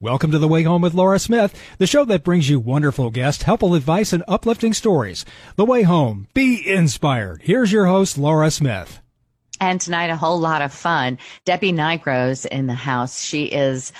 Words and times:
Welcome 0.00 0.30
to 0.30 0.38
The 0.38 0.46
Way 0.46 0.62
Home 0.62 0.80
with 0.80 0.94
Laura 0.94 1.18
Smith, 1.18 1.60
the 1.78 1.86
show 1.88 2.04
that 2.04 2.22
brings 2.22 2.48
you 2.48 2.60
wonderful 2.60 3.10
guests, 3.10 3.42
helpful 3.42 3.74
advice, 3.74 4.12
and 4.12 4.22
uplifting 4.28 4.72
stories. 4.72 5.24
The 5.56 5.64
Way 5.64 5.82
Home. 5.82 6.28
Be 6.34 6.62
inspired. 6.64 7.42
Here's 7.42 7.72
your 7.72 7.86
host, 7.86 8.16
Laura 8.16 8.52
Smith. 8.52 9.00
And 9.60 9.80
tonight, 9.80 10.10
a 10.10 10.16
whole 10.16 10.38
lot 10.38 10.62
of 10.62 10.72
fun. 10.72 11.18
Debbie 11.44 11.72
Nigro's 11.72 12.46
in 12.46 12.68
the 12.68 12.74
house. 12.74 13.24
She 13.24 13.46
is 13.46 13.92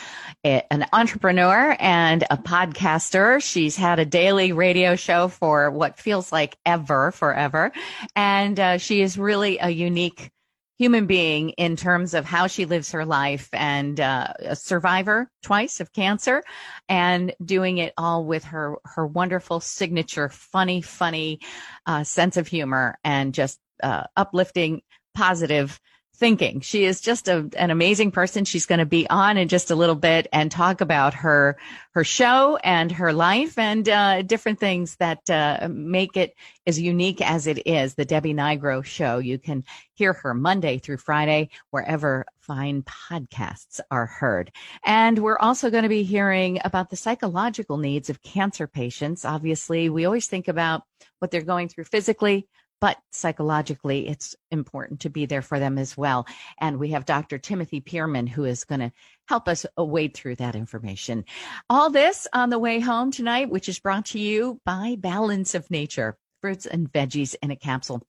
a, 0.44 0.62
an 0.72 0.86
entrepreneur 0.92 1.76
and 1.80 2.22
a 2.30 2.36
podcaster. 2.36 3.42
She's 3.42 3.74
had 3.74 3.98
a 3.98 4.04
daily 4.04 4.52
radio 4.52 4.94
show 4.94 5.26
for 5.26 5.68
what 5.68 5.98
feels 5.98 6.30
like 6.30 6.56
ever, 6.64 7.10
forever. 7.10 7.72
And 8.14 8.60
uh, 8.60 8.78
she 8.78 9.00
is 9.00 9.18
really 9.18 9.58
a 9.60 9.70
unique 9.70 10.30
human 10.78 11.06
being 11.06 11.50
in 11.50 11.76
terms 11.76 12.14
of 12.14 12.24
how 12.24 12.46
she 12.46 12.64
lives 12.64 12.92
her 12.92 13.04
life 13.04 13.48
and 13.52 14.00
uh, 14.00 14.32
a 14.40 14.56
survivor 14.56 15.30
twice 15.42 15.80
of 15.80 15.92
cancer 15.92 16.42
and 16.88 17.34
doing 17.44 17.78
it 17.78 17.92
all 17.98 18.24
with 18.24 18.44
her 18.44 18.76
her 18.84 19.06
wonderful 19.06 19.60
signature 19.60 20.28
funny 20.28 20.80
funny 20.80 21.40
uh, 21.86 22.04
sense 22.04 22.36
of 22.36 22.46
humor 22.46 22.96
and 23.04 23.34
just 23.34 23.58
uh, 23.82 24.04
uplifting 24.16 24.80
positive 25.14 25.80
thinking. 26.18 26.60
She 26.60 26.84
is 26.84 27.00
just 27.00 27.28
a, 27.28 27.48
an 27.56 27.70
amazing 27.70 28.10
person. 28.10 28.44
She's 28.44 28.66
going 28.66 28.80
to 28.80 28.86
be 28.86 29.08
on 29.08 29.36
in 29.36 29.48
just 29.48 29.70
a 29.70 29.76
little 29.76 29.94
bit 29.94 30.26
and 30.32 30.50
talk 30.50 30.80
about 30.80 31.14
her 31.14 31.56
her 31.92 32.04
show 32.04 32.58
and 32.62 32.92
her 32.92 33.12
life 33.12 33.58
and 33.58 33.88
uh, 33.88 34.22
different 34.22 34.60
things 34.60 34.96
that 34.96 35.28
uh, 35.30 35.68
make 35.70 36.16
it 36.16 36.34
as 36.66 36.80
unique 36.80 37.20
as 37.20 37.46
it 37.46 37.66
is. 37.66 37.94
The 37.94 38.04
Debbie 38.04 38.34
Nigro 38.34 38.84
Show. 38.84 39.18
You 39.18 39.38
can 39.38 39.64
hear 39.94 40.12
her 40.12 40.34
Monday 40.34 40.78
through 40.78 40.98
Friday 40.98 41.50
wherever 41.70 42.26
fine 42.40 42.82
podcasts 42.82 43.80
are 43.90 44.06
heard. 44.06 44.50
And 44.84 45.18
we're 45.18 45.38
also 45.38 45.70
going 45.70 45.82
to 45.82 45.88
be 45.88 46.02
hearing 46.02 46.60
about 46.64 46.90
the 46.90 46.96
psychological 46.96 47.76
needs 47.76 48.10
of 48.10 48.22
cancer 48.22 48.66
patients. 48.66 49.24
Obviously, 49.24 49.88
we 49.88 50.04
always 50.04 50.26
think 50.26 50.48
about 50.48 50.82
what 51.18 51.30
they're 51.30 51.42
going 51.42 51.68
through 51.68 51.84
physically, 51.84 52.48
but 52.80 52.98
psychologically, 53.10 54.08
it's 54.08 54.36
important 54.50 55.00
to 55.00 55.10
be 55.10 55.26
there 55.26 55.42
for 55.42 55.58
them 55.58 55.78
as 55.78 55.96
well. 55.96 56.26
And 56.58 56.78
we 56.78 56.90
have 56.90 57.04
Dr. 57.04 57.38
Timothy 57.38 57.80
Pearman, 57.80 58.26
who 58.26 58.44
is 58.44 58.64
going 58.64 58.80
to 58.80 58.92
help 59.28 59.48
us 59.48 59.66
wade 59.76 60.14
through 60.14 60.36
that 60.36 60.54
information. 60.54 61.24
All 61.68 61.90
this 61.90 62.26
on 62.32 62.50
the 62.50 62.58
way 62.58 62.80
home 62.80 63.10
tonight, 63.10 63.50
which 63.50 63.68
is 63.68 63.80
brought 63.80 64.06
to 64.06 64.18
you 64.18 64.60
by 64.64 64.96
Balance 64.98 65.54
of 65.54 65.70
Nature, 65.70 66.16
fruits 66.40 66.66
and 66.66 66.90
veggies 66.92 67.34
in 67.42 67.50
a 67.50 67.56
capsule. 67.56 68.02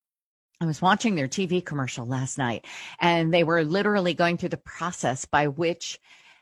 I 0.62 0.66
was 0.66 0.82
watching 0.82 1.16
their 1.16 1.28
TV 1.28 1.66
commercial 1.66 2.06
last 2.06 2.38
night, 2.38 2.66
and 3.00 3.34
they 3.34 3.44
were 3.44 3.64
literally 3.64 4.14
going 4.14 4.38
through 4.38 4.50
the 4.50 4.58
process 4.58 5.26
by 5.26 5.48
which 5.48 6.00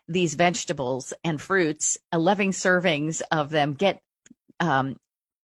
these 0.08 0.34
vegetables 0.34 1.14
and 1.24 1.40
fruits, 1.40 1.98
11 2.12 2.50
servings 2.50 3.22
of 3.32 3.50
them, 3.50 3.74
get 3.74 4.02
um, 4.60 4.98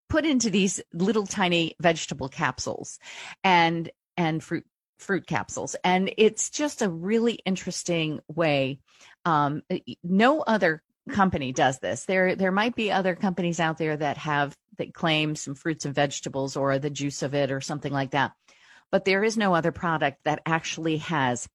put 0.10 0.26
into 0.26 0.50
these 0.50 0.82
little 0.94 1.26
tiny 1.26 1.76
vegetable 1.80 2.30
capsules 2.30 3.00
and 3.44 3.90
and 4.18 4.44
fruit 4.44 4.66
fruit 5.00 5.28
capsules. 5.28 5.76
And 5.84 6.14
it's 6.18 6.50
just 6.50 6.82
a 6.82 6.90
really 6.90 7.34
interesting 7.46 8.20
way 8.28 8.80
um, 9.26 9.62
no 10.04 10.42
other 10.42 10.82
company 11.10 11.52
does 11.52 11.80
this. 11.80 12.06
There 12.06 12.36
there 12.36 12.52
might 12.52 12.76
be 12.76 12.92
other 12.92 13.16
companies 13.16 13.60
out 13.60 13.78
there 13.78 13.98
that 13.98 14.18
have 14.18 14.56
that 14.78 14.94
claim 14.94 15.36
some 15.36 15.56
fruits 15.56 15.86
and 15.86 15.94
vegetables 15.94 16.56
or 16.56 16.80
the 16.80 16.90
juice 16.90 17.22
of 17.24 17.34
it 17.34 17.52
or 17.52 17.62
something 17.62 17.92
like 17.92 18.12
that. 18.12 18.34
But 18.92 19.06
there 19.06 19.24
is 19.24 19.38
no 19.38 19.54
other 19.54 19.72
product 19.72 20.20
that 20.26 20.42
actually 20.46 20.98
has 20.98 21.48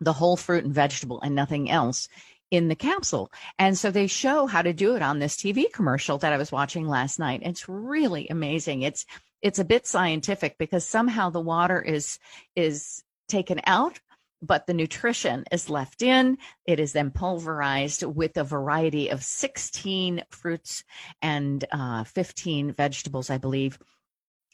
the 0.00 0.12
whole 0.12 0.36
fruit 0.36 0.64
and 0.64 0.74
vegetable 0.74 1.20
and 1.20 1.34
nothing 1.34 1.70
else 1.70 2.08
in 2.50 2.68
the 2.68 2.74
capsule. 2.74 3.30
And 3.58 3.78
so 3.78 3.90
they 3.90 4.06
show 4.06 4.46
how 4.46 4.62
to 4.62 4.72
do 4.72 4.96
it 4.96 5.02
on 5.02 5.18
this 5.18 5.36
TV 5.36 5.72
commercial 5.72 6.18
that 6.18 6.32
I 6.32 6.36
was 6.36 6.52
watching 6.52 6.88
last 6.88 7.18
night. 7.18 7.42
It's 7.44 7.68
really 7.68 8.28
amazing. 8.28 8.82
It's 8.82 9.06
it's 9.42 9.58
a 9.58 9.64
bit 9.64 9.86
scientific 9.86 10.58
because 10.58 10.84
somehow 10.84 11.30
the 11.30 11.40
water 11.40 11.80
is 11.80 12.18
is 12.56 13.02
taken 13.28 13.60
out 13.64 14.00
but 14.42 14.66
the 14.66 14.74
nutrition 14.74 15.44
is 15.52 15.68
left 15.68 16.02
in. 16.02 16.38
It 16.64 16.80
is 16.80 16.92
then 16.92 17.10
pulverized 17.10 18.02
with 18.04 18.36
a 18.36 18.44
variety 18.44 19.08
of 19.10 19.22
16 19.22 20.24
fruits 20.30 20.84
and 21.20 21.64
uh, 21.72 22.04
15 22.04 22.72
vegetables, 22.72 23.30
I 23.30 23.38
believe 23.38 23.78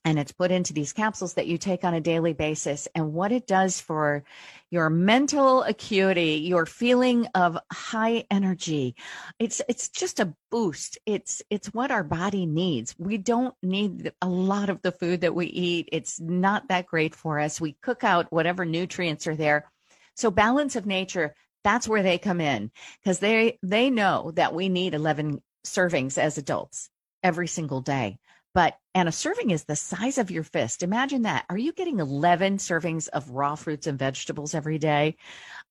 and 0.07 0.21
it's 0.21 0.31
put 0.31 0.53
into 0.53 0.73
these 0.73 0.93
capsules 0.93 1.35
that 1.35 1.49
you 1.49 1.59
take 1.59 1.83
on 1.83 1.93
a 1.93 2.01
daily 2.01 2.33
basis. 2.33 2.87
And 2.95 3.13
what 3.13 3.33
it 3.33 3.49
does 3.49 3.81
for 3.81 4.23
your 4.71 4.89
mental 4.89 5.63
acuity 5.65 6.43
your 6.45 6.65
feeling 6.67 7.27
of 7.35 7.59
high 7.73 8.25
energy 8.31 8.95
it's 9.39 9.61
it's 9.69 9.89
just 9.89 10.19
a 10.21 10.35
boost. 10.51 10.99
It's 11.07 11.43
it's 11.51 11.75
what 11.75 11.91
our 11.91 12.05
body 12.05 12.47
needs. 12.47 12.95
We 12.99 13.19
don't 13.19 13.55
need 13.63 14.13
a 14.23 14.29
lot 14.29 14.71
of 14.71 14.81
the 14.83 14.93
food 14.93 15.21
that 15.23 15.35
we 15.35 15.47
eat. 15.47 15.89
It's 15.93 16.21
not 16.21 16.69
that 16.69 16.87
great 16.87 17.15
for 17.15 17.39
us. 17.41 17.61
We 17.61 17.77
cook 17.83 18.05
out 18.05 18.33
whatever 18.33 18.65
nutrients 18.65 19.27
are 19.27 19.37
there. 19.37 19.71
So 20.15 20.31
balance 20.31 20.77
of 20.77 20.87
nature 20.87 21.35
that's 21.65 21.89
where 21.89 22.05
they 22.05 22.17
come 22.19 22.41
in 22.41 22.71
because 23.03 23.19
they 23.19 23.59
they 23.61 23.91
know 23.91 24.31
that 24.37 24.55
we 24.55 24.69
need 24.69 24.95
11 24.95 25.43
servings 25.67 26.17
as 26.17 26.39
adults 26.39 26.91
every 27.25 27.49
single 27.49 27.81
day 27.81 28.19
but 28.57 28.79
and 28.95 29.07
a 29.07 29.13
serving 29.13 29.51
is 29.51 29.65
the 29.65 29.77
size 29.77 30.17
of 30.17 30.31
your 30.31 30.43
fist. 30.43 30.83
Imagine 30.83 31.23
that. 31.23 31.45
Are 31.51 31.59
you 31.59 31.75
getting 31.75 32.01
11 32.01 32.57
servings 32.57 33.07
of 33.09 33.29
raw 33.29 33.55
fruits 33.55 33.87
and 33.87 33.99
vegetables 33.99 34.55
every 34.55 34.79
day? 34.79 35.17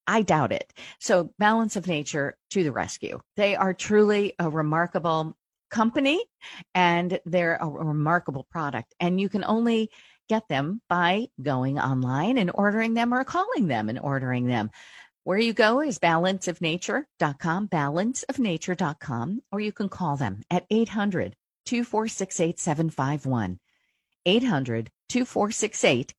I 0.06 0.22
doubt 0.22 0.51
it. 0.51 0.72
So 1.00 1.31
balance 1.40 1.75
of 1.75 1.88
nature 1.88 2.38
to 2.51 2.63
the 2.63 2.72
rescue. 2.72 3.19
They 3.38 3.56
are 3.56 3.73
truly 3.73 4.34
a 4.38 4.51
remarkable 4.51 5.35
company 5.72 6.23
and 6.75 7.19
they're 7.25 7.57
a 7.59 7.68
remarkable 7.68 8.46
product 8.51 8.94
and 9.00 9.19
you 9.19 9.29
can 9.29 9.44
only 9.44 9.90
get 10.29 10.47
them 10.47 10.79
by 10.88 11.25
going 11.41 11.79
online 11.79 12.38
and 12.38 12.52
ordering 12.53 12.94
them 12.94 13.16
or 13.16 13.23
calling 13.23 13.66
them 13.66 13.90
and 13.90 13.97
ordering 13.97 14.46
them. 14.46 14.69
Where 15.23 15.40
you 15.40 15.53
go 15.53 15.81
is 15.81 15.97
balanceofnature.com, 15.97 17.67
balanceofnature.com, 17.67 19.41
or 19.52 19.59
you 19.59 19.72
can 19.72 19.90
call 19.90 20.17
them 20.17 20.44
at 20.52 20.67
800 20.69 21.35
2468 21.65 22.59
751. 22.59 23.59
800 24.25 24.91
2468 25.09 26.13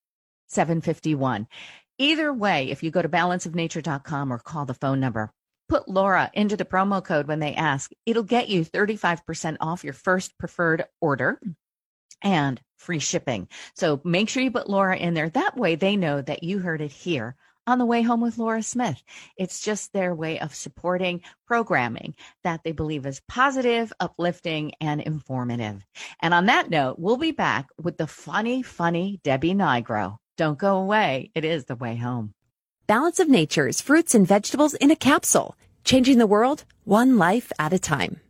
751. 0.48 1.48
Either 1.98 2.32
way, 2.32 2.70
if 2.70 2.82
you 2.82 2.90
go 2.90 3.02
to 3.02 3.08
balanceofnature.com 3.08 4.32
or 4.32 4.38
call 4.38 4.66
the 4.66 4.74
phone 4.74 5.00
number, 5.00 5.32
put 5.68 5.88
Laura 5.88 6.30
into 6.34 6.56
the 6.56 6.64
promo 6.64 7.02
code 7.02 7.26
when 7.26 7.40
they 7.40 7.54
ask. 7.54 7.90
It'll 8.04 8.22
get 8.22 8.48
you 8.48 8.64
35% 8.64 9.56
off 9.60 9.82
your 9.82 9.94
first 9.94 10.36
preferred 10.38 10.84
order 11.00 11.40
and 12.22 12.60
free 12.78 12.98
shipping. 12.98 13.48
So 13.74 14.00
make 14.04 14.28
sure 14.28 14.42
you 14.42 14.50
put 14.50 14.70
Laura 14.70 14.96
in 14.96 15.14
there. 15.14 15.30
That 15.30 15.56
way 15.56 15.74
they 15.74 15.96
know 15.96 16.20
that 16.22 16.42
you 16.42 16.58
heard 16.58 16.80
it 16.80 16.92
here 16.92 17.34
on 17.66 17.78
the 17.78 17.86
way 17.86 18.02
home 18.02 18.20
with 18.20 18.38
Laura 18.38 18.62
Smith. 18.62 19.02
It's 19.36 19.60
just 19.60 19.92
their 19.92 20.14
way 20.14 20.38
of 20.38 20.54
supporting 20.54 21.22
programming 21.46 22.14
that 22.44 22.62
they 22.64 22.72
believe 22.72 23.06
is 23.06 23.22
positive, 23.28 23.92
uplifting, 24.00 24.72
and 24.80 25.00
informative. 25.00 25.84
And 26.20 26.32
on 26.32 26.46
that 26.46 26.70
note, 26.70 26.98
we'll 26.98 27.16
be 27.16 27.32
back 27.32 27.68
with 27.80 27.96
the 27.96 28.06
funny, 28.06 28.62
funny 28.62 29.20
Debbie 29.24 29.54
Nigro. 29.54 30.16
Don't 30.36 30.58
go 30.58 30.78
away. 30.78 31.30
It 31.34 31.44
is 31.44 31.64
the 31.64 31.76
way 31.76 31.96
home. 31.96 32.34
Balance 32.86 33.18
of 33.18 33.28
Nature's 33.28 33.80
fruits 33.80 34.14
and 34.14 34.28
vegetables 34.28 34.74
in 34.74 34.90
a 34.90 34.96
capsule, 34.96 35.56
changing 35.82 36.18
the 36.18 36.26
world 36.26 36.64
one 36.84 37.18
life 37.18 37.50
at 37.58 37.72
a 37.72 37.78
time. 37.78 38.20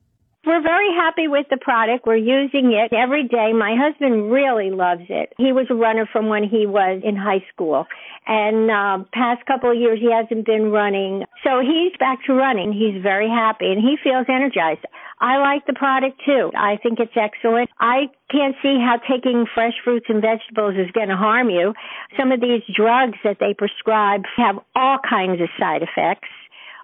We're 0.46 0.62
very 0.62 0.94
happy 0.94 1.26
with 1.26 1.46
the 1.50 1.56
product. 1.56 2.06
We're 2.06 2.22
using 2.22 2.70
it 2.70 2.94
every 2.94 3.26
day. 3.26 3.52
My 3.52 3.74
husband 3.74 4.30
really 4.30 4.70
loves 4.70 5.02
it. 5.08 5.32
He 5.38 5.50
was 5.50 5.66
a 5.70 5.74
runner 5.74 6.06
from 6.06 6.28
when 6.28 6.44
he 6.44 6.66
was 6.66 7.02
in 7.02 7.16
high 7.16 7.44
school. 7.52 7.84
And 8.28 8.70
uh, 8.70 9.04
past 9.12 9.44
couple 9.46 9.72
of 9.72 9.76
years 9.76 9.98
he 9.98 10.06
hasn't 10.06 10.46
been 10.46 10.70
running. 10.70 11.24
So 11.42 11.58
he's 11.58 11.90
back 11.98 12.20
to 12.26 12.32
running. 12.32 12.72
He's 12.72 13.02
very 13.02 13.28
happy 13.28 13.66
and 13.66 13.82
he 13.82 13.96
feels 13.98 14.26
energized. 14.28 14.86
I 15.18 15.38
like 15.38 15.66
the 15.66 15.72
product 15.72 16.22
too. 16.24 16.52
I 16.54 16.78
think 16.80 17.00
it's 17.00 17.16
excellent. 17.16 17.68
I 17.80 18.06
can't 18.30 18.54
see 18.62 18.78
how 18.78 19.02
taking 19.02 19.46
fresh 19.52 19.74
fruits 19.82 20.06
and 20.08 20.22
vegetables 20.22 20.74
is 20.78 20.92
going 20.92 21.08
to 21.08 21.16
harm 21.16 21.50
you. 21.50 21.74
Some 22.16 22.30
of 22.30 22.40
these 22.40 22.62
drugs 22.70 23.18
that 23.24 23.38
they 23.40 23.52
prescribe 23.52 24.22
have 24.36 24.62
all 24.76 24.98
kinds 25.02 25.40
of 25.40 25.48
side 25.58 25.82
effects. 25.82 26.28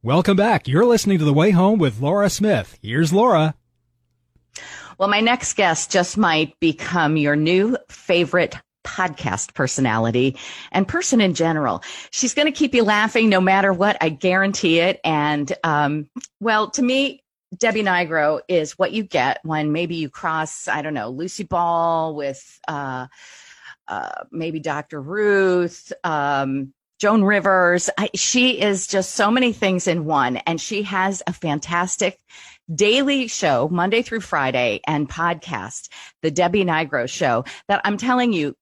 Welcome 0.04 0.36
back. 0.36 0.68
You're 0.68 0.84
listening 0.84 1.18
to 1.20 1.24
The 1.24 1.32
Way 1.32 1.52
Home 1.52 1.78
with 1.78 1.98
Laura 1.98 2.28
Smith. 2.28 2.78
Here's 2.82 3.10
Laura. 3.10 3.54
Well, 4.98 5.08
my 5.08 5.20
next 5.20 5.54
guest 5.54 5.90
just 5.90 6.18
might 6.18 6.60
become 6.60 7.16
your 7.16 7.36
new 7.36 7.78
favorite 7.88 8.54
podcast 8.86 9.54
personality 9.54 10.36
and 10.72 10.86
person 10.86 11.22
in 11.22 11.32
general. 11.32 11.82
She's 12.10 12.34
going 12.34 12.44
to 12.44 12.52
keep 12.52 12.74
you 12.74 12.84
laughing 12.84 13.30
no 13.30 13.40
matter 13.40 13.72
what. 13.72 13.96
I 14.02 14.10
guarantee 14.10 14.78
it. 14.78 15.00
And, 15.04 15.50
um, 15.64 16.10
well, 16.38 16.68
to 16.72 16.82
me, 16.82 17.24
Debbie 17.56 17.82
Nigro 17.82 18.42
is 18.46 18.72
what 18.72 18.92
you 18.92 19.04
get 19.04 19.40
when 19.42 19.72
maybe 19.72 19.94
you 19.94 20.10
cross, 20.10 20.68
I 20.68 20.82
don't 20.82 20.92
know, 20.92 21.08
Lucy 21.08 21.44
Ball 21.44 22.14
with, 22.14 22.60
uh, 22.68 23.06
uh, 23.88 24.24
maybe 24.30 24.60
Dr. 24.60 25.00
Ruth, 25.00 25.94
um, 26.04 26.74
Joan 26.98 27.24
Rivers. 27.24 27.90
I, 27.98 28.10
she 28.14 28.60
is 28.60 28.86
just 28.86 29.14
so 29.14 29.30
many 29.30 29.52
things 29.52 29.86
in 29.86 30.04
one, 30.04 30.36
and 30.38 30.60
she 30.60 30.82
has 30.84 31.22
a 31.26 31.32
fantastic 31.32 32.18
daily 32.72 33.28
show, 33.28 33.68
Monday 33.70 34.02
through 34.02 34.20
Friday, 34.20 34.80
and 34.86 35.08
podcast, 35.08 35.88
the 36.22 36.30
Debbie 36.30 36.64
Nigro 36.64 37.08
Show, 37.08 37.44
that 37.68 37.80
I'm 37.84 37.96
telling 37.96 38.32
you, 38.32 38.54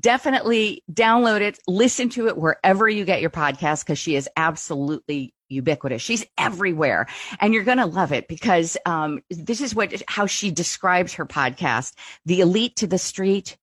definitely 0.00 0.82
download 0.92 1.40
it, 1.40 1.58
listen 1.66 2.08
to 2.10 2.28
it 2.28 2.36
wherever 2.36 2.88
you 2.88 3.04
get 3.04 3.20
your 3.20 3.30
podcast, 3.30 3.84
because 3.84 3.98
she 3.98 4.16
is 4.16 4.28
absolutely 4.36 5.32
ubiquitous. 5.48 6.02
She's 6.02 6.24
everywhere, 6.36 7.06
and 7.40 7.54
you're 7.54 7.64
going 7.64 7.78
to 7.78 7.86
love 7.86 8.12
it 8.12 8.28
because 8.28 8.76
um, 8.84 9.20
this 9.30 9.60
is 9.60 9.74
what 9.74 10.02
how 10.08 10.26
she 10.26 10.50
describes 10.50 11.14
her 11.14 11.26
podcast: 11.26 11.94
the 12.26 12.40
elite 12.40 12.76
to 12.76 12.86
the 12.86 12.98
street, 12.98 13.56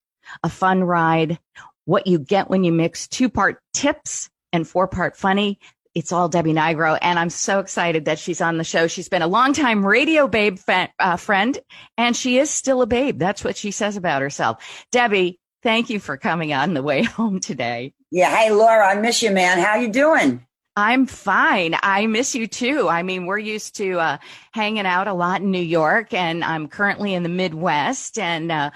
a 0.43 0.49
fun 0.49 0.83
ride, 0.83 1.39
what 1.87 2.05
you 2.05 2.19
get 2.19 2.49
when 2.49 2.65
you 2.65 2.71
mix 2.73 3.07
two 3.07 3.29
part 3.29 3.61
tips 3.73 4.29
and 4.51 4.67
four 4.67 4.87
part 4.87 5.15
funny. 5.15 5.57
It's 5.95 6.11
all 6.11 6.29
Debbie 6.29 6.53
Nigro, 6.53 6.99
and 7.01 7.17
I'm 7.17 7.31
so 7.31 7.59
excited 7.59 8.05
that 8.05 8.19
she's 8.19 8.41
on 8.41 8.57
the 8.57 8.63
show. 8.63 8.85
She's 8.85 9.09
been 9.09 9.23
a 9.23 9.27
longtime 9.27 9.83
radio 9.83 10.27
babe 10.27 10.59
fa- 10.59 10.89
uh, 10.99 11.15
friend, 11.15 11.57
and 11.97 12.15
she 12.15 12.37
is 12.37 12.51
still 12.51 12.83
a 12.83 12.85
babe. 12.85 13.17
That's 13.17 13.43
what 13.43 13.57
she 13.57 13.71
says 13.71 13.97
about 13.97 14.21
herself. 14.21 14.85
Debbie, 14.91 15.39
thank 15.63 15.89
you 15.89 15.99
for 15.99 16.17
coming 16.17 16.53
on 16.53 16.75
the 16.75 16.83
way 16.83 17.03
home 17.03 17.39
today. 17.39 17.93
Yeah, 18.11 18.35
hey 18.35 18.51
Laura, 18.51 18.89
I 18.89 18.95
miss 18.95 19.23
you, 19.23 19.31
man. 19.31 19.57
How 19.57 19.77
you 19.77 19.87
doing? 19.87 20.45
I'm 20.75 21.07
fine. 21.07 21.75
I 21.81 22.05
miss 22.05 22.35
you 22.35 22.47
too. 22.47 22.87
I 22.89 23.01
mean, 23.01 23.25
we're 23.25 23.39
used 23.39 23.77
to 23.77 23.97
uh, 23.99 24.17
hanging 24.51 24.85
out 24.85 25.07
a 25.07 25.13
lot 25.13 25.41
in 25.41 25.49
New 25.51 25.59
York, 25.59 26.13
and 26.13 26.43
I'm 26.43 26.67
currently 26.67 27.13
in 27.15 27.23
the 27.23 27.29
Midwest, 27.29 28.19
and 28.19 28.51
uh, 28.51 28.69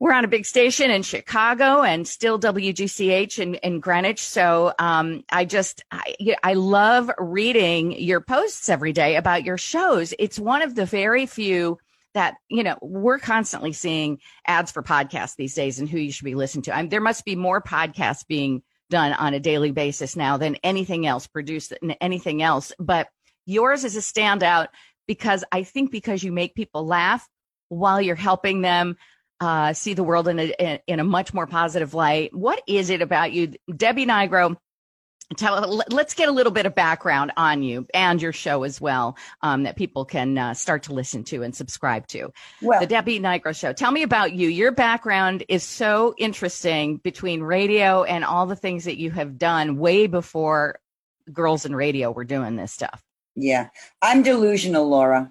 we're 0.00 0.12
on 0.12 0.24
a 0.24 0.28
big 0.28 0.46
station 0.46 0.90
in 0.90 1.02
Chicago 1.02 1.82
and 1.82 2.06
still 2.06 2.38
WGCH 2.38 3.38
in, 3.38 3.56
in 3.56 3.80
Greenwich. 3.80 4.20
So 4.20 4.72
um, 4.78 5.24
I 5.30 5.44
just 5.44 5.82
I, 5.90 6.36
I 6.42 6.54
love 6.54 7.10
reading 7.18 7.92
your 7.92 8.20
posts 8.20 8.68
every 8.68 8.92
day 8.92 9.16
about 9.16 9.44
your 9.44 9.58
shows. 9.58 10.14
It's 10.18 10.38
one 10.38 10.62
of 10.62 10.74
the 10.74 10.86
very 10.86 11.26
few 11.26 11.78
that 12.14 12.34
you 12.48 12.62
know 12.62 12.78
we're 12.80 13.18
constantly 13.18 13.72
seeing 13.72 14.18
ads 14.46 14.70
for 14.70 14.82
podcasts 14.82 15.36
these 15.36 15.54
days 15.54 15.78
and 15.78 15.88
who 15.88 15.98
you 15.98 16.12
should 16.12 16.24
be 16.24 16.34
listening 16.34 16.62
to. 16.62 16.76
I 16.76 16.86
there 16.86 17.00
must 17.00 17.24
be 17.24 17.36
more 17.36 17.60
podcasts 17.60 18.26
being 18.26 18.62
done 18.90 19.12
on 19.12 19.34
a 19.34 19.40
daily 19.40 19.72
basis 19.72 20.16
now 20.16 20.36
than 20.36 20.56
anything 20.56 21.06
else 21.06 21.26
produced 21.26 21.74
than 21.80 21.90
anything 22.00 22.42
else. 22.42 22.72
But 22.78 23.08
yours 23.46 23.84
is 23.84 23.96
a 23.96 24.00
standout 24.00 24.68
because 25.06 25.44
I 25.50 25.64
think 25.64 25.90
because 25.90 26.22
you 26.22 26.32
make 26.32 26.54
people 26.54 26.86
laugh 26.86 27.28
while 27.68 28.00
you're 28.00 28.16
helping 28.16 28.62
them 28.62 28.96
uh, 29.40 29.72
see 29.72 29.94
the 29.94 30.04
world 30.04 30.28
in 30.28 30.38
a 30.38 30.80
in 30.86 31.00
a 31.00 31.04
much 31.04 31.32
more 31.32 31.46
positive 31.46 31.94
light. 31.94 32.34
What 32.34 32.62
is 32.66 32.90
it 32.90 33.02
about 33.02 33.32
you, 33.32 33.54
Debbie 33.74 34.06
Nigro? 34.06 34.56
Tell, 35.36 35.82
let's 35.90 36.14
get 36.14 36.30
a 36.30 36.32
little 36.32 36.50
bit 36.52 36.64
of 36.64 36.74
background 36.74 37.32
on 37.36 37.62
you 37.62 37.86
and 37.92 38.20
your 38.20 38.32
show 38.32 38.62
as 38.62 38.80
well 38.80 39.14
um, 39.42 39.64
that 39.64 39.76
people 39.76 40.06
can 40.06 40.38
uh, 40.38 40.54
start 40.54 40.84
to 40.84 40.94
listen 40.94 41.22
to 41.24 41.42
and 41.42 41.54
subscribe 41.54 42.06
to. 42.08 42.32
Well, 42.62 42.80
the 42.80 42.86
Debbie 42.86 43.20
Nigro 43.20 43.54
Show. 43.54 43.74
Tell 43.74 43.90
me 43.90 44.02
about 44.02 44.32
you. 44.32 44.48
Your 44.48 44.72
background 44.72 45.44
is 45.50 45.62
so 45.64 46.14
interesting 46.16 46.96
between 46.96 47.42
radio 47.42 48.04
and 48.04 48.24
all 48.24 48.46
the 48.46 48.56
things 48.56 48.84
that 48.84 48.96
you 48.96 49.10
have 49.10 49.36
done 49.36 49.76
way 49.76 50.06
before 50.06 50.78
girls 51.30 51.66
in 51.66 51.76
radio 51.76 52.10
were 52.10 52.24
doing 52.24 52.56
this 52.56 52.72
stuff. 52.72 53.02
Yeah, 53.36 53.68
I'm 54.00 54.22
delusional, 54.22 54.88
Laura, 54.88 55.30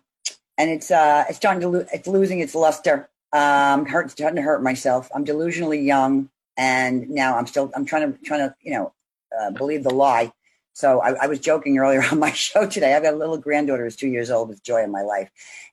and 0.60 0.70
it's 0.70 0.92
uh, 0.92 1.26
it's 1.28 1.38
starting 1.38 1.62
to 1.62 1.70
lo- 1.70 1.86
it's 1.92 2.08
losing 2.08 2.40
its 2.40 2.54
luster. 2.54 3.10
Um, 3.34 3.86
hurt, 3.86 4.16
trying 4.16 4.36
to 4.36 4.42
hurt 4.42 4.64
myself. 4.64 5.10
I'm 5.14 5.26
delusionally 5.26 5.86
young, 5.86 6.30
and 6.56 7.10
now 7.10 7.38
I'm 7.38 7.46
still 7.46 7.72
I'm 7.76 7.86
trying 7.86 8.14
to 8.14 8.20
trying 8.24 8.40
to 8.40 8.56
you 8.62 8.72
know 8.72 8.94
uh, 9.38 9.52
believe 9.52 9.84
the 9.84 9.94
lie. 9.94 10.32
So 10.78 11.02
I, 11.02 11.24
I, 11.24 11.26
was 11.26 11.40
joking 11.40 11.80
earlier 11.80 12.04
on 12.12 12.20
my 12.20 12.32
show 12.34 12.68
today. 12.68 12.94
I've 12.94 13.02
got 13.02 13.16
a 13.16 13.18
little 13.18 13.38
granddaughter 13.38 13.84
who's 13.84 13.96
two 13.96 14.10
years 14.10 14.30
old 14.30 14.48
with 14.48 14.62
joy 14.62 14.84
in 14.84 14.92
my 14.92 15.02
life. 15.02 15.32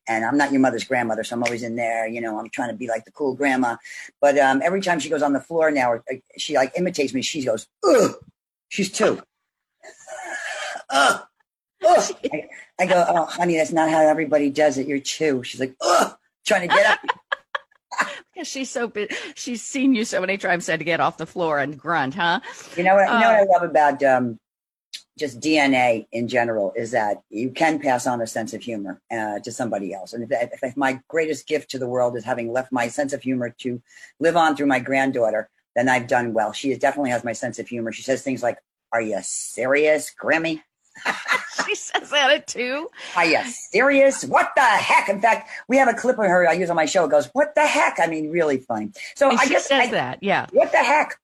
And 0.08 0.24
I'm 0.24 0.38
not 0.38 0.50
your 0.50 0.62
mother's 0.62 0.84
grandmother, 0.84 1.22
so 1.24 1.36
I'm 1.36 1.42
always 1.42 1.62
in 1.62 1.76
there. 1.76 2.06
You 2.06 2.22
know, 2.22 2.38
I'm 2.38 2.48
trying 2.48 2.70
to 2.70 2.74
be 2.74 2.88
like 2.88 3.04
the 3.04 3.10
cool 3.10 3.34
grandma. 3.34 3.76
But 4.22 4.38
um, 4.38 4.62
every 4.62 4.80
time 4.80 4.98
she 5.00 5.10
goes 5.10 5.20
on 5.20 5.34
the 5.34 5.40
floor 5.40 5.70
now, 5.70 5.92
or, 5.92 6.04
uh, 6.10 6.16
she 6.38 6.54
like 6.54 6.72
imitates 6.78 7.12
me. 7.12 7.20
She 7.20 7.44
goes, 7.44 7.68
ugh. 7.86 8.14
She's 8.70 8.90
two. 8.90 9.22
ugh. 10.90 11.20
Ugh. 11.86 12.12
I, 12.32 12.48
I, 12.80 12.86
go, 12.86 13.04
oh, 13.06 13.26
honey, 13.26 13.58
that's 13.58 13.72
not 13.72 13.90
how 13.90 14.00
everybody 14.00 14.48
does 14.48 14.78
it. 14.78 14.86
You're 14.86 15.00
two. 15.00 15.42
She's 15.42 15.60
like, 15.60 15.74
ugh, 15.82 16.16
trying 16.46 16.66
to 16.66 16.74
get 16.74 16.86
up. 16.86 17.00
Because 18.34 18.48
she's 18.48 18.68
so 18.68 18.90
she's 19.36 19.62
seen 19.62 19.94
you 19.94 20.04
so 20.04 20.20
many 20.20 20.36
times 20.38 20.66
had 20.66 20.80
to 20.80 20.84
get 20.84 20.98
off 20.98 21.18
the 21.18 21.26
floor 21.26 21.60
and 21.60 21.78
grunt, 21.78 22.16
huh? 22.16 22.40
You 22.76 22.82
know 22.82 22.96
what? 22.96 23.06
You 23.06 23.20
know 23.20 23.28
what 23.28 23.36
I 23.36 23.42
uh, 23.42 23.46
love 23.46 23.62
about 23.62 24.02
um, 24.02 24.40
just 25.18 25.40
DNA 25.40 26.06
in 26.10 26.26
general 26.26 26.72
is 26.74 26.90
that 26.90 27.22
you 27.30 27.50
can 27.50 27.78
pass 27.78 28.06
on 28.06 28.20
a 28.20 28.26
sense 28.26 28.52
of 28.52 28.62
humor 28.62 29.00
uh, 29.10 29.38
to 29.38 29.52
somebody 29.52 29.94
else. 29.94 30.12
And 30.12 30.24
if, 30.24 30.30
if, 30.32 30.62
if, 30.62 30.76
my 30.76 31.00
greatest 31.08 31.46
gift 31.46 31.70
to 31.70 31.78
the 31.78 31.86
world 31.86 32.16
is 32.16 32.24
having 32.24 32.52
left 32.52 32.72
my 32.72 32.88
sense 32.88 33.12
of 33.12 33.22
humor 33.22 33.54
to 33.58 33.80
live 34.18 34.36
on 34.36 34.56
through 34.56 34.66
my 34.66 34.80
granddaughter, 34.80 35.48
then 35.76 35.88
I've 35.88 36.08
done 36.08 36.32
well. 36.32 36.52
She 36.52 36.74
definitely 36.74 37.10
has 37.10 37.22
my 37.22 37.32
sense 37.32 37.58
of 37.58 37.68
humor. 37.68 37.92
She 37.92 38.02
says 38.02 38.22
things 38.22 38.42
like, 38.42 38.58
"Are 38.92 39.00
you 39.00 39.18
serious, 39.22 40.10
Grammy?" 40.20 40.62
she 41.66 41.74
says 41.74 42.10
that 42.10 42.46
too. 42.46 42.88
Are 43.16 43.24
you 43.24 43.40
serious? 43.44 44.24
What 44.24 44.52
the 44.54 44.62
heck? 44.62 45.08
In 45.08 45.20
fact, 45.20 45.50
we 45.68 45.76
have 45.76 45.88
a 45.88 45.94
clip 45.94 46.18
of 46.18 46.24
her 46.24 46.48
I 46.48 46.52
use 46.52 46.70
on 46.70 46.76
my 46.76 46.86
show. 46.86 47.04
It 47.04 47.10
goes, 47.10 47.26
"What 47.32 47.54
the 47.54 47.66
heck?" 47.66 47.98
I 48.00 48.06
mean, 48.06 48.30
really 48.30 48.58
funny. 48.58 48.90
So 49.14 49.30
and 49.30 49.38
I 49.38 49.46
guess 49.46 49.66
says 49.66 49.88
I, 49.88 49.90
that. 49.92 50.18
Yeah. 50.22 50.46
What 50.52 50.72
the 50.72 50.78
heck? 50.78 51.18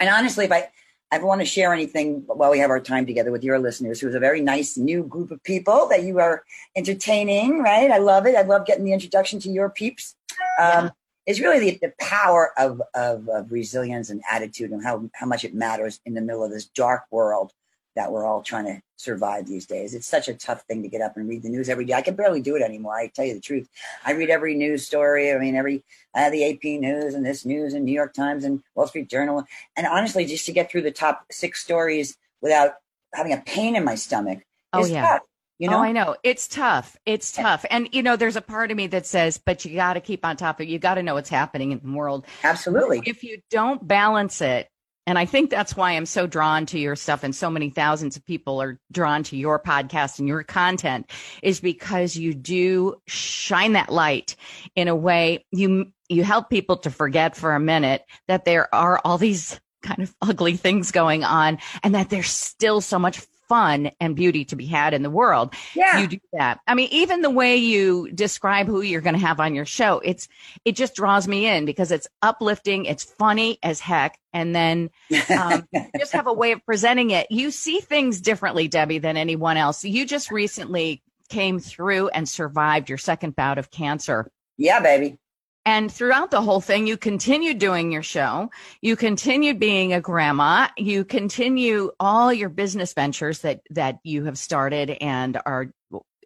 And 0.00 0.08
honestly, 0.08 0.44
if 0.44 0.52
I 0.52 0.68
I 1.10 1.18
want 1.18 1.40
to 1.40 1.46
share 1.46 1.72
anything 1.72 2.22
while 2.26 2.50
we 2.50 2.58
have 2.58 2.70
our 2.70 2.80
time 2.80 3.06
together 3.06 3.32
with 3.32 3.42
your 3.42 3.58
listeners, 3.58 4.00
who's 4.00 4.14
a 4.14 4.20
very 4.20 4.40
nice 4.40 4.76
new 4.76 5.02
group 5.02 5.30
of 5.30 5.42
people 5.42 5.88
that 5.88 6.02
you 6.02 6.18
are 6.18 6.44
entertaining, 6.76 7.62
right? 7.62 7.90
I 7.90 7.98
love 7.98 8.26
it. 8.26 8.34
I 8.34 8.42
love 8.42 8.66
getting 8.66 8.84
the 8.84 8.92
introduction 8.92 9.40
to 9.40 9.48
your 9.48 9.70
peeps. 9.70 10.14
Um, 10.60 10.84
yeah. 10.84 10.90
It's 11.26 11.40
really 11.40 11.58
the, 11.58 11.78
the 11.82 11.92
power 12.00 12.52
of, 12.58 12.80
of, 12.94 13.28
of 13.28 13.52
resilience 13.52 14.10
and 14.10 14.22
attitude 14.30 14.70
and 14.70 14.82
how, 14.82 15.10
how 15.14 15.26
much 15.26 15.44
it 15.44 15.54
matters 15.54 16.00
in 16.06 16.14
the 16.14 16.20
middle 16.20 16.44
of 16.44 16.50
this 16.50 16.66
dark 16.66 17.04
world 17.10 17.52
that 17.98 18.12
we're 18.12 18.24
all 18.24 18.42
trying 18.42 18.64
to 18.64 18.80
survive 18.96 19.44
these 19.44 19.66
days. 19.66 19.92
It's 19.92 20.06
such 20.06 20.28
a 20.28 20.34
tough 20.34 20.62
thing 20.62 20.82
to 20.82 20.88
get 20.88 21.00
up 21.00 21.16
and 21.16 21.28
read 21.28 21.42
the 21.42 21.48
news 21.48 21.68
every 21.68 21.84
day. 21.84 21.94
I 21.94 22.00
can 22.00 22.14
barely 22.14 22.40
do 22.40 22.54
it 22.54 22.62
anymore. 22.62 22.94
I 22.94 23.08
tell 23.08 23.24
you 23.24 23.34
the 23.34 23.40
truth. 23.40 23.68
I 24.06 24.12
read 24.12 24.30
every 24.30 24.54
news 24.54 24.86
story. 24.86 25.32
I 25.32 25.38
mean, 25.38 25.56
every 25.56 25.82
uh, 26.14 26.30
the 26.30 26.44
AP 26.44 26.80
news 26.80 27.14
and 27.14 27.26
this 27.26 27.44
news 27.44 27.74
and 27.74 27.84
New 27.84 27.92
York 27.92 28.14
Times 28.14 28.44
and 28.44 28.62
Wall 28.76 28.86
Street 28.86 29.10
Journal. 29.10 29.44
And 29.76 29.84
honestly, 29.84 30.26
just 30.26 30.46
to 30.46 30.52
get 30.52 30.70
through 30.70 30.82
the 30.82 30.92
top 30.92 31.24
six 31.32 31.60
stories 31.60 32.16
without 32.40 32.74
having 33.12 33.32
a 33.32 33.38
pain 33.38 33.74
in 33.74 33.84
my 33.84 33.96
stomach. 33.96 34.44
Oh 34.72 34.86
yeah. 34.86 35.02
Tough. 35.02 35.22
You 35.58 35.68
know? 35.68 35.78
Oh, 35.78 35.82
I 35.82 35.90
know. 35.90 36.14
It's 36.22 36.46
tough. 36.46 36.96
It's 37.04 37.32
tough. 37.32 37.64
And, 37.68 37.88
you 37.90 38.04
know, 38.04 38.14
there's 38.14 38.36
a 38.36 38.40
part 38.40 38.70
of 38.70 38.76
me 38.76 38.86
that 38.86 39.06
says, 39.06 39.38
but 39.38 39.64
you 39.64 39.74
got 39.74 39.94
to 39.94 40.00
keep 40.00 40.24
on 40.24 40.36
top 40.36 40.60
of 40.60 40.68
it. 40.68 40.68
You 40.68 40.78
got 40.78 40.94
to 40.94 41.02
know 41.02 41.14
what's 41.14 41.30
happening 41.30 41.72
in 41.72 41.80
the 41.82 41.90
world. 41.90 42.26
Absolutely. 42.44 43.02
If 43.04 43.24
you 43.24 43.42
don't 43.50 43.84
balance 43.84 44.40
it, 44.40 44.68
and 45.08 45.18
I 45.18 45.24
think 45.24 45.48
that's 45.48 45.74
why 45.74 45.92
I'm 45.92 46.04
so 46.04 46.26
drawn 46.26 46.66
to 46.66 46.78
your 46.78 46.94
stuff 46.94 47.24
and 47.24 47.34
so 47.34 47.48
many 47.48 47.70
thousands 47.70 48.18
of 48.18 48.26
people 48.26 48.60
are 48.60 48.78
drawn 48.92 49.22
to 49.22 49.38
your 49.38 49.58
podcast 49.58 50.18
and 50.18 50.28
your 50.28 50.42
content 50.42 51.10
is 51.42 51.60
because 51.60 52.14
you 52.14 52.34
do 52.34 53.00
shine 53.06 53.72
that 53.72 53.90
light 53.90 54.36
in 54.76 54.86
a 54.86 54.94
way 54.94 55.46
you 55.50 55.90
you 56.10 56.24
help 56.24 56.50
people 56.50 56.76
to 56.76 56.90
forget 56.90 57.36
for 57.36 57.54
a 57.54 57.60
minute 57.60 58.04
that 58.26 58.44
there 58.44 58.72
are 58.74 59.00
all 59.02 59.16
these 59.16 59.58
kind 59.82 60.02
of 60.02 60.14
ugly 60.20 60.58
things 60.58 60.92
going 60.92 61.24
on 61.24 61.56
and 61.82 61.94
that 61.94 62.10
there's 62.10 62.30
still 62.30 62.82
so 62.82 62.98
much 62.98 63.26
fun 63.48 63.90
and 64.00 64.14
beauty 64.14 64.44
to 64.46 64.56
be 64.56 64.66
had 64.66 64.94
in 64.94 65.02
the 65.02 65.10
world. 65.10 65.54
Yeah. 65.74 65.98
You 65.98 66.06
do 66.06 66.18
that. 66.34 66.60
I 66.66 66.74
mean, 66.74 66.88
even 66.92 67.22
the 67.22 67.30
way 67.30 67.56
you 67.56 68.10
describe 68.12 68.66
who 68.66 68.82
you're 68.82 69.00
going 69.00 69.14
to 69.14 69.20
have 69.20 69.40
on 69.40 69.54
your 69.54 69.64
show, 69.64 70.00
it's, 70.04 70.28
it 70.64 70.76
just 70.76 70.94
draws 70.94 71.26
me 71.26 71.46
in 71.46 71.64
because 71.64 71.90
it's 71.90 72.06
uplifting. 72.22 72.84
It's 72.84 73.04
funny 73.04 73.58
as 73.62 73.80
heck. 73.80 74.18
And 74.32 74.54
then, 74.54 74.90
um, 75.36 75.66
just 75.98 76.12
have 76.12 76.26
a 76.26 76.32
way 76.32 76.52
of 76.52 76.64
presenting 76.64 77.10
it. 77.10 77.26
You 77.30 77.50
see 77.50 77.80
things 77.80 78.20
differently, 78.20 78.68
Debbie, 78.68 78.98
than 78.98 79.16
anyone 79.16 79.56
else. 79.56 79.84
You 79.84 80.06
just 80.06 80.30
recently 80.30 81.02
came 81.28 81.58
through 81.58 82.08
and 82.08 82.28
survived 82.28 82.88
your 82.88 82.98
second 82.98 83.36
bout 83.36 83.58
of 83.58 83.70
cancer. 83.70 84.30
Yeah, 84.56 84.80
baby. 84.80 85.18
And 85.68 85.92
throughout 85.92 86.30
the 86.30 86.40
whole 86.40 86.62
thing, 86.62 86.86
you 86.86 86.96
continued 86.96 87.58
doing 87.58 87.92
your 87.92 88.02
show. 88.02 88.50
You 88.80 88.96
continued 88.96 89.60
being 89.60 89.92
a 89.92 90.00
grandma. 90.00 90.68
You 90.78 91.04
continue 91.04 91.90
all 92.00 92.32
your 92.32 92.48
business 92.48 92.94
ventures 92.94 93.40
that, 93.40 93.60
that 93.68 93.98
you 94.02 94.24
have 94.24 94.38
started 94.38 94.96
and 95.02 95.38
are 95.44 95.70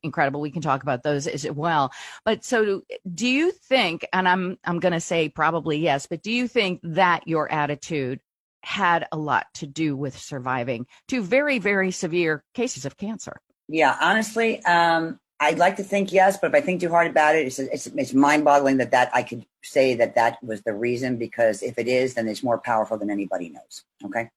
incredible. 0.04 0.40
We 0.40 0.52
can 0.52 0.62
talk 0.62 0.84
about 0.84 1.02
those 1.02 1.26
as 1.26 1.44
well. 1.50 1.90
But 2.24 2.44
so 2.44 2.82
do 3.12 3.26
you 3.26 3.50
think, 3.50 4.06
and 4.12 4.28
I'm, 4.28 4.58
I'm 4.64 4.78
going 4.78 4.92
to 4.92 5.00
say 5.00 5.28
probably 5.28 5.78
yes, 5.78 6.06
but 6.06 6.22
do 6.22 6.30
you 6.30 6.46
think 6.46 6.78
that 6.84 7.26
your 7.26 7.50
attitude 7.50 8.20
had 8.62 9.08
a 9.10 9.16
lot 9.16 9.46
to 9.54 9.66
do 9.66 9.96
with 9.96 10.16
surviving 10.16 10.86
two 11.08 11.20
very, 11.20 11.58
very 11.58 11.90
severe 11.90 12.44
cases 12.54 12.84
of 12.84 12.96
cancer? 12.96 13.40
Yeah, 13.66 13.96
honestly, 14.00 14.62
um, 14.66 15.18
I'd 15.42 15.58
like 15.58 15.74
to 15.76 15.82
think 15.82 16.12
yes, 16.12 16.36
but 16.36 16.50
if 16.50 16.54
I 16.54 16.60
think 16.60 16.80
too 16.80 16.88
hard 16.88 17.08
about 17.08 17.34
it, 17.34 17.46
it's, 17.46 17.58
it's, 17.58 17.88
it's 17.88 18.14
mind 18.14 18.44
boggling 18.44 18.76
that 18.76 18.92
that 18.92 19.10
I 19.12 19.24
could 19.24 19.44
say 19.60 19.92
that 19.94 20.14
that 20.14 20.38
was 20.40 20.62
the 20.62 20.72
reason 20.72 21.16
because 21.16 21.64
if 21.64 21.80
it 21.80 21.88
is, 21.88 22.14
then 22.14 22.28
it's 22.28 22.44
more 22.44 22.58
powerful 22.58 22.96
than 22.96 23.10
anybody 23.10 23.48
knows. 23.48 23.82
Okay. 24.04 24.30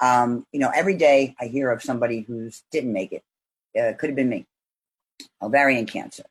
Um, 0.00 0.44
you 0.50 0.58
know, 0.58 0.72
every 0.74 0.96
day 0.96 1.36
I 1.40 1.44
hear 1.44 1.70
of 1.70 1.80
somebody 1.80 2.22
who's 2.22 2.64
didn't 2.72 2.92
make 2.92 3.12
it. 3.12 3.22
Uh, 3.78 3.92
could 3.96 4.10
have 4.10 4.16
been 4.16 4.28
me. 4.28 4.46
Ovarian 5.40 5.86
cancer, 5.86 6.24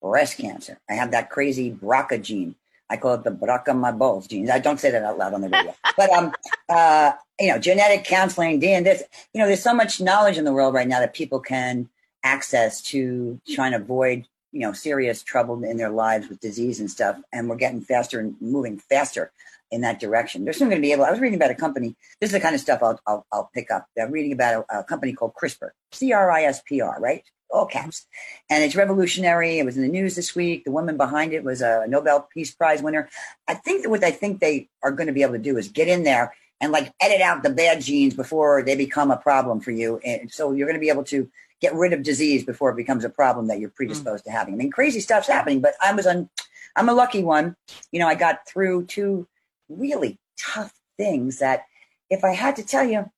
breast 0.00 0.38
cancer. 0.38 0.78
I 0.88 0.94
have 0.94 1.10
that 1.10 1.28
crazy 1.28 1.70
BRCA 1.70 2.22
gene. 2.22 2.54
I 2.88 2.96
call 2.96 3.12
it 3.14 3.24
the 3.24 3.30
BRCA 3.30 3.78
my 3.78 3.92
balls 3.92 4.26
gene. 4.26 4.50
I 4.50 4.58
don't 4.58 4.80
say 4.80 4.90
that 4.90 5.02
out 5.02 5.18
loud 5.18 5.34
on 5.34 5.42
the 5.42 5.50
radio, 5.50 5.74
but 5.98 6.10
um, 6.14 6.32
uh, 6.70 7.12
you 7.38 7.48
know, 7.48 7.58
genetic 7.58 8.04
counseling, 8.04 8.58
this. 8.58 9.02
You 9.34 9.40
know, 9.40 9.46
there's 9.46 9.62
so 9.62 9.74
much 9.74 10.00
knowledge 10.00 10.38
in 10.38 10.44
the 10.44 10.52
world 10.52 10.72
right 10.72 10.88
now 10.88 11.00
that 11.00 11.12
people 11.12 11.40
can 11.40 11.90
access 12.26 12.82
to 12.82 13.40
trying 13.48 13.70
to 13.70 13.78
avoid 13.78 14.26
you 14.50 14.60
know 14.60 14.72
serious 14.72 15.22
trouble 15.22 15.62
in 15.62 15.76
their 15.76 15.90
lives 15.90 16.28
with 16.28 16.40
disease 16.40 16.80
and 16.80 16.90
stuff 16.90 17.16
and 17.32 17.48
we're 17.48 17.56
getting 17.56 17.80
faster 17.80 18.18
and 18.18 18.34
moving 18.40 18.78
faster 18.78 19.30
in 19.72 19.80
that 19.80 19.98
direction. 19.98 20.44
They're 20.44 20.52
soon 20.52 20.68
going 20.68 20.80
to 20.80 20.86
be 20.86 20.92
able 20.92 21.04
i 21.04 21.10
was 21.10 21.20
reading 21.20 21.36
about 21.36 21.50
a 21.50 21.54
company 21.66 21.94
this 22.20 22.28
is 22.28 22.32
the 22.32 22.40
kind 22.40 22.54
of 22.54 22.60
stuff 22.60 22.80
i'll, 22.82 23.00
I'll, 23.06 23.26
I'll 23.32 23.50
pick 23.54 23.70
up. 23.70 23.86
I'm 24.00 24.10
reading 24.10 24.32
about 24.32 24.66
a, 24.70 24.80
a 24.80 24.84
company 24.84 25.12
called 25.12 25.34
CRISPR 25.40 25.70
c-r-i-s-p-r 25.92 26.96
right? 27.00 27.24
All 27.48 27.66
caps. 27.66 28.06
And 28.50 28.64
it's 28.64 28.74
revolutionary. 28.74 29.60
It 29.60 29.64
was 29.64 29.76
in 29.76 29.82
the 29.82 29.96
news 29.98 30.16
this 30.16 30.34
week. 30.34 30.64
The 30.64 30.72
woman 30.72 30.96
behind 30.96 31.32
it 31.32 31.44
was 31.44 31.60
a 31.62 31.86
nobel 31.86 32.28
peace 32.34 32.52
prize 32.52 32.82
winner. 32.82 33.08
I 33.46 33.54
think 33.54 33.82
that 33.82 33.90
what 33.90 34.02
i 34.02 34.10
think 34.10 34.40
they 34.40 34.68
are 34.82 34.90
going 34.90 35.06
to 35.06 35.12
be 35.12 35.22
able 35.22 35.34
to 35.34 35.48
do 35.50 35.56
is 35.56 35.68
get 35.68 35.86
in 35.86 36.02
there 36.02 36.34
and 36.60 36.72
like 36.72 36.92
edit 37.00 37.20
out 37.20 37.42
the 37.42 37.50
bad 37.50 37.82
genes 37.82 38.14
before 38.14 38.62
they 38.62 38.76
become 38.76 39.10
a 39.10 39.16
problem 39.16 39.60
for 39.60 39.70
you. 39.70 40.00
And 40.04 40.30
so 40.32 40.52
you're 40.52 40.66
going 40.66 40.80
to 40.80 40.86
be 40.86 40.90
able 40.90 41.04
to 41.04 41.28
get 41.60 41.74
rid 41.74 41.92
of 41.92 42.02
disease 42.02 42.44
before 42.44 42.70
it 42.70 42.76
becomes 42.76 43.04
a 43.04 43.08
problem 43.08 43.46
that 43.48 43.58
you're 43.58 43.70
mm. 43.70 43.74
predisposed 43.76 44.22
mm. 44.22 44.26
to 44.26 44.30
having. 44.30 44.54
I 44.54 44.56
mean, 44.56 44.70
crazy 44.70 45.00
stuff's 45.00 45.28
happening, 45.28 45.60
but 45.60 45.74
I 45.82 45.92
was 45.92 46.06
on, 46.06 46.28
I'm 46.74 46.88
a 46.88 46.94
lucky 46.94 47.22
one. 47.22 47.56
You 47.92 48.00
know, 48.00 48.08
I 48.08 48.14
got 48.14 48.46
through 48.46 48.86
two 48.86 49.26
really 49.68 50.18
tough 50.38 50.72
things 50.96 51.38
that 51.38 51.64
if 52.10 52.24
I 52.24 52.32
had 52.34 52.56
to 52.56 52.62
tell 52.62 52.84
you, 52.84 53.10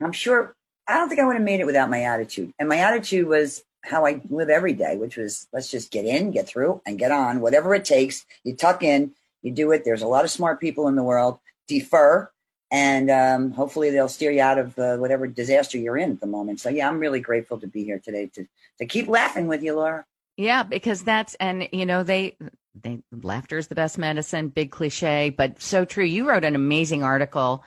I'm 0.00 0.12
sure 0.12 0.54
I 0.86 0.94
don't 0.94 1.08
think 1.08 1.20
I 1.20 1.24
would 1.24 1.36
have 1.36 1.44
made 1.44 1.60
it 1.60 1.66
without 1.66 1.90
my 1.90 2.02
attitude. 2.02 2.52
And 2.58 2.68
my 2.68 2.78
attitude 2.78 3.26
was 3.26 3.62
how 3.84 4.06
I 4.06 4.20
live 4.28 4.48
every 4.48 4.72
day, 4.72 4.96
which 4.96 5.16
was 5.16 5.46
let's 5.52 5.70
just 5.70 5.90
get 5.90 6.04
in, 6.04 6.30
get 6.30 6.48
through, 6.48 6.80
and 6.86 6.98
get 6.98 7.12
on. 7.12 7.40
Whatever 7.40 7.74
it 7.74 7.84
takes, 7.84 8.24
you 8.44 8.54
tuck 8.54 8.82
in, 8.82 9.12
you 9.42 9.52
do 9.52 9.70
it. 9.72 9.84
There's 9.84 10.02
a 10.02 10.08
lot 10.08 10.24
of 10.24 10.30
smart 10.30 10.60
people 10.60 10.88
in 10.88 10.96
the 10.96 11.02
world. 11.02 11.38
Defer, 11.68 12.30
and 12.70 13.10
um, 13.10 13.50
hopefully 13.52 13.90
they'll 13.90 14.08
steer 14.08 14.30
you 14.30 14.42
out 14.42 14.58
of 14.58 14.78
uh, 14.78 14.96
whatever 14.96 15.26
disaster 15.26 15.78
you're 15.78 15.96
in 15.96 16.12
at 16.12 16.20
the 16.20 16.26
moment. 16.26 16.60
So 16.60 16.68
yeah, 16.68 16.88
I'm 16.88 16.98
really 16.98 17.20
grateful 17.20 17.58
to 17.60 17.66
be 17.66 17.84
here 17.84 17.98
today 17.98 18.26
to 18.34 18.46
to 18.78 18.86
keep 18.86 19.08
laughing 19.08 19.46
with 19.46 19.62
you, 19.62 19.74
Laura. 19.74 20.04
Yeah, 20.36 20.62
because 20.62 21.02
that's 21.02 21.34
and 21.36 21.68
you 21.72 21.86
know 21.86 22.02
they 22.02 22.36
they 22.82 23.00
laughter 23.10 23.58
is 23.58 23.68
the 23.68 23.74
best 23.74 23.98
medicine, 23.98 24.48
big 24.48 24.70
cliche, 24.70 25.30
but 25.30 25.60
so 25.60 25.84
true. 25.84 26.04
You 26.04 26.28
wrote 26.28 26.44
an 26.44 26.54
amazing 26.54 27.02
article 27.02 27.64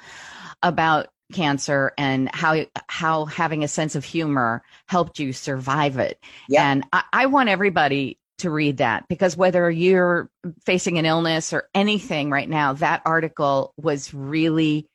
about 0.64 1.08
cancer 1.34 1.94
and 1.98 2.30
how 2.34 2.66
how 2.88 3.26
having 3.26 3.64
a 3.64 3.68
sense 3.68 3.96
of 3.96 4.06
humor 4.06 4.62
helped 4.88 5.20
you 5.20 5.34
survive 5.34 5.98
it. 5.98 6.20
Yeah. 6.48 6.70
And 6.70 6.84
I, 6.94 7.04
I 7.12 7.26
want 7.28 7.50
everybody 7.50 8.20
to 8.40 8.50
read 8.50 8.78
that 8.78 9.08
because 9.08 9.38
whether 9.38 9.70
you're 9.70 10.30
facing 10.66 10.98
an 10.98 11.06
illness 11.06 11.54
or 11.54 11.70
anything 11.76 12.32
right 12.32 12.50
now, 12.50 12.74
that 12.74 13.02
article 13.06 13.74
was 13.78 14.14
really 14.14 14.88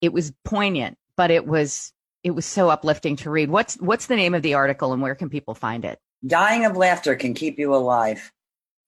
it 0.00 0.12
was 0.12 0.32
poignant, 0.44 0.98
but 1.16 1.30
it 1.30 1.46
was 1.46 1.92
it 2.22 2.34
was 2.34 2.44
so 2.44 2.70
uplifting 2.70 3.16
to 3.16 3.30
read. 3.30 3.50
What's 3.50 3.76
what's 3.76 4.06
the 4.06 4.16
name 4.16 4.34
of 4.34 4.42
the 4.42 4.54
article 4.54 4.92
and 4.92 5.02
where 5.02 5.14
can 5.14 5.30
people 5.30 5.54
find 5.54 5.84
it? 5.84 5.98
Dying 6.26 6.64
of 6.64 6.76
laughter 6.76 7.14
can 7.14 7.34
keep 7.34 7.58
you 7.58 7.74
alive. 7.74 8.32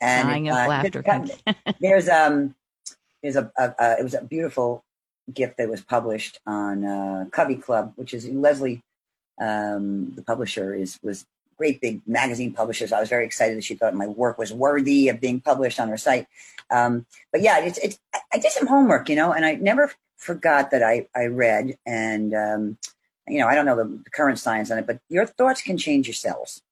And 0.01 0.29
Dying 0.29 0.49
of 0.49 0.57
uh, 0.57 0.69
laughter. 0.69 1.03
Can... 1.03 1.31
there's 1.81 2.09
um 2.09 2.55
there's 3.23 3.37
a, 3.37 3.51
a, 3.57 3.75
a, 3.79 3.97
it 3.99 4.03
was 4.03 4.15
a 4.15 4.23
beautiful 4.23 4.85
gift 5.33 5.59
that 5.59 5.69
was 5.69 5.83
published 5.83 6.41
on 6.47 6.85
uh, 6.85 7.27
Covey 7.31 7.57
Club, 7.57 7.93
which 7.97 8.15
is 8.15 8.27
Lesley, 8.29 8.83
um, 9.41 10.13
the 10.15 10.23
publisher, 10.23 10.75
is 10.75 10.99
was 11.03 11.27
great 11.59 11.81
big 11.81 12.01
magazine 12.07 12.53
publishers. 12.53 12.93
I 12.93 13.01
was 13.01 13.09
very 13.09 13.27
excited 13.27 13.57
that 13.57 13.65
she 13.65 13.75
thought 13.75 13.95
my 13.95 14.07
work 14.07 14.39
was 14.39 14.53
worthy 14.53 15.09
of 15.09 15.21
being 15.21 15.41
published 15.41 15.81
on 15.81 15.89
her 15.89 15.97
site. 15.97 16.27
Um, 16.71 17.05
but 17.33 17.43
yeah, 17.43 17.59
it's, 17.59 17.79
it's, 17.79 17.99
I 18.33 18.39
did 18.39 18.53
some 18.53 18.69
homework, 18.69 19.09
you 19.09 19.17
know, 19.17 19.33
and 19.33 19.45
I 19.45 19.55
never 19.57 19.93
forgot 20.19 20.71
that 20.73 20.83
I, 20.83 21.09
I 21.17 21.27
read 21.27 21.79
and, 21.87 22.35
um, 22.35 22.79
you 23.27 23.39
know, 23.39 23.47
I 23.47 23.55
don't 23.55 23.67
know 23.67 23.77
the, 23.77 23.85
the 23.85 24.11
current 24.11 24.39
science 24.39 24.71
on 24.71 24.79
it, 24.79 24.87
but 24.87 25.01
your 25.09 25.27
thoughts 25.27 25.63
can 25.63 25.79
change 25.79 26.07
your 26.07 26.15
cells. 26.15 26.63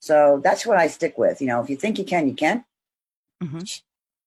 So 0.00 0.40
that's 0.42 0.66
what 0.66 0.78
I 0.78 0.88
stick 0.88 1.16
with. 1.18 1.40
You 1.40 1.46
know, 1.46 1.60
if 1.60 1.70
you 1.70 1.76
think 1.76 1.98
you 1.98 2.04
can, 2.04 2.28
you 2.28 2.34
can. 2.34 2.64
Mm-hmm. 3.42 3.60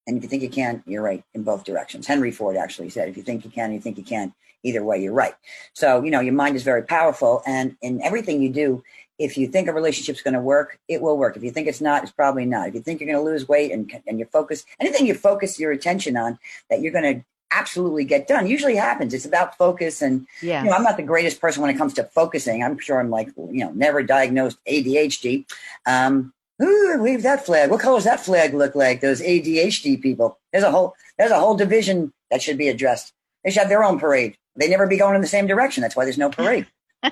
And 0.08 0.18
if 0.18 0.24
you 0.24 0.30
think 0.30 0.44
you 0.44 0.50
can, 0.50 0.84
you're 0.86 1.04
right 1.04 1.24
in 1.34 1.44
both 1.44 1.64
directions. 1.64 2.08
Henry 2.08 2.32
Ford 2.32 2.58
actually 2.58 2.90
said, 2.90 3.10
if 3.10 3.18
you 3.18 3.24
think 3.24 3.46
you 3.46 3.52
can, 3.52 3.72
you 3.72 3.80
think 3.80 3.98
you 3.98 4.04
can, 4.04 4.34
either 4.64 4.84
way, 4.84 5.02
you're 5.02 5.14
right. 5.14 5.36
So, 5.74 6.04
you 6.04 6.12
know, 6.12 6.20
your 6.20 6.34
mind 6.34 6.56
is 6.56 6.64
very 6.64 6.84
powerful. 6.84 7.42
And 7.46 7.76
in 7.82 8.02
everything 8.02 8.42
you 8.42 8.50
do, 8.50 8.84
if 9.20 9.38
you 9.38 9.48
think 9.48 9.68
a 9.68 9.74
relationship's 9.74 10.22
going 10.22 10.34
to 10.34 10.42
work, 10.42 10.80
it 10.88 11.02
will 11.02 11.18
work. 11.18 11.38
If 11.38 11.44
you 11.44 11.52
think 11.52 11.68
it's 11.68 11.82
not, 11.82 12.04
it's 12.04 12.12
probably 12.12 12.46
not. 12.46 12.70
If 12.70 12.76
you 12.76 12.82
think 12.82 13.00
you're 13.00 13.12
going 13.12 13.24
to 13.24 13.32
lose 13.32 13.48
weight 13.48 13.72
and, 13.72 13.92
and 14.08 14.18
you 14.18 14.26
focus 14.26 14.66
anything 14.80 15.06
you 15.06 15.14
focus 15.14 15.60
your 15.60 15.72
attention 15.72 16.18
on 16.18 16.40
that 16.70 16.82
you're 16.82 16.94
going 16.94 17.16
to 17.16 17.26
absolutely 17.52 18.04
get 18.04 18.28
done 18.28 18.48
usually 18.48 18.76
happens. 18.76 19.14
It's 19.14 19.26
about 19.26 19.58
focus. 19.58 20.02
And, 20.02 20.28
yes. 20.42 20.64
you 20.64 20.70
know, 20.70 20.76
I'm 20.76 20.84
not 20.84 20.98
the 20.98 21.04
greatest 21.04 21.42
person 21.42 21.62
when 21.62 21.74
it 21.74 21.78
comes 21.78 21.94
to 21.96 22.04
focusing. 22.04 22.64
I'm 22.64 22.78
sure 22.78 23.00
I'm 23.00 23.10
like, 23.10 23.30
you 23.38 23.66
know, 23.66 23.72
never 23.72 24.04
diagnosed 24.04 24.58
ADHD. 24.66 25.46
Um, 25.86 26.34
ooh, 26.62 26.98
wave 27.02 27.24
that 27.24 27.46
flag. 27.46 27.72
What 27.72 27.82
color 27.82 27.98
does 27.98 28.06
that 28.06 28.20
flag 28.20 28.54
look 28.54 28.76
like? 28.76 29.02
Those 29.02 29.22
ADHD 29.22 30.02
people. 30.02 30.38
There's 30.52 30.64
a 30.64 30.72
whole, 30.72 30.96
there's 31.18 31.32
a 31.32 31.40
whole 31.40 31.56
division 31.56 32.14
that 32.32 32.42
should 32.42 32.58
be 32.58 32.70
addressed. 32.70 33.14
They 33.44 33.52
should 33.52 33.62
have 33.62 33.70
their 33.70 33.84
own 33.84 34.00
parade. 34.00 34.38
They 34.56 34.70
never 34.70 34.88
be 34.88 34.98
going 34.98 35.16
in 35.16 35.22
the 35.22 35.28
same 35.28 35.48
direction. 35.48 35.82
That's 35.82 35.96
why 35.96 36.06
there's 36.06 36.18
no 36.18 36.30
parade. 36.30 36.68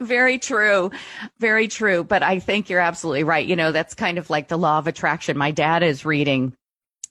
Very 0.00 0.38
true. 0.38 0.90
Very 1.38 1.68
true. 1.68 2.04
But 2.04 2.22
I 2.22 2.38
think 2.38 2.70
you're 2.70 2.80
absolutely 2.80 3.24
right. 3.24 3.46
You 3.46 3.56
know, 3.56 3.72
that's 3.72 3.94
kind 3.94 4.18
of 4.18 4.30
like 4.30 4.48
the 4.48 4.58
law 4.58 4.78
of 4.78 4.86
attraction. 4.86 5.36
My 5.36 5.50
dad 5.50 5.82
is 5.82 6.04
reading 6.04 6.54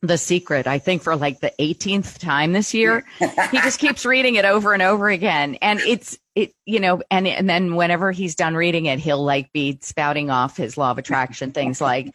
the 0.04 0.18
Secret, 0.18 0.68
I 0.68 0.80
think 0.80 1.02
for 1.02 1.16
like 1.16 1.40
the 1.40 1.54
18th 1.60 2.20
time 2.20 2.52
this 2.52 2.74
year. 2.74 3.06
he 3.20 3.58
just 3.62 3.80
keeps 3.80 4.06
reading 4.06 4.36
it 4.36 4.44
over 4.44 4.74
and 4.74 4.82
over 4.82 5.08
again. 5.10 5.56
And 5.62 5.80
it's, 5.80 6.18
it, 6.36 6.54
you 6.66 6.82
know, 6.82 7.02
and, 7.10 7.26
and 7.26 7.50
then 7.50 7.76
whenever 7.76 8.12
he's 8.12 8.36
done 8.36 8.54
reading 8.54 8.86
it, 8.86 9.00
he'll 9.00 9.24
like 9.24 9.54
be 9.54 9.80
spouting 9.82 10.30
off 10.30 10.58
his 10.58 10.78
law 10.78 10.92
of 10.92 10.98
attraction 10.98 11.54
things 11.54 11.80
like 11.80 12.14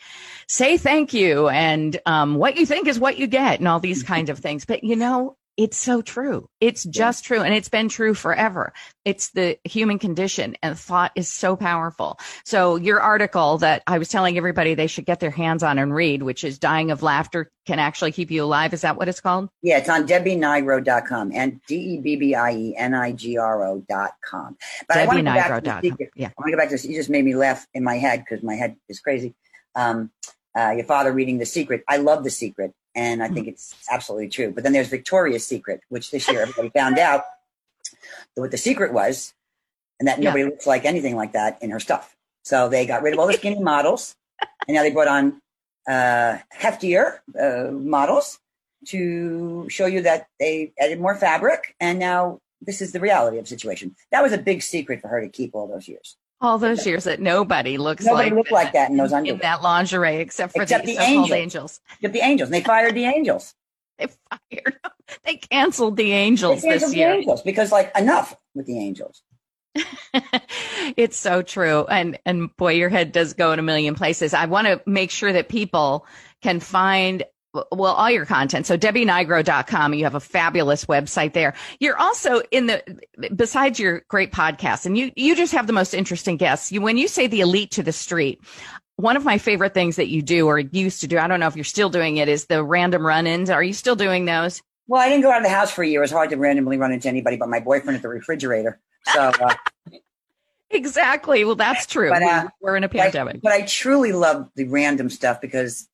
say 0.49 0.76
thank 0.76 1.14
you 1.14 1.49
and, 1.49 1.99
um, 2.04 2.35
what 2.35 2.57
you 2.57 2.66
think 2.66 2.88
is 2.88 3.00
what 3.00 3.16
you 3.16 3.26
get 3.26 3.59
and 3.59 3.66
all 3.66 3.80
these 3.80 4.02
kinds 4.02 4.28
of 4.28 4.38
things. 4.38 4.66
But 4.66 4.85
you 4.85 4.95
know, 4.95 5.38
it's 5.59 5.77
so 5.77 6.00
true. 6.00 6.49
It's 6.61 6.85
just 6.85 7.25
true. 7.25 7.43
And 7.43 7.53
it's 7.53 7.69
been 7.69 7.88
true 7.88 8.15
forever. 8.15 8.73
It's 9.05 9.31
the 9.31 9.59
human 9.65 9.99
condition 9.99 10.57
and 10.62 10.79
thought 10.79 11.11
is 11.17 11.29
so 11.29 11.57
powerful. 11.57 12.21
So 12.45 12.77
your 12.77 13.00
article 13.00 13.59
that 13.59 13.83
I 13.85 13.99
was 13.99 14.09
telling 14.09 14.38
everybody 14.38 14.77
they 14.77 14.87
should 14.87 15.05
get 15.05 15.19
their 15.19 15.33
hands 15.33 15.65
on 15.65 15.79
and 15.79 15.93
read, 15.93 16.23
which 16.23 16.45
is 16.45 16.61
dying 16.61 16.93
of 16.93 17.03
laughter 17.03 17.50
can 17.67 17.81
actually 17.81 18.12
keep 18.12 18.31
you 18.31 18.45
alive. 18.45 18.73
Is 18.73 18.83
that 18.83 18.97
what 18.97 19.09
it's 19.09 19.19
called? 19.21 19.49
Yeah, 19.61 19.79
it's 19.79 19.88
on 19.88 20.07
debbienigro.com 20.07 21.33
and 21.35 21.61
D-E-B-B-I-E-N-I-G-R-O 21.67 23.85
dot 23.88 24.12
com. 24.25 24.57
But 24.87 24.99
I 24.99 25.07
want 25.07 25.19
to 25.19 25.25
go 25.25 25.35
back 25.35 25.65
to 25.65 25.81
the. 25.81 25.93
Yeah. 26.15 26.29
I 26.29 26.35
want 26.38 26.47
to 26.47 26.53
go 26.53 26.57
back 26.57 26.69
to 26.69 26.75
this. 26.75 26.85
You 26.85 26.95
just 26.95 27.11
made 27.11 27.25
me 27.25 27.35
laugh 27.35 27.67
in 27.75 27.83
my 27.83 27.97
head 27.97 28.21
because 28.21 28.45
my 28.45 28.55
head 28.55 28.77
is 28.88 29.00
crazy. 29.00 29.35
Um, 29.75 30.12
uh, 30.57 30.75
your 30.77 30.85
father 30.85 31.12
reading 31.12 31.38
The 31.38 31.47
Secret. 31.47 31.83
I 31.88 31.97
love 31.97 32.23
The 32.23 32.31
Secret. 32.31 32.75
And 32.99 33.23
I 33.23 33.28
think 33.28 33.47
mm-hmm. 33.47 33.50
it's 33.50 33.76
absolutely 33.93 34.28
true. 34.28 34.50
But 34.50 34.64
then 34.64 34.73
there's 34.73 34.88
Victoria's 34.88 35.47
Secret, 35.47 35.83
which 35.88 36.11
this 36.11 36.28
year 36.28 36.43
everybody 36.43 36.71
found 36.71 36.99
out 36.99 37.23
what 38.35 38.50
the 38.50 38.57
secret 38.59 38.93
was, 38.93 39.35
and 40.00 40.09
that 40.09 40.19
nobody 40.19 40.43
yeah. 40.43 40.50
looks 40.50 40.67
like 40.67 40.85
anything 40.85 41.14
like 41.14 41.33
that 41.33 41.62
in 41.62 41.71
her 41.71 41.78
stuff. 41.78 42.17
So 42.43 42.69
they 42.69 42.87
got 42.87 43.02
rid 43.02 43.14
of 43.14 43.21
all 43.21 43.28
the 43.28 43.35
skinny 43.35 43.62
models, 43.62 44.17
and 44.67 44.75
now 44.75 44.83
they 44.83 44.90
brought 44.90 45.07
on 45.07 45.40
uh, 45.87 46.38
heftier 46.52 47.21
uh, 47.40 47.71
models 47.71 48.40
to 48.87 49.69
show 49.71 49.87
you 49.87 50.02
that 50.02 50.26
they 50.40 50.73
added 50.81 51.00
more 51.00 51.14
fabric, 51.14 51.76
and 51.78 52.00
now 52.00 52.40
this 52.61 52.83
is 52.83 52.90
the 52.90 53.00
reality 53.00 53.38
of 53.38 53.45
the 53.45 53.49
situation. 53.49 53.95
That 54.11 54.25
was 54.25 54.33
a 54.33 54.38
big 54.38 54.61
secret 54.62 55.00
for 55.02 55.09
her 55.09 55.21
to 55.21 55.28
keep 55.28 55.55
all 55.55 55.69
those 55.69 55.87
years. 55.87 56.17
All 56.40 56.59
those 56.59 56.87
years 56.87 57.04
that 57.04 57.21
nobody 57.21 57.78
looks 57.78 58.04
nobody 58.04 58.30
like 58.30 58.37
looked 58.37 58.52
like 58.52 58.73
that 58.73 58.90
in 58.90 58.97
those 58.97 59.12
underwear. 59.12 59.35
In 59.35 59.40
that 59.40 59.62
lingerie, 59.62 60.18
except 60.18 60.52
for 60.52 60.62
except 60.62 60.87
the, 60.87 60.97
the 60.97 61.02
angels. 61.02 61.33
angels. 61.33 61.80
Except 61.97 62.12
the 62.12 62.21
angels. 62.21 62.49
And 62.49 62.54
they 62.54 62.62
fired 62.62 62.95
the 62.95 63.04
angels. 63.04 63.54
they 63.99 64.07
fired. 64.07 64.78
They 65.25 65.37
canceled 65.37 65.97
the 65.97 66.12
angels 66.12 66.62
they 66.62 66.68
canceled 66.68 66.90
this 66.90 66.97
year. 66.97 67.11
The 67.11 67.18
angels 67.18 67.42
because, 67.42 67.73
like, 67.73 67.97
enough 67.99 68.37
with 68.54 68.66
the 68.66 68.78
angels. 68.78 69.23
it's 70.97 71.16
so 71.16 71.42
true. 71.42 71.87
And, 71.87 72.18
and 72.25 72.54
boy, 72.57 72.73
your 72.73 72.88
head 72.88 73.12
does 73.12 73.33
go 73.33 73.52
in 73.52 73.59
a 73.59 73.62
million 73.62 73.95
places. 73.95 74.35
I 74.35 74.47
want 74.47 74.66
to 74.66 74.80
make 74.87 75.11
sure 75.11 75.33
that 75.33 75.49
people 75.49 76.07
can 76.42 76.61
find 76.61 77.25
well, 77.55 77.95
all 77.95 78.11
your 78.11 78.26
content. 78.26 78.67
So 78.67 78.76
debbienigro.com, 78.76 79.95
you 79.95 80.05
have 80.05 80.14
a 80.14 80.21
fabulous 80.21 80.85
website 80.85 81.33
there. 81.33 81.55
You're 81.81 81.99
also 81.99 82.40
in 82.50 82.67
the, 82.67 82.83
besides 83.35 83.78
your 83.81 84.02
great 84.09 84.33
podcast 84.33 84.87
and 84.87 84.99
you, 84.99 85.11
you 85.17 85.35
just 85.35 85.52
have 85.52 85.67
the 85.67 85.73
most 85.73 85.95
interesting 85.95 86.37
guests. 86.37 86.71
You, 86.71 86.81
when 86.81 86.99
you 86.99 87.09
say 87.09 87.26
the 87.26 87.40
elite 87.40 87.71
to 87.73 87.83
the 87.83 87.93
street, 87.93 88.40
one 88.97 89.17
of 89.17 89.25
my 89.25 89.38
favorite 89.38 89.75
things 89.75 89.97
that 89.97 90.09
you 90.09 90.23
do 90.23 90.47
or 90.47 90.59
used 90.59 91.00
to 91.00 91.07
do, 91.07 91.19
I 91.19 91.26
don't 91.26 91.40
know 91.40 91.47
if 91.47 91.57
you're 91.57 91.64
still 91.64 91.88
doing 91.88 92.17
it, 92.17 92.28
is 92.28 92.47
the 92.47 92.62
random 92.62 93.07
run-ins. 93.07 93.49
Are 93.49 93.62
you 93.62 93.73
still 93.73 93.97
doing 93.97 94.25
those? 94.25 94.61
Well, 94.87 95.00
I 95.00 95.09
didn't 95.09 95.23
go 95.23 95.31
out 95.31 95.38
of 95.38 95.45
the 95.45 95.50
house 95.50 95.71
for 95.71 95.83
a 95.83 95.87
year. 95.87 96.00
It 96.00 96.05
was 96.05 96.11
hard 96.11 96.31
to 96.31 96.37
randomly 96.37 96.78
run 96.78 96.93
into 96.93 97.09
anybody 97.09 97.37
but 97.37 97.49
my 97.49 97.61
boyfriend 97.61 97.97
at 97.97 98.02
the 98.02 98.09
refrigerator. 98.09 98.81
So, 99.12 99.31
uh, 99.40 99.55
exactly. 100.71 101.45
Well, 101.45 101.55
that's 101.55 101.87
true. 101.87 102.11
But, 102.11 102.23
uh, 102.23 102.49
We're 102.61 102.76
in 102.76 102.85
a 102.85 102.88
pandemic. 102.88 103.40
But 103.43 103.52
I, 103.52 103.59
but 103.59 103.64
I 103.64 103.67
truly 103.67 104.12
love 104.12 104.50
the 104.57 104.64
random 104.64 105.11
stuff 105.11 105.40
because 105.40 105.88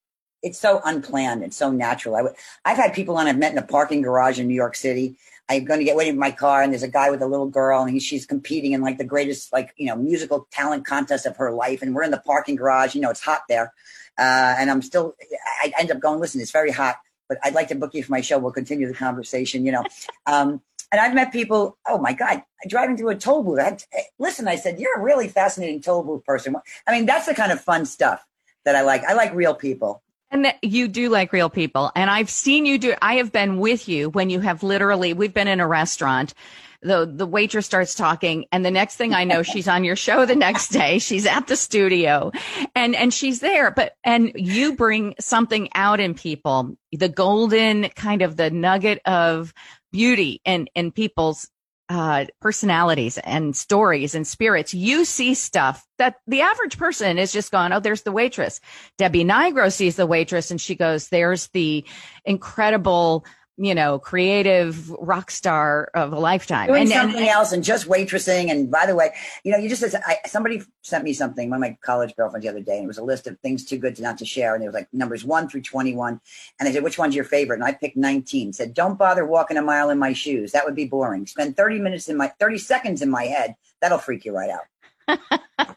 it's 0.44 0.58
so 0.60 0.80
unplanned 0.84 1.42
and 1.42 1.52
so 1.52 1.72
natural. 1.72 2.14
I 2.14 2.18
w- 2.18 2.36
I've 2.64 2.76
had 2.76 2.92
people 2.92 3.16
on 3.16 3.26
I've 3.26 3.38
met 3.38 3.52
in 3.52 3.58
a 3.58 3.62
parking 3.62 4.02
garage 4.02 4.38
in 4.38 4.46
New 4.46 4.54
York 4.54 4.76
City. 4.76 5.16
I'm 5.48 5.64
going 5.64 5.80
to 5.80 5.84
get 5.84 5.96
waiting 5.96 6.14
for 6.14 6.20
my 6.20 6.30
car, 6.30 6.62
and 6.62 6.72
there's 6.72 6.82
a 6.82 6.88
guy 6.88 7.10
with 7.10 7.22
a 7.22 7.26
little 7.26 7.48
girl, 7.48 7.82
and 7.82 7.90
he, 7.90 7.98
she's 7.98 8.24
competing 8.24 8.72
in 8.72 8.80
like 8.80 8.98
the 8.98 9.04
greatest 9.04 9.52
like 9.52 9.74
you 9.76 9.86
know 9.86 9.96
musical 9.96 10.46
talent 10.52 10.86
contest 10.86 11.26
of 11.26 11.36
her 11.38 11.50
life, 11.50 11.82
and 11.82 11.94
we're 11.94 12.04
in 12.04 12.10
the 12.10 12.22
parking 12.24 12.56
garage. 12.56 12.94
You 12.94 13.00
know, 13.00 13.10
it's 13.10 13.22
hot 13.22 13.42
there, 13.48 13.72
uh, 14.18 14.54
and 14.58 14.70
I'm 14.70 14.82
still. 14.82 15.14
I, 15.62 15.72
I 15.76 15.80
end 15.80 15.90
up 15.90 16.00
going. 16.00 16.20
Listen, 16.20 16.40
it's 16.40 16.50
very 16.50 16.70
hot, 16.70 16.96
but 17.28 17.38
I'd 17.42 17.54
like 17.54 17.68
to 17.68 17.74
book 17.74 17.94
you 17.94 18.04
for 18.04 18.12
my 18.12 18.20
show. 18.20 18.38
We'll 18.38 18.52
continue 18.52 18.86
the 18.86 18.94
conversation. 18.94 19.64
You 19.66 19.72
know, 19.72 19.84
um, 20.26 20.60
and 20.92 21.00
I've 21.00 21.14
met 21.14 21.32
people. 21.32 21.78
Oh 21.88 21.98
my 21.98 22.12
God, 22.12 22.42
driving 22.68 22.96
through 22.96 23.10
a 23.10 23.16
toll 23.16 23.42
booth. 23.42 23.60
I 23.60 23.64
had, 23.64 23.82
listen, 24.18 24.46
I 24.46 24.56
said, 24.56 24.78
you're 24.78 24.98
a 24.98 25.02
really 25.02 25.28
fascinating 25.28 25.82
toll 25.82 26.04
booth 26.04 26.24
person. 26.24 26.56
I 26.86 26.92
mean, 26.92 27.06
that's 27.06 27.26
the 27.26 27.34
kind 27.34 27.52
of 27.52 27.60
fun 27.60 27.84
stuff 27.84 28.24
that 28.64 28.76
I 28.76 28.82
like. 28.82 29.04
I 29.04 29.14
like 29.14 29.34
real 29.34 29.54
people. 29.54 30.02
And 30.34 30.52
you 30.62 30.88
do 30.88 31.10
like 31.10 31.32
real 31.32 31.48
people. 31.48 31.92
And 31.94 32.10
I've 32.10 32.28
seen 32.28 32.66
you 32.66 32.76
do, 32.76 32.94
I 33.00 33.14
have 33.14 33.30
been 33.30 33.58
with 33.58 33.88
you 33.88 34.10
when 34.10 34.30
you 34.30 34.40
have 34.40 34.64
literally, 34.64 35.12
we've 35.12 35.32
been 35.32 35.46
in 35.46 35.60
a 35.60 35.66
restaurant. 35.68 36.34
The, 36.82 37.08
the 37.10 37.24
waitress 37.24 37.66
starts 37.66 37.94
talking 37.94 38.44
and 38.50 38.66
the 38.66 38.70
next 38.72 38.96
thing 38.96 39.14
I 39.14 39.22
know, 39.22 39.42
she's 39.44 39.68
on 39.68 39.84
your 39.84 39.94
show 39.94 40.26
the 40.26 40.34
next 40.34 40.70
day. 40.70 40.98
She's 40.98 41.24
at 41.24 41.46
the 41.46 41.54
studio 41.54 42.32
and, 42.74 42.96
and 42.96 43.14
she's 43.14 43.38
there, 43.38 43.70
but, 43.70 43.96
and 44.02 44.32
you 44.34 44.74
bring 44.74 45.14
something 45.20 45.68
out 45.72 46.00
in 46.00 46.14
people, 46.14 46.76
the 46.90 47.08
golden 47.08 47.88
kind 47.90 48.20
of 48.20 48.36
the 48.36 48.50
nugget 48.50 49.00
of 49.06 49.54
beauty 49.92 50.40
in, 50.44 50.66
in 50.74 50.90
people's 50.90 51.48
uh, 51.88 52.24
personalities 52.40 53.18
and 53.18 53.54
stories 53.54 54.14
and 54.14 54.26
spirits, 54.26 54.72
you 54.72 55.04
see 55.04 55.34
stuff 55.34 55.86
that 55.98 56.16
the 56.26 56.40
average 56.40 56.78
person 56.78 57.18
is 57.18 57.32
just 57.32 57.52
gone, 57.52 57.72
Oh, 57.72 57.80
there's 57.80 58.02
the 58.02 58.12
waitress. 58.12 58.60
Debbie 58.98 59.24
Nigro 59.24 59.72
sees 59.72 59.96
the 59.96 60.06
waitress 60.06 60.50
and 60.50 60.60
she 60.60 60.74
goes, 60.74 61.08
there's 61.08 61.48
the 61.48 61.84
incredible 62.24 63.24
you 63.56 63.74
know, 63.74 63.98
creative 63.98 64.90
rock 64.90 65.30
star 65.30 65.90
of 65.94 66.12
a 66.12 66.18
lifetime. 66.18 66.66
Doing 66.66 66.82
and, 66.82 66.90
something 66.90 67.20
and, 67.20 67.28
else 67.28 67.52
and 67.52 67.62
just 67.62 67.86
waitressing. 67.86 68.50
And 68.50 68.70
by 68.70 68.86
the 68.86 68.96
way, 68.96 69.14
you 69.44 69.52
know, 69.52 69.58
you 69.58 69.68
just, 69.68 69.84
I, 69.94 70.18
somebody 70.26 70.62
sent 70.82 71.04
me 71.04 71.12
something, 71.12 71.50
one 71.50 71.58
of 71.58 71.60
my 71.60 71.76
college 71.82 72.16
girlfriends 72.16 72.44
the 72.44 72.50
other 72.50 72.60
day, 72.60 72.76
and 72.76 72.84
it 72.84 72.88
was 72.88 72.98
a 72.98 73.04
list 73.04 73.26
of 73.26 73.38
things 73.40 73.64
too 73.64 73.78
good 73.78 73.94
to 73.96 74.02
not 74.02 74.18
to 74.18 74.24
share. 74.24 74.54
And 74.54 74.64
it 74.64 74.66
was 74.66 74.74
like 74.74 74.88
numbers 74.92 75.24
one 75.24 75.48
through 75.48 75.62
21. 75.62 76.20
And 76.58 76.66
they 76.66 76.72
said, 76.72 76.82
which 76.82 76.98
one's 76.98 77.14
your 77.14 77.24
favorite? 77.24 77.56
And 77.56 77.64
I 77.64 77.72
picked 77.72 77.96
19. 77.96 78.52
Said, 78.52 78.74
don't 78.74 78.98
bother 78.98 79.24
walking 79.24 79.56
a 79.56 79.62
mile 79.62 79.90
in 79.90 79.98
my 79.98 80.12
shoes. 80.12 80.52
That 80.52 80.64
would 80.64 80.74
be 80.74 80.86
boring. 80.86 81.26
Spend 81.26 81.56
30 81.56 81.78
minutes 81.78 82.08
in 82.08 82.16
my, 82.16 82.28
30 82.40 82.58
seconds 82.58 83.02
in 83.02 83.10
my 83.10 83.24
head. 83.24 83.54
That'll 83.80 83.98
freak 83.98 84.24
you 84.24 84.34
right 84.34 84.50
out. 84.50 85.18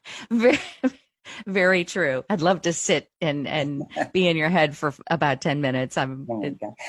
very, 0.31 0.59
very 1.47 1.83
true. 1.85 2.23
I'd 2.29 2.41
love 2.41 2.61
to 2.63 2.73
sit 2.73 3.09
and 3.21 3.47
and 3.47 3.83
be 4.13 4.27
in 4.27 4.37
your 4.37 4.49
head 4.49 4.75
for 4.75 4.93
about 5.09 5.41
ten 5.41 5.61
minutes. 5.61 5.97
I'm. 5.97 6.27
Oh 6.29 6.43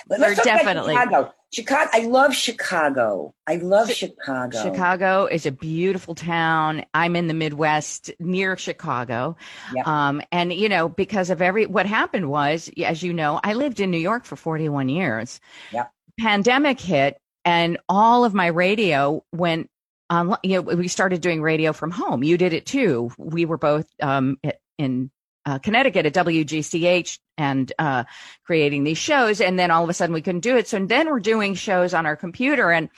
Let's 0.09 0.43
definitely 0.43 0.95
Chicago. 0.95 1.33
Chicago. 1.51 1.91
I 1.93 2.01
love 2.01 2.35
Chicago. 2.35 3.35
I 3.47 3.57
love 3.57 3.91
Chicago. 3.91 4.63
Chicago 4.63 5.27
is 5.27 5.47
a 5.47 5.53
beautiful 5.53 6.15
town. 6.15 6.85
I'm 6.93 7.17
in 7.17 7.27
the 7.27 7.35
Midwest 7.35 8.11
near 8.21 8.57
Chicago, 8.57 9.37
yep. 9.75 9.87
um, 9.87 10.21
and 10.31 10.53
you 10.53 10.69
know 10.69 10.89
because 10.89 11.31
of 11.31 11.41
every 11.41 11.67
what 11.67 11.87
happened 11.87 12.29
was, 12.29 12.71
as 12.85 13.03
you 13.03 13.13
know, 13.13 13.41
I 13.43 13.55
lived 13.55 13.81
in 13.81 13.91
New 13.91 13.99
York 13.99 14.25
for 14.25 14.37
41 14.37 14.89
years. 14.89 15.41
Yeah. 15.73 15.87
Pandemic 16.21 16.81
hit, 16.81 17.19
and 17.45 17.79
all 17.89 18.25
of 18.25 18.35
my 18.35 18.49
radio 18.49 19.25
went 19.33 19.71
on, 20.11 20.37
you 20.43 20.57
know, 20.57 20.63
we 20.63 20.89
started 20.89 21.21
doing 21.21 21.43
radio 21.43 21.73
from 21.73 21.91
home. 21.91 22.23
You 22.23 22.39
did 22.39 22.53
it 22.53 22.67
too. 22.67 23.11
We 23.19 23.45
were 23.45 23.59
both 23.59 23.87
um, 24.03 24.39
in 24.79 25.11
uh, 25.45 25.59
Connecticut 25.59 26.07
at 26.07 26.15
WGCH 26.15 27.19
and 27.37 27.73
uh, 27.79 28.05
creating 28.45 28.85
these 28.85 28.99
shows. 28.99 29.41
And 29.41 29.59
then 29.59 29.71
all 29.71 29.85
of 29.85 29.91
a 29.91 29.95
sudden 29.95 30.15
we 30.15 30.23
couldn't 30.23 30.41
do 30.41 30.57
it. 30.57 30.69
So 30.69 30.85
then 30.85 31.09
we're 31.09 31.21
doing 31.21 31.55
shows 31.55 31.95
on 31.95 32.07
our 32.07 32.17
computer. 32.17 32.71
And 32.71 32.91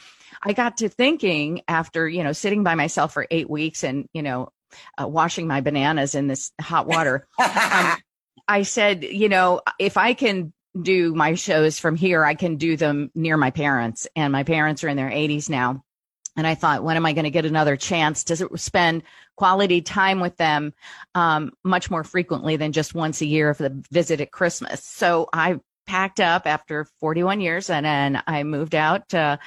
I 0.43 0.53
got 0.53 0.79
to 0.79 0.89
thinking 0.89 1.63
after, 1.69 2.09
you 2.09 2.25
know, 2.25 2.33
sitting 2.33 2.65
by 2.65 2.75
myself 2.75 3.13
for 3.13 3.27
eight 3.31 3.49
weeks 3.49 3.85
and, 3.85 4.09
you 4.13 4.23
know, 4.23 4.51
uh, 5.01 5.07
washing 5.07 5.47
my 5.47 5.61
bananas 5.61 6.15
in 6.15 6.27
this 6.27 6.53
hot 6.61 6.87
water. 6.87 7.27
um, 7.39 7.97
I 8.49 8.63
said, 8.63 9.05
you 9.05 9.29
know, 9.29 9.61
if 9.79 9.97
I 9.97 10.15
can 10.15 10.53
do 10.81 11.15
my 11.15 11.35
shows 11.35 11.79
from 11.79 11.95
here, 11.95 12.25
I 12.25 12.35
can 12.35 12.57
do 12.57 12.77
them 12.77 13.11
near 13.15 13.37
my 13.37 13.51
parents. 13.51 14.09
And 14.17 14.33
my 14.33 14.43
parents 14.43 14.83
are 14.83 14.89
in 14.89 14.97
their 14.97 15.11
80s 15.11 15.49
now. 15.49 15.85
And 16.37 16.47
I 16.47 16.55
thought, 16.55 16.85
when 16.85 16.97
am 16.97 17.07
I 17.07 17.13
going 17.13 17.25
to 17.25 17.31
get 17.31 17.45
another 17.45 17.77
chance 17.77 18.25
to 18.25 18.49
spend 18.57 19.03
quality 19.37 19.83
time 19.83 20.21
with 20.21 20.37
them 20.37 20.73
um, 21.15 21.53
much 21.65 21.91
more 21.91 22.05
frequently 22.05 22.57
than 22.57 22.73
just 22.73 22.95
once 22.95 23.21
a 23.21 23.27
year 23.27 23.53
for 23.55 23.65
the 23.65 23.85
visit 23.91 24.21
at 24.21 24.31
Christmas? 24.31 24.85
So 24.85 25.29
I 25.33 25.61
packed 25.87 26.21
up 26.21 26.47
after 26.47 26.87
41 27.01 27.41
years 27.41 27.69
and 27.69 27.85
then 27.85 28.23
I 28.27 28.45
moved 28.45 28.75
out 28.75 29.09
to, 29.09 29.41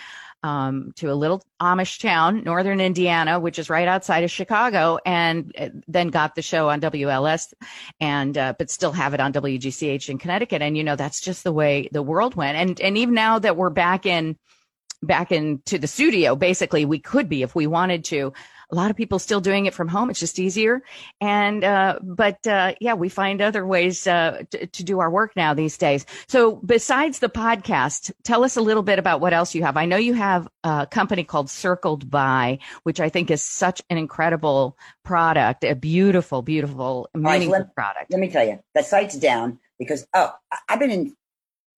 um, 0.43 0.91
to 0.97 1.09
a 1.09 1.15
little 1.15 1.41
Amish 1.61 2.01
town, 2.01 2.43
northern 2.43 2.81
Indiana, 2.81 3.39
which 3.39 3.57
is 3.57 3.69
right 3.69 3.87
outside 3.87 4.25
of 4.25 4.31
Chicago, 4.31 4.99
and 5.05 5.53
uh, 5.57 5.69
then 5.87 6.09
got 6.09 6.35
the 6.35 6.41
show 6.41 6.69
on 6.69 6.81
WLS, 6.81 7.53
and 8.01 8.37
uh, 8.37 8.53
but 8.59 8.69
still 8.69 8.91
have 8.91 9.13
it 9.13 9.21
on 9.21 9.31
WGCH 9.31 10.09
in 10.09 10.17
Connecticut. 10.17 10.61
And 10.61 10.77
you 10.77 10.83
know 10.83 10.97
that's 10.97 11.21
just 11.21 11.45
the 11.45 11.53
way 11.53 11.87
the 11.93 12.03
world 12.03 12.35
went. 12.35 12.57
And 12.57 12.81
and 12.81 12.97
even 12.97 13.15
now 13.15 13.39
that 13.39 13.55
we're 13.55 13.69
back 13.69 14.05
in 14.05 14.37
back 15.03 15.31
into 15.31 15.77
the 15.77 15.87
studio. 15.87 16.35
Basically, 16.35 16.85
we 16.85 16.99
could 16.99 17.29
be 17.29 17.43
if 17.43 17.55
we 17.55 17.67
wanted 17.67 18.03
to. 18.05 18.33
A 18.71 18.75
lot 18.75 18.89
of 18.89 18.97
people 18.97 19.19
still 19.19 19.41
doing 19.41 19.67
it 19.67 19.73
from 19.73 19.87
home. 19.87 20.09
It's 20.09 20.19
just 20.19 20.39
easier. 20.39 20.81
And, 21.21 21.63
uh, 21.63 21.99
but, 22.01 22.45
uh, 22.47 22.73
yeah, 22.79 22.95
we 22.95 23.07
find 23.07 23.39
other 23.39 23.67
ways, 23.67 24.07
uh, 24.07 24.43
to, 24.49 24.65
to, 24.65 24.83
do 24.83 24.99
our 24.99 25.11
work 25.11 25.35
now 25.35 25.53
these 25.53 25.77
days. 25.77 26.07
So 26.27 26.55
besides 26.65 27.19
the 27.19 27.29
podcast, 27.29 28.11
tell 28.23 28.43
us 28.43 28.57
a 28.57 28.61
little 28.61 28.81
bit 28.81 28.97
about 28.97 29.21
what 29.21 29.31
else 29.31 29.53
you 29.53 29.61
have. 29.63 29.77
I 29.77 29.85
know 29.85 29.97
you 29.97 30.13
have 30.13 30.47
a 30.63 30.87
company 30.89 31.23
called 31.23 31.51
Circled 31.51 32.09
By, 32.09 32.57
which 32.81 32.99
I 32.99 33.09
think 33.09 33.29
is 33.29 33.43
such 33.43 33.81
an 33.91 33.97
incredible 33.97 34.75
product, 35.03 35.63
a 35.63 35.75
beautiful, 35.75 36.41
beautiful, 36.41 37.09
meaningful 37.13 37.51
right, 37.51 37.61
let, 37.61 37.75
product. 37.75 38.11
Let 38.11 38.19
me 38.19 38.29
tell 38.29 38.45
you, 38.45 38.59
the 38.73 38.81
site's 38.81 39.15
down 39.15 39.59
because, 39.77 40.07
oh, 40.15 40.33
I've 40.67 40.79
been 40.79 40.91
in 40.91 41.15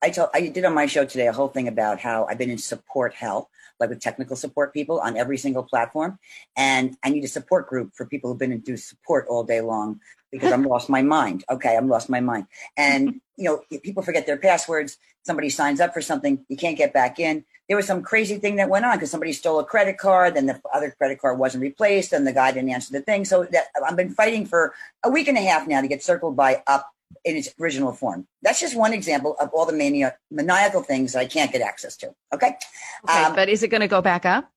I 0.01 0.10
told 0.10 0.29
I 0.34 0.47
did 0.47 0.65
on 0.65 0.73
my 0.73 0.86
show 0.86 1.05
today 1.05 1.27
a 1.27 1.34
whole 1.34 1.47
thing 1.47 1.67
about 1.67 1.99
how 1.99 2.25
I've 2.25 2.38
been 2.38 2.49
in 2.49 2.58
support 2.58 3.13
hell, 3.13 3.49
like 3.79 3.89
with 3.89 4.01
technical 4.01 4.36
support 4.36 4.73
people 4.73 4.99
on 4.99 5.17
every 5.17 5.38
single 5.38 5.63
platform, 5.63 6.19
and 6.55 6.97
I 7.03 7.10
need 7.10 7.23
a 7.23 7.27
support 7.27 7.67
group 7.67 7.93
for 7.95 8.05
people 8.05 8.29
who've 8.29 8.39
been 8.39 8.51
into 8.51 8.77
support 8.77 9.25
all 9.27 9.43
day 9.43 9.62
long 9.62 9.99
because 10.31 10.51
I'm 10.51 10.63
lost 10.63 10.89
my 10.89 11.01
mind. 11.01 11.43
Okay, 11.49 11.75
I'm 11.75 11.88
lost 11.88 12.10
my 12.10 12.19
mind, 12.19 12.47
and 12.77 13.21
you 13.38 13.45
know 13.45 13.63
people 13.79 14.03
forget 14.03 14.25
their 14.25 14.38
passwords. 14.38 14.97
Somebody 15.23 15.49
signs 15.49 15.79
up 15.79 15.91
for 15.91 16.01
something, 16.01 16.45
you 16.49 16.58
can't 16.58 16.77
get 16.77 16.93
back 16.93 17.19
in. 17.19 17.43
There 17.67 17.75
was 17.75 17.88
some 17.88 18.03
crazy 18.03 18.38
thing 18.38 18.58
that 18.58 18.69
went 18.69 18.86
on 18.86 18.95
because 18.95 19.10
somebody 19.10 19.34
stole 19.34 19.60
a 19.60 19.65
credit 19.65 19.97
card, 19.97 20.36
then 20.36 20.45
the 20.45 20.62
other 20.71 20.91
credit 20.91 21.19
card 21.19 21.39
wasn't 21.39 21.63
replaced, 21.63 22.13
and 22.13 22.27
the 22.27 22.34
guy 22.34 22.51
didn't 22.51 22.69
answer 22.69 22.91
the 22.91 23.01
thing. 23.01 23.25
So 23.25 23.45
that 23.45 23.67
I've 23.84 23.95
been 23.95 24.12
fighting 24.12 24.45
for 24.45 24.75
a 25.03 25.10
week 25.10 25.27
and 25.27 25.38
a 25.38 25.41
half 25.41 25.67
now 25.67 25.81
to 25.81 25.88
get 25.88 26.03
circled 26.03 26.36
by 26.36 26.62
up 26.67 26.91
in 27.25 27.35
its 27.35 27.49
original 27.59 27.91
form. 27.91 28.27
That's 28.43 28.59
just 28.59 28.77
one 28.77 28.93
example 28.93 29.35
of 29.39 29.49
all 29.49 29.65
the 29.65 29.73
mania, 29.73 30.15
maniacal 30.31 30.83
things 30.83 31.13
that 31.13 31.19
I 31.19 31.25
can't 31.25 31.51
get 31.51 31.61
access 31.61 31.97
to. 31.97 32.13
Okay. 32.33 32.55
okay 33.03 33.23
um, 33.23 33.35
but 33.35 33.49
is 33.49 33.63
it 33.63 33.69
going 33.69 33.81
to 33.81 33.88
go 33.88 34.01
back 34.01 34.25
up? 34.25 34.49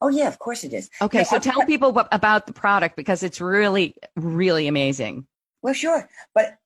Oh 0.00 0.08
yeah, 0.08 0.28
of 0.28 0.38
course 0.38 0.64
it 0.64 0.72
is. 0.72 0.90
Okay, 1.00 1.24
so 1.24 1.38
tell 1.38 1.64
people 1.64 1.92
what, 1.92 2.08
about 2.12 2.46
the 2.46 2.52
product 2.52 2.96
because 2.96 3.22
it's 3.22 3.40
really, 3.40 3.94
really 4.14 4.66
amazing. 4.68 5.26
Well, 5.62 5.72
sure, 5.72 6.08
but 6.34 6.58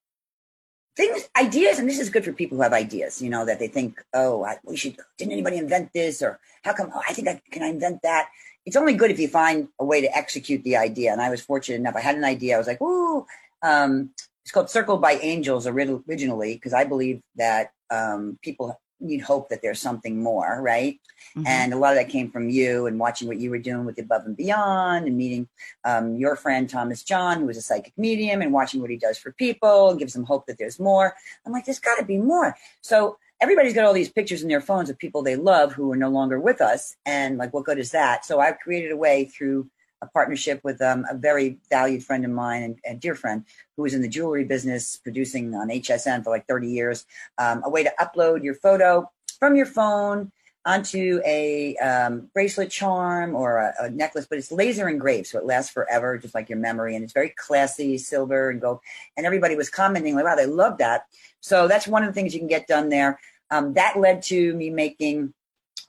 things, 0.96 1.28
ideas, 1.40 1.78
and 1.78 1.88
this 1.88 2.00
is 2.00 2.10
good 2.10 2.24
for 2.24 2.32
people 2.32 2.56
who 2.56 2.62
have 2.62 2.72
ideas. 2.72 3.22
You 3.22 3.30
know 3.30 3.44
that 3.46 3.60
they 3.60 3.68
think, 3.68 4.02
oh, 4.14 4.44
I, 4.44 4.56
we 4.64 4.76
should. 4.76 4.96
Didn't 5.16 5.32
anybody 5.32 5.58
invent 5.58 5.92
this? 5.92 6.22
Or 6.22 6.40
how 6.64 6.72
come? 6.72 6.90
Oh, 6.92 7.02
I 7.08 7.12
think 7.12 7.28
I 7.28 7.40
can 7.52 7.62
I 7.62 7.68
invent 7.68 8.02
that. 8.02 8.28
It's 8.66 8.76
only 8.76 8.94
good 8.94 9.12
if 9.12 9.18
you 9.20 9.28
find 9.28 9.68
a 9.78 9.84
way 9.84 10.00
to 10.00 10.16
execute 10.16 10.64
the 10.64 10.76
idea. 10.76 11.12
And 11.12 11.22
I 11.22 11.30
was 11.30 11.40
fortunate 11.40 11.76
enough. 11.76 11.96
I 11.96 12.00
had 12.00 12.16
an 12.16 12.24
idea. 12.24 12.56
I 12.56 12.58
was 12.58 12.66
like, 12.66 12.82
ooh, 12.82 13.26
um, 13.62 14.10
it's 14.42 14.52
called 14.52 14.70
Circled 14.70 15.00
by 15.00 15.12
Angels 15.14 15.66
originally 15.66 16.54
because 16.54 16.72
I 16.72 16.84
believe 16.84 17.22
that 17.36 17.72
um, 17.90 18.38
people 18.42 18.80
you'd 19.00 19.22
hope 19.22 19.48
that 19.48 19.62
there's 19.62 19.80
something 19.80 20.22
more, 20.22 20.60
right? 20.60 21.00
Mhm. 21.34 21.46
And 21.46 21.72
a 21.72 21.76
lot 21.76 21.92
of 21.92 21.96
that 21.96 22.10
came 22.10 22.30
from 22.30 22.50
you 22.50 22.86
and 22.86 22.98
watching 22.98 23.28
what 23.28 23.38
you 23.38 23.50
were 23.50 23.58
doing 23.58 23.84
with 23.86 23.98
Above 23.98 24.26
and 24.26 24.36
Beyond 24.36 25.06
and 25.06 25.16
meeting 25.16 25.48
um, 25.84 26.16
your 26.16 26.36
friend 26.36 26.68
Thomas 26.68 27.02
John, 27.02 27.40
who 27.40 27.46
was 27.46 27.56
a 27.56 27.62
psychic 27.62 27.94
medium, 27.96 28.42
and 28.42 28.52
watching 28.52 28.80
what 28.80 28.90
he 28.90 28.96
does 28.96 29.18
for 29.18 29.32
people 29.32 29.90
and 29.90 29.98
gives 29.98 30.12
them 30.12 30.24
hope 30.24 30.46
that 30.46 30.58
there's 30.58 30.78
more. 30.78 31.14
I'm 31.46 31.52
like, 31.52 31.64
there's 31.64 31.78
got 31.78 31.96
to 31.96 32.04
be 32.04 32.18
more. 32.18 32.56
So 32.82 33.16
everybody's 33.40 33.74
got 33.74 33.86
all 33.86 33.94
these 33.94 34.12
pictures 34.12 34.42
in 34.42 34.48
their 34.48 34.60
phones 34.60 34.90
of 34.90 34.98
people 34.98 35.22
they 35.22 35.36
love 35.36 35.72
who 35.72 35.90
are 35.92 35.96
no 35.96 36.10
longer 36.10 36.38
with 36.38 36.60
us. 36.60 36.94
And 37.06 37.38
like, 37.38 37.54
what 37.54 37.64
good 37.64 37.78
is 37.78 37.92
that? 37.92 38.24
So 38.24 38.40
I've 38.40 38.58
created 38.58 38.92
a 38.92 38.96
way 38.96 39.24
through 39.24 39.70
a 40.02 40.06
partnership 40.06 40.60
with 40.64 40.80
um, 40.80 41.04
a 41.10 41.16
very 41.16 41.58
valued 41.68 42.04
friend 42.04 42.24
of 42.24 42.30
mine 42.30 42.62
and, 42.62 42.78
and 42.84 43.00
dear 43.00 43.14
friend 43.14 43.44
who 43.76 43.82
was 43.82 43.94
in 43.94 44.02
the 44.02 44.08
jewelry 44.08 44.44
business, 44.44 44.96
producing 44.96 45.54
on 45.54 45.68
HSN 45.68 46.24
for 46.24 46.30
like 46.30 46.46
30 46.46 46.68
years, 46.68 47.06
um, 47.38 47.62
a 47.64 47.70
way 47.70 47.82
to 47.82 47.92
upload 48.00 48.42
your 48.42 48.54
photo 48.54 49.10
from 49.38 49.56
your 49.56 49.66
phone 49.66 50.32
onto 50.66 51.20
a 51.24 51.74
um, 51.76 52.28
bracelet 52.34 52.70
charm 52.70 53.34
or 53.34 53.58
a, 53.58 53.84
a, 53.84 53.90
necklace, 53.90 54.26
but 54.28 54.38
it's 54.38 54.52
laser 54.52 54.88
engraved, 54.88 55.26
so 55.28 55.38
it 55.38 55.46
lasts 55.46 55.72
forever, 55.72 56.18
just 56.18 56.34
like 56.34 56.50
your 56.50 56.58
memory. 56.58 56.94
And 56.94 57.02
it's 57.02 57.14
very 57.14 57.30
classy, 57.30 57.96
silver 57.96 58.50
and 58.50 58.60
gold. 58.60 58.80
And 59.16 59.24
everybody 59.24 59.56
was 59.56 59.70
commenting 59.70 60.14
like, 60.14 60.24
"Wow, 60.24 60.36
they 60.36 60.46
love 60.46 60.78
that." 60.78 61.06
So 61.40 61.66
that's 61.66 61.88
one 61.88 62.02
of 62.02 62.08
the 62.08 62.12
things 62.12 62.34
you 62.34 62.40
can 62.40 62.48
get 62.48 62.66
done 62.66 62.90
there. 62.90 63.18
Um, 63.50 63.72
that 63.74 63.98
led 63.98 64.22
to 64.24 64.54
me 64.54 64.70
making, 64.70 65.32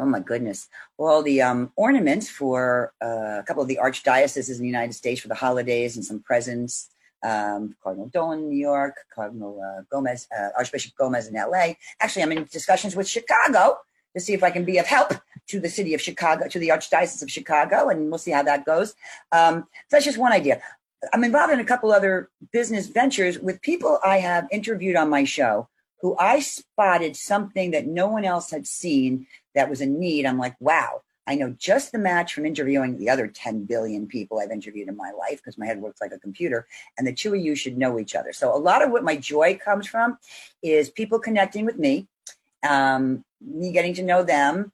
oh 0.01 0.05
my 0.05 0.19
goodness, 0.19 0.67
all 0.97 1.21
the 1.21 1.41
um, 1.41 1.71
ornaments 1.75 2.27
for 2.27 2.91
uh, 3.01 3.37
a 3.39 3.43
couple 3.45 3.61
of 3.61 3.69
the 3.69 3.79
archdioceses 3.81 4.55
in 4.55 4.61
the 4.61 4.67
United 4.67 4.93
States 4.93 5.21
for 5.21 5.27
the 5.27 5.35
holidays 5.35 5.95
and 5.95 6.03
some 6.03 6.19
presents. 6.19 6.89
Um, 7.23 7.75
Cardinal 7.83 8.07
Dolan 8.07 8.39
in 8.39 8.49
New 8.49 8.57
York, 8.57 8.95
Cardinal 9.13 9.61
uh, 9.61 9.83
Gomez, 9.91 10.27
uh, 10.35 10.49
Archbishop 10.57 10.95
Gomez 10.95 11.27
in 11.27 11.35
LA. 11.35 11.73
Actually, 11.99 12.23
I'm 12.23 12.31
in 12.31 12.45
discussions 12.45 12.95
with 12.95 13.07
Chicago 13.07 13.77
to 14.15 14.19
see 14.19 14.33
if 14.33 14.43
I 14.43 14.49
can 14.49 14.65
be 14.65 14.79
of 14.79 14.87
help 14.87 15.13
to 15.49 15.59
the 15.59 15.69
city 15.69 15.93
of 15.93 16.01
Chicago, 16.01 16.47
to 16.47 16.57
the 16.57 16.69
Archdiocese 16.69 17.21
of 17.21 17.29
Chicago, 17.29 17.89
and 17.89 18.09
we'll 18.09 18.17
see 18.17 18.31
how 18.31 18.41
that 18.41 18.65
goes. 18.65 18.95
Um, 19.31 19.67
so 19.71 19.97
that's 19.97 20.05
just 20.05 20.17
one 20.17 20.31
idea. 20.31 20.61
I'm 21.13 21.23
involved 21.23 21.53
in 21.53 21.59
a 21.59 21.65
couple 21.65 21.91
other 21.91 22.29
business 22.51 22.87
ventures 22.87 23.37
with 23.37 23.61
people 23.61 23.99
I 24.03 24.17
have 24.17 24.47
interviewed 24.51 24.95
on 24.95 25.09
my 25.09 25.23
show 25.23 25.67
who 26.01 26.17
I 26.17 26.39
spotted 26.39 27.15
something 27.15 27.71
that 27.71 27.85
no 27.85 28.07
one 28.07 28.25
else 28.25 28.49
had 28.49 28.65
seen 28.65 29.27
that 29.55 29.69
was 29.69 29.81
a 29.81 29.85
need. 29.85 30.25
I'm 30.25 30.37
like, 30.37 30.55
wow, 30.59 31.01
I 31.27 31.35
know 31.35 31.55
just 31.57 31.91
the 31.91 31.99
match 31.99 32.33
from 32.33 32.45
interviewing 32.45 32.97
the 32.97 33.09
other 33.09 33.27
10 33.27 33.65
billion 33.65 34.07
people 34.07 34.39
I've 34.39 34.51
interviewed 34.51 34.87
in 34.87 34.97
my 34.97 35.11
life 35.11 35.37
because 35.37 35.57
my 35.57 35.65
head 35.65 35.81
works 35.81 36.01
like 36.01 36.11
a 36.11 36.19
computer. 36.19 36.67
And 36.97 37.05
the 37.05 37.13
two 37.13 37.33
of 37.33 37.39
you 37.39 37.55
should 37.55 37.77
know 37.77 37.99
each 37.99 38.15
other. 38.15 38.33
So 38.33 38.55
a 38.55 38.57
lot 38.57 38.83
of 38.83 38.91
what 38.91 39.03
my 39.03 39.15
joy 39.15 39.57
comes 39.63 39.87
from 39.87 40.17
is 40.63 40.89
people 40.89 41.19
connecting 41.19 41.65
with 41.65 41.77
me, 41.77 42.07
um, 42.67 43.23
me 43.39 43.71
getting 43.71 43.93
to 43.95 44.03
know 44.03 44.23
them, 44.23 44.71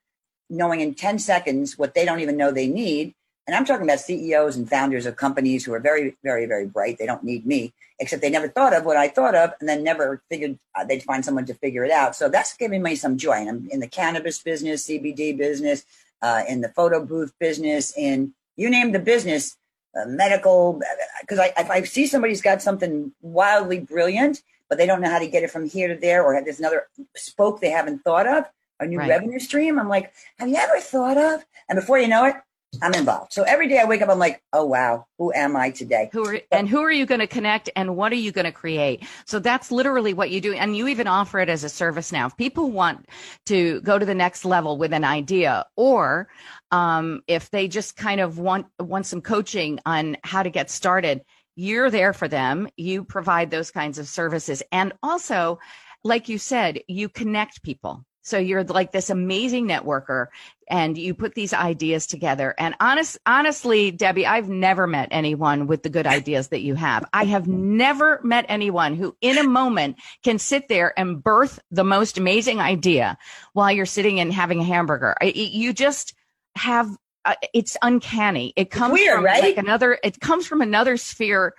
knowing 0.49 0.81
in 0.81 0.95
10 0.95 1.19
seconds 1.19 1.77
what 1.77 1.93
they 1.93 2.05
don't 2.05 2.21
even 2.21 2.37
know 2.37 2.51
they 2.51 2.67
need. 2.67 3.13
And 3.47 3.55
I'm 3.55 3.63
talking 3.63 3.85
about 3.85 4.01
CEOs 4.01 4.57
and 4.57 4.69
founders 4.69 5.05
of 5.05 5.15
companies 5.15 5.63
who 5.63 5.73
are 5.73 5.79
very, 5.79 6.17
very, 6.21 6.45
very 6.45 6.65
bright. 6.67 6.97
They 6.97 7.05
don't 7.05 7.23
need 7.23 7.45
me, 7.45 7.73
except 7.97 8.21
they 8.21 8.29
never 8.29 8.49
thought 8.49 8.73
of 8.73 8.83
what 8.83 8.97
I 8.97 9.07
thought 9.07 9.35
of 9.35 9.53
and 9.61 9.69
then 9.69 9.83
never 9.83 10.21
figured 10.29 10.59
uh, 10.75 10.83
they'd 10.83 11.01
find 11.01 11.23
someone 11.23 11.45
to 11.45 11.53
figure 11.53 11.85
it 11.85 11.91
out. 11.91 12.13
So 12.13 12.27
that's 12.27 12.57
giving 12.57 12.83
me 12.83 12.95
some 12.95 13.17
joy. 13.17 13.35
And 13.35 13.49
I'm 13.49 13.69
in 13.71 13.79
the 13.79 13.87
cannabis 13.87 14.39
business, 14.39 14.87
CBD 14.87 15.37
business, 15.37 15.85
uh, 16.21 16.43
in 16.47 16.59
the 16.59 16.69
photo 16.69 17.03
booth 17.05 17.33
business, 17.39 17.93
in 17.97 18.33
you 18.57 18.69
name 18.69 18.91
the 18.91 18.99
business, 18.99 19.55
uh, 19.95 20.05
medical. 20.07 20.81
Because 21.21 21.39
I, 21.39 21.53
if 21.57 21.69
I 21.69 21.83
see 21.83 22.05
somebody's 22.05 22.41
got 22.41 22.61
something 22.61 23.13
wildly 23.21 23.79
brilliant, 23.79 24.41
but 24.67 24.77
they 24.77 24.85
don't 24.85 24.99
know 24.99 25.09
how 25.09 25.19
to 25.19 25.27
get 25.27 25.43
it 25.43 25.51
from 25.51 25.69
here 25.69 25.87
to 25.87 25.95
there, 25.95 26.21
or 26.21 26.41
there's 26.43 26.59
another 26.59 26.87
spoke 27.15 27.61
they 27.61 27.69
haven't 27.69 27.99
thought 27.99 28.27
of, 28.27 28.45
a 28.81 28.85
new 28.85 28.97
Right. 28.97 29.09
revenue 29.09 29.39
stream. 29.39 29.79
I'm 29.79 29.87
like, 29.87 30.11
have 30.37 30.49
you 30.49 30.55
ever 30.57 30.81
thought 30.81 31.17
of? 31.17 31.45
And 31.69 31.77
before 31.77 31.97
you 31.97 32.09
know 32.09 32.25
it, 32.25 32.35
I'm 32.81 32.93
involved. 32.93 33.33
So 33.33 33.43
every 33.43 33.67
day 33.67 33.79
I 33.79 33.85
wake 33.85 34.01
up, 34.01 34.09
I'm 34.09 34.19
like, 34.19 34.41
oh 34.53 34.65
wow, 34.65 35.05
who 35.17 35.33
am 35.33 35.55
I 35.55 35.71
today? 35.71 36.09
Who 36.11 36.25
are 36.25 36.39
and 36.51 36.67
who 36.67 36.81
are 36.81 36.91
you 36.91 37.05
going 37.05 37.21
to 37.21 37.27
connect 37.27 37.69
and 37.75 37.95
what 37.95 38.11
are 38.11 38.17
you 38.17 38.31
going 38.31 38.45
to 38.45 38.51
create? 38.51 39.03
So 39.25 39.39
that's 39.39 39.71
literally 39.71 40.13
what 40.13 40.31
you 40.31 40.41
do. 40.41 40.53
And 40.53 40.75
you 40.75 40.87
even 40.87 41.07
offer 41.07 41.39
it 41.39 41.49
as 41.49 41.63
a 41.63 41.69
service 41.69 42.11
now. 42.11 42.27
If 42.27 42.37
people 42.37 42.71
want 42.71 43.07
to 43.47 43.81
go 43.81 43.97
to 43.97 44.05
the 44.05 44.13
next 44.13 44.45
level 44.45 44.77
with 44.77 44.93
an 44.93 45.03
idea, 45.03 45.65
or 45.75 46.27
um, 46.71 47.21
if 47.27 47.49
they 47.49 47.67
just 47.67 47.95
kind 47.95 48.21
of 48.21 48.37
want 48.37 48.67
want 48.79 49.05
some 49.05 49.21
coaching 49.21 49.79
on 49.85 50.17
how 50.23 50.43
to 50.43 50.49
get 50.49 50.69
started, 50.69 51.21
you're 51.55 51.89
there 51.89 52.13
for 52.13 52.27
them. 52.27 52.67
You 52.77 53.03
provide 53.03 53.49
those 53.49 53.71
kinds 53.71 53.97
of 53.97 54.07
services, 54.07 54.61
and 54.71 54.93
also, 55.01 55.59
like 56.03 56.29
you 56.29 56.37
said, 56.37 56.81
you 56.87 57.09
connect 57.09 57.63
people. 57.63 58.05
So 58.27 58.37
you're 58.37 58.65
like 58.65 58.91
this 58.91 59.09
amazing 59.09 59.67
networker 59.67 60.27
and 60.69 60.97
you 60.97 61.13
put 61.13 61.33
these 61.33 61.53
ideas 61.53 62.05
together. 62.05 62.53
And 62.57 62.75
honest, 62.81 63.17
honestly, 63.25 63.89
Debbie, 63.89 64.25
I've 64.25 64.49
never 64.49 64.85
met 64.85 65.07
anyone 65.11 65.65
with 65.67 65.83
the 65.83 65.89
good 65.89 66.05
ideas 66.05 66.49
that 66.49 66.59
you 66.59 66.75
have. 66.75 67.05
I 67.13 67.23
have 67.23 67.47
never 67.47 68.19
met 68.23 68.45
anyone 68.49 68.95
who 68.95 69.15
in 69.21 69.37
a 69.37 69.47
moment 69.47 69.97
can 70.23 70.39
sit 70.39 70.67
there 70.67 70.93
and 70.99 71.23
birth 71.23 71.59
the 71.71 71.85
most 71.85 72.17
amazing 72.17 72.59
idea 72.59 73.17
while 73.53 73.71
you're 73.71 73.85
sitting 73.85 74.19
and 74.19 74.33
having 74.33 74.59
a 74.59 74.65
hamburger. 74.65 75.15
I, 75.21 75.27
you 75.27 75.71
just 75.71 76.13
have, 76.57 76.89
uh, 77.23 77.35
it's 77.53 77.77
uncanny. 77.81 78.51
It 78.57 78.71
comes 78.71 78.91
weird, 78.91 79.15
from 79.15 79.25
right? 79.25 79.41
like 79.41 79.57
another, 79.57 79.97
it 80.03 80.19
comes 80.19 80.45
from 80.45 80.59
another 80.59 80.97
sphere 80.97 81.53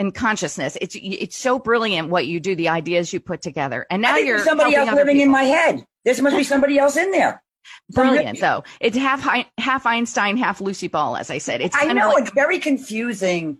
and 0.00 0.12
consciousness. 0.12 0.76
It's, 0.80 0.96
it's 1.00 1.36
so 1.36 1.60
brilliant 1.60 2.08
what 2.08 2.26
you 2.26 2.40
do, 2.40 2.56
the 2.56 2.68
ideas 2.68 3.12
you 3.12 3.20
put 3.20 3.40
together. 3.40 3.86
And 3.88 4.02
now 4.02 4.16
you're 4.16 4.44
somebody 4.44 4.74
else 4.74 4.90
living 4.92 5.20
in 5.20 5.30
my 5.30 5.44
head. 5.44 5.84
There 6.16 6.22
must 6.22 6.36
be 6.36 6.44
somebody 6.44 6.78
else 6.78 6.96
in 6.96 7.10
there. 7.10 7.42
brilliant 7.90 8.40
though. 8.40 8.64
It's 8.80 8.96
half 8.96 9.22
half 9.58 9.86
Einstein, 9.86 10.38
half 10.38 10.60
Lucy 10.60 10.88
Ball, 10.88 11.16
as 11.16 11.30
I 11.30 11.38
said. 11.38 11.60
It's 11.60 11.76
I 11.78 11.92
know 11.92 12.08
like 12.08 12.22
it's 12.22 12.32
very 12.32 12.58
confusing. 12.58 13.58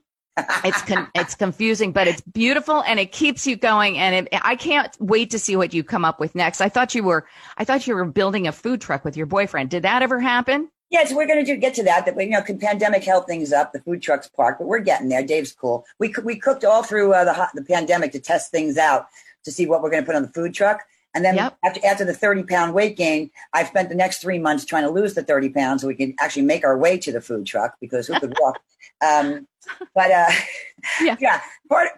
it's 0.64 0.80
con- 0.82 1.08
it's 1.14 1.34
confusing, 1.34 1.92
but 1.92 2.08
it's 2.08 2.22
beautiful 2.22 2.82
and 2.82 2.98
it 2.98 3.12
keeps 3.12 3.46
you 3.46 3.56
going. 3.56 3.98
And 3.98 4.28
it, 4.32 4.40
I 4.42 4.56
can't 4.56 4.96
wait 4.98 5.30
to 5.30 5.38
see 5.38 5.56
what 5.56 5.74
you 5.74 5.84
come 5.84 6.06
up 6.06 6.20
with 6.20 6.34
next. 6.34 6.62
I 6.62 6.70
thought 6.70 6.94
you 6.94 7.02
were 7.02 7.26
I 7.58 7.64
thought 7.64 7.86
you 7.86 7.94
were 7.94 8.06
building 8.06 8.46
a 8.46 8.52
food 8.52 8.80
truck 8.80 9.04
with 9.04 9.16
your 9.16 9.26
boyfriend. 9.26 9.68
Did 9.68 9.82
that 9.82 10.02
ever 10.02 10.18
happen? 10.18 10.70
Yes, 10.90 11.12
we're 11.12 11.26
going 11.26 11.44
to 11.44 11.44
do, 11.44 11.58
get 11.58 11.74
to 11.74 11.82
that. 11.82 12.06
That 12.06 12.16
we, 12.16 12.24
you 12.24 12.30
know, 12.30 12.40
can 12.40 12.58
pandemic 12.58 13.04
held 13.04 13.26
things 13.26 13.52
up. 13.52 13.74
The 13.74 13.80
food 13.80 14.00
trucks 14.00 14.26
parked, 14.26 14.58
but 14.58 14.68
we're 14.68 14.78
getting 14.78 15.10
there. 15.10 15.22
Dave's 15.22 15.52
cool. 15.52 15.84
We 15.98 16.14
we 16.24 16.38
cooked 16.38 16.64
all 16.64 16.82
through 16.82 17.12
uh, 17.12 17.24
the 17.24 17.34
hot, 17.34 17.50
the 17.52 17.62
pandemic 17.62 18.12
to 18.12 18.20
test 18.20 18.50
things 18.50 18.78
out 18.78 19.06
to 19.44 19.52
see 19.52 19.66
what 19.66 19.82
we're 19.82 19.90
going 19.90 20.02
to 20.02 20.06
put 20.06 20.16
on 20.16 20.22
the 20.22 20.32
food 20.32 20.54
truck. 20.54 20.80
And 21.14 21.24
then 21.24 21.36
Yep. 21.36 21.56
after 21.64 21.80
after 21.86 22.04
the 22.04 22.14
thirty 22.14 22.42
pound 22.42 22.74
weight 22.74 22.96
gain, 22.96 23.30
I 23.52 23.64
spent 23.64 23.88
the 23.88 23.94
next 23.94 24.18
three 24.18 24.38
months 24.38 24.64
trying 24.64 24.84
to 24.84 24.90
lose 24.90 25.14
the 25.14 25.22
thirty 25.22 25.48
pounds 25.48 25.82
so 25.82 25.88
we 25.88 25.94
can 25.94 26.14
actually 26.20 26.42
make 26.42 26.64
our 26.64 26.76
way 26.76 26.98
to 26.98 27.10
the 27.12 27.20
food 27.20 27.46
truck 27.46 27.76
because 27.80 28.06
who 28.06 28.18
could 28.20 28.34
walk? 28.40 28.58
Um, 29.00 29.46
but 29.94 30.10
uh, 30.10 30.30
Yeah. 31.00 31.16
yeah. 31.20 31.40
Part 31.68 31.90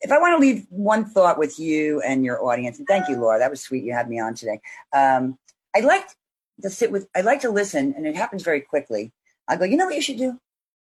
if 0.00 0.10
I 0.10 0.18
want 0.18 0.34
to 0.34 0.38
leave 0.38 0.66
one 0.70 1.04
thought 1.04 1.38
with 1.38 1.60
you 1.60 2.00
and 2.00 2.24
your 2.24 2.42
audience, 2.44 2.78
and 2.78 2.88
thank 2.88 3.08
you, 3.08 3.16
Laura. 3.16 3.38
That 3.38 3.50
was 3.50 3.60
sweet. 3.60 3.84
You 3.84 3.92
had 3.92 4.08
me 4.08 4.18
on 4.18 4.34
today. 4.34 4.60
Um, 4.92 5.38
I'd 5.76 5.84
like 5.84 6.06
to 6.62 6.70
sit 6.70 6.90
with. 6.90 7.08
I'd 7.14 7.24
like 7.24 7.40
to 7.42 7.50
listen, 7.50 7.94
and 7.96 8.06
it 8.06 8.16
happens 8.16 8.42
very 8.42 8.60
quickly. 8.60 9.12
I 9.46 9.56
go, 9.56 9.64
you 9.64 9.76
know 9.76 9.86
what 9.86 9.94
you 9.94 10.02
should 10.02 10.18
do? 10.18 10.38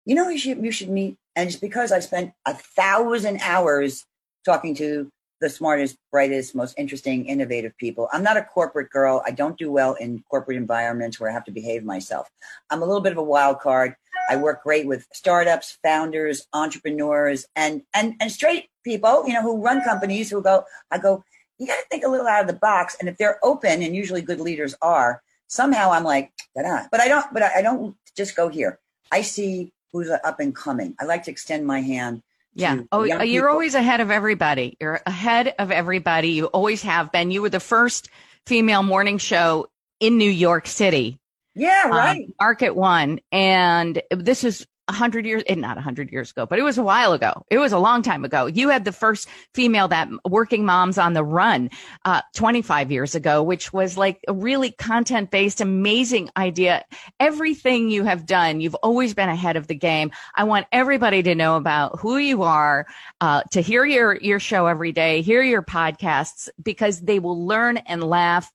You 0.05 0.15
know 0.17 0.25
who 0.25 0.31
you 0.31 0.39
should, 0.39 0.65
you 0.65 0.73
should 0.73 0.89
meet? 0.89 1.17
And 1.37 1.49
it's 1.49 1.59
because 1.59 1.93
I've 1.93 2.05
spent 2.05 2.33
a 2.47 2.55
thousand 2.55 3.41
hours 3.43 4.05
talking 4.45 4.75
to 4.77 5.11
the 5.43 5.51
smartest, 5.51 5.99
brightest, 6.11 6.55
most 6.55 6.75
interesting, 6.79 7.27
innovative 7.27 7.77
people. 7.77 8.09
I'm 8.13 8.23
not 8.23 8.37
a 8.37 8.45
corporate 8.45 8.91
girl. 8.91 9.23
I 9.27 9.33
don't 9.33 9.59
do 9.59 9.71
well 9.71 9.95
in 9.95 10.23
corporate 10.31 10.57
environments 10.57 11.19
where 11.19 11.29
I 11.29 11.33
have 11.33 11.45
to 11.47 11.51
behave 11.51 11.85
myself. 11.85 12.31
I'm 12.71 12.81
a 12.81 12.87
little 12.87 13.03
bit 13.03 13.13
of 13.13 13.19
a 13.19 13.23
wild 13.23 13.59
card. 13.59 13.97
I 14.31 14.37
work 14.37 14.63
great 14.63 14.87
with 14.87 15.07
startups, 15.13 15.79
founders, 15.83 16.47
entrepreneurs, 16.53 17.45
and 17.57 17.83
and 17.93 18.15
and 18.21 18.31
straight 18.31 18.69
people, 18.85 19.25
you 19.27 19.35
know, 19.35 19.43
who 19.43 19.61
run 19.61 19.83
companies 19.83 20.31
who 20.31 20.41
go, 20.41 20.65
I 20.93 20.99
go, 20.99 21.25
you 21.59 21.67
got 21.67 21.75
to 21.75 21.87
think 21.91 22.05
a 22.05 22.09
little 22.09 22.29
out 22.29 22.43
of 22.43 22.47
the 22.47 22.55
box. 22.55 22.97
And 23.01 23.09
if 23.09 23.19
they're 23.19 23.45
open, 23.45 23.83
and 23.83 23.97
usually 23.97 24.23
good 24.23 24.41
leaders 24.41 24.77
are, 24.81 25.23
somehow 25.49 25.91
I'm 25.91 26.05
like, 26.05 26.33
da 26.57 26.87
But 26.93 27.01
I 27.01 27.09
don't. 27.09 27.27
But 27.35 27.43
I 27.43 27.63
don't 27.63 27.97
just 28.17 28.37
go 28.37 28.49
here. 28.49 28.79
I 29.11 29.23
see 29.23 29.73
who's 29.93 30.09
up 30.09 30.39
and 30.39 30.55
coming. 30.55 30.95
I 31.01 31.05
like 31.05 31.25
to 31.25 31.33
extend 31.33 31.67
my 31.67 31.81
hand. 31.81 32.23
Yeah. 32.55 32.81
Oh, 32.93 33.03
you're 33.05 33.21
people. 33.21 33.49
always 33.49 33.75
ahead 33.75 34.01
of 34.01 34.11
everybody. 34.11 34.77
You're 34.81 35.01
ahead 35.07 35.55
of 35.59 35.71
everybody. 35.71 36.29
You 36.31 36.47
always 36.47 36.83
have 36.83 37.11
been. 37.11 37.31
You 37.31 37.43
were 37.43 37.49
the 37.49 37.61
first 37.61 38.09
female 38.47 38.83
morning 38.83 39.19
show 39.19 39.69
in 40.01 40.19
New 40.19 40.31
York 40.31 40.67
City. 40.67 41.19
Yeah, 41.55 41.83
um, 41.85 41.91
right. 41.91 42.27
Market 42.41 42.75
One, 42.75 43.21
and 43.31 44.03
this 44.11 44.45
is 44.45 44.67
a 44.89 44.93
hundred 44.93 45.25
years, 45.25 45.43
eh, 45.47 45.55
not 45.55 45.79
a 45.79 45.81
hundred 45.81 46.11
years 46.11 46.31
ago, 46.31 46.45
but 46.45 46.59
it 46.59 46.63
was 46.63 46.77
a 46.77 46.83
while 46.83 47.13
ago. 47.13 47.45
It 47.51 47.59
was 47.59 47.73
a 47.73 47.79
long 47.79 48.03
time 48.03 48.25
ago. 48.25 48.47
You 48.47 48.69
had 48.69 48.85
the 48.85 48.93
first 48.93 49.29
female 49.55 49.89
that 49.89 50.09
working 50.29 50.65
moms 50.65 50.99
on 50.99 51.13
the 51.13 51.25
run, 51.25 51.71
uh, 52.05 52.23
25 52.35 52.91
years 52.91 53.15
ago, 53.15 53.43
which 53.43 53.73
was 53.73 53.97
like 53.97 54.21
a 54.27 54.33
really 54.33 54.73
content 54.73 55.31
based, 55.31 55.61
amazing 55.61 56.31
idea. 56.37 56.85
Everything 57.21 57.91
you 57.91 58.05
have 58.05 58.27
done, 58.27 58.61
you've 58.61 58.75
always 58.77 59.15
been 59.15 59.29
ahead 59.29 59.57
of 59.57 59.69
the 59.69 59.75
game. 59.75 60.11
I 60.35 60.45
want 60.45 60.67
everybody 60.73 61.23
to 61.23 61.35
know 61.35 61.57
about 61.57 62.01
who 62.01 62.17
you 62.17 62.43
are, 62.43 62.87
uh, 63.21 63.43
to 63.53 63.61
hear 63.61 63.85
your, 63.85 64.17
your 64.17 64.41
show 64.41 64.67
every 64.67 64.93
day, 64.93 65.23
hear 65.23 65.43
your 65.43 65.63
podcasts, 65.63 66.49
because 66.61 67.01
they 67.01 67.21
will 67.21 67.47
learn 67.47 67.77
and 67.77 68.03
laugh 68.03 68.51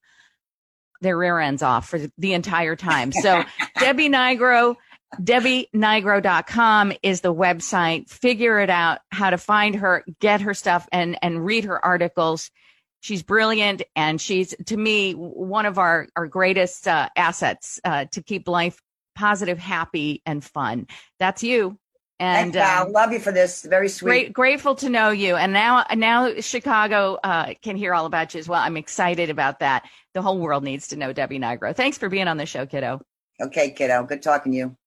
their 1.01 1.17
rear 1.17 1.39
ends 1.39 1.61
off 1.61 1.87
for 1.87 1.99
the 2.17 2.33
entire 2.33 2.75
time. 2.75 3.11
So 3.11 3.43
Debbie 3.79 4.09
Nigro, 4.09 4.75
DebbieNigro.com 5.15 6.93
is 7.01 7.21
the 7.21 7.33
website. 7.33 8.09
Figure 8.09 8.59
it 8.59 8.69
out 8.69 8.99
how 9.11 9.29
to 9.29 9.37
find 9.37 9.75
her, 9.75 10.03
get 10.19 10.41
her 10.41 10.53
stuff 10.53 10.87
and, 10.91 11.17
and 11.21 11.45
read 11.45 11.63
her 11.63 11.83
articles. 11.83 12.51
She's 12.99 13.23
brilliant. 13.23 13.83
And 13.95 14.19
she's 14.19 14.53
to 14.65 14.77
me, 14.77 15.13
one 15.13 15.65
of 15.65 15.77
our, 15.77 16.07
our 16.15 16.27
greatest 16.27 16.87
uh, 16.87 17.09
assets 17.15 17.79
uh, 17.83 18.05
to 18.11 18.21
keep 18.21 18.47
life 18.47 18.81
positive, 19.15 19.57
happy 19.57 20.21
and 20.25 20.43
fun. 20.43 20.87
That's 21.19 21.43
you. 21.43 21.79
And 22.19 22.57
I 22.57 22.79
um, 22.79 22.91
love 22.91 23.11
you 23.11 23.19
for 23.19 23.31
this. 23.31 23.61
Very 23.63 23.89
sweet. 23.89 24.09
Great, 24.09 24.33
grateful 24.33 24.75
to 24.75 24.89
know 24.89 25.11
you. 25.11 25.35
And 25.35 25.53
now, 25.53 25.85
now 25.93 26.39
Chicago 26.39 27.19
uh, 27.23 27.53
can 27.61 27.75
hear 27.75 27.93
all 27.93 28.07
about 28.07 28.33
you 28.33 28.39
as 28.39 28.49
well. 28.49 28.59
I'm 28.59 28.77
excited 28.77 29.29
about 29.29 29.59
that. 29.59 29.87
The 30.13 30.23
whole 30.23 30.39
world 30.39 30.63
needs 30.63 30.87
to 30.89 30.95
know 30.95 31.13
Debbie 31.13 31.39
Nigro. 31.39 31.75
Thanks 31.75 31.97
for 31.97 32.09
being 32.09 32.27
on 32.27 32.37
the 32.37 32.47
show, 32.47 32.65
kiddo. 32.65 33.01
Okay, 33.39 33.69
kiddo. 33.69 34.03
Good 34.03 34.23
talking 34.23 34.51
to 34.51 34.57
you. 34.57 34.77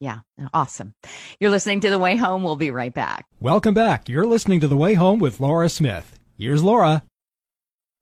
Yeah, 0.00 0.20
awesome. 0.52 0.94
You're 1.40 1.50
listening 1.50 1.80
to 1.80 1.90
The 1.90 1.98
Way 1.98 2.16
Home. 2.16 2.42
We'll 2.42 2.56
be 2.56 2.70
right 2.70 2.92
back. 2.92 3.26
Welcome 3.40 3.74
back. 3.74 4.08
You're 4.08 4.26
listening 4.26 4.60
to 4.60 4.68
The 4.68 4.76
Way 4.76 4.94
Home 4.94 5.18
with 5.18 5.40
Laura 5.40 5.68
Smith. 5.68 6.18
Here's 6.36 6.62
Laura. 6.62 7.02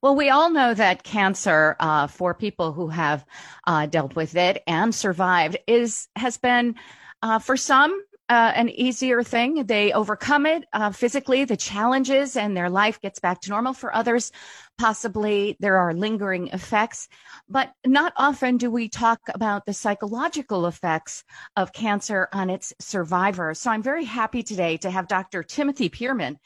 Well, 0.02 0.16
we 0.16 0.30
all 0.30 0.50
know 0.50 0.74
that 0.74 1.04
cancer, 1.04 1.76
uh, 1.78 2.08
for 2.08 2.34
people 2.34 2.72
who 2.72 2.88
have 2.88 3.24
uh, 3.66 3.86
dealt 3.86 4.16
with 4.16 4.34
it 4.34 4.62
and 4.66 4.92
survived, 4.92 5.58
is 5.68 6.08
has 6.16 6.38
been 6.38 6.74
uh, 7.22 7.38
for 7.38 7.56
some 7.56 8.02
uh, 8.32 8.50
an 8.56 8.70
easier 8.70 9.22
thing. 9.22 9.66
They 9.66 9.92
overcome 9.92 10.46
it 10.46 10.64
uh, 10.72 10.90
physically, 10.90 11.44
the 11.44 11.54
challenges, 11.54 12.34
and 12.34 12.56
their 12.56 12.70
life 12.70 12.98
gets 12.98 13.20
back 13.20 13.42
to 13.42 13.50
normal. 13.50 13.74
For 13.74 13.94
others, 13.94 14.32
possibly 14.78 15.58
there 15.60 15.76
are 15.76 15.92
lingering 15.92 16.48
effects, 16.48 17.08
but 17.46 17.74
not 17.84 18.14
often 18.16 18.56
do 18.56 18.70
we 18.70 18.88
talk 18.88 19.20
about 19.34 19.66
the 19.66 19.74
psychological 19.74 20.66
effects 20.66 21.24
of 21.56 21.74
cancer 21.74 22.30
on 22.32 22.48
its 22.48 22.72
survivors. 22.80 23.58
So 23.58 23.70
I'm 23.70 23.82
very 23.82 24.04
happy 24.04 24.42
today 24.42 24.78
to 24.78 24.90
have 24.90 25.08
Dr. 25.08 25.42
Timothy 25.42 25.90
Pearman. 25.90 26.38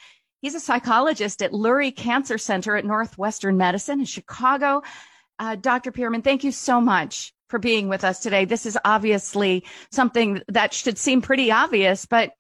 He's 0.42 0.56
a 0.56 0.60
psychologist 0.60 1.40
at 1.40 1.52
Lurie 1.52 1.94
Cancer 1.94 2.36
Center 2.36 2.74
at 2.74 2.84
Northwestern 2.84 3.56
Medicine 3.56 4.00
in 4.00 4.06
Chicago. 4.06 4.82
Uh, 5.38 5.54
Dr. 5.54 5.92
Pearman, 5.92 6.22
thank 6.22 6.42
you 6.42 6.50
so 6.50 6.80
much 6.80 7.32
for 7.48 7.58
being 7.58 7.88
with 7.88 8.04
us 8.04 8.20
today. 8.20 8.44
This 8.44 8.66
is 8.66 8.78
obviously 8.84 9.64
something 9.90 10.42
that 10.48 10.72
should 10.72 10.98
seem 10.98 11.22
pretty 11.22 11.50
obvious, 11.50 12.06
but 12.06 12.32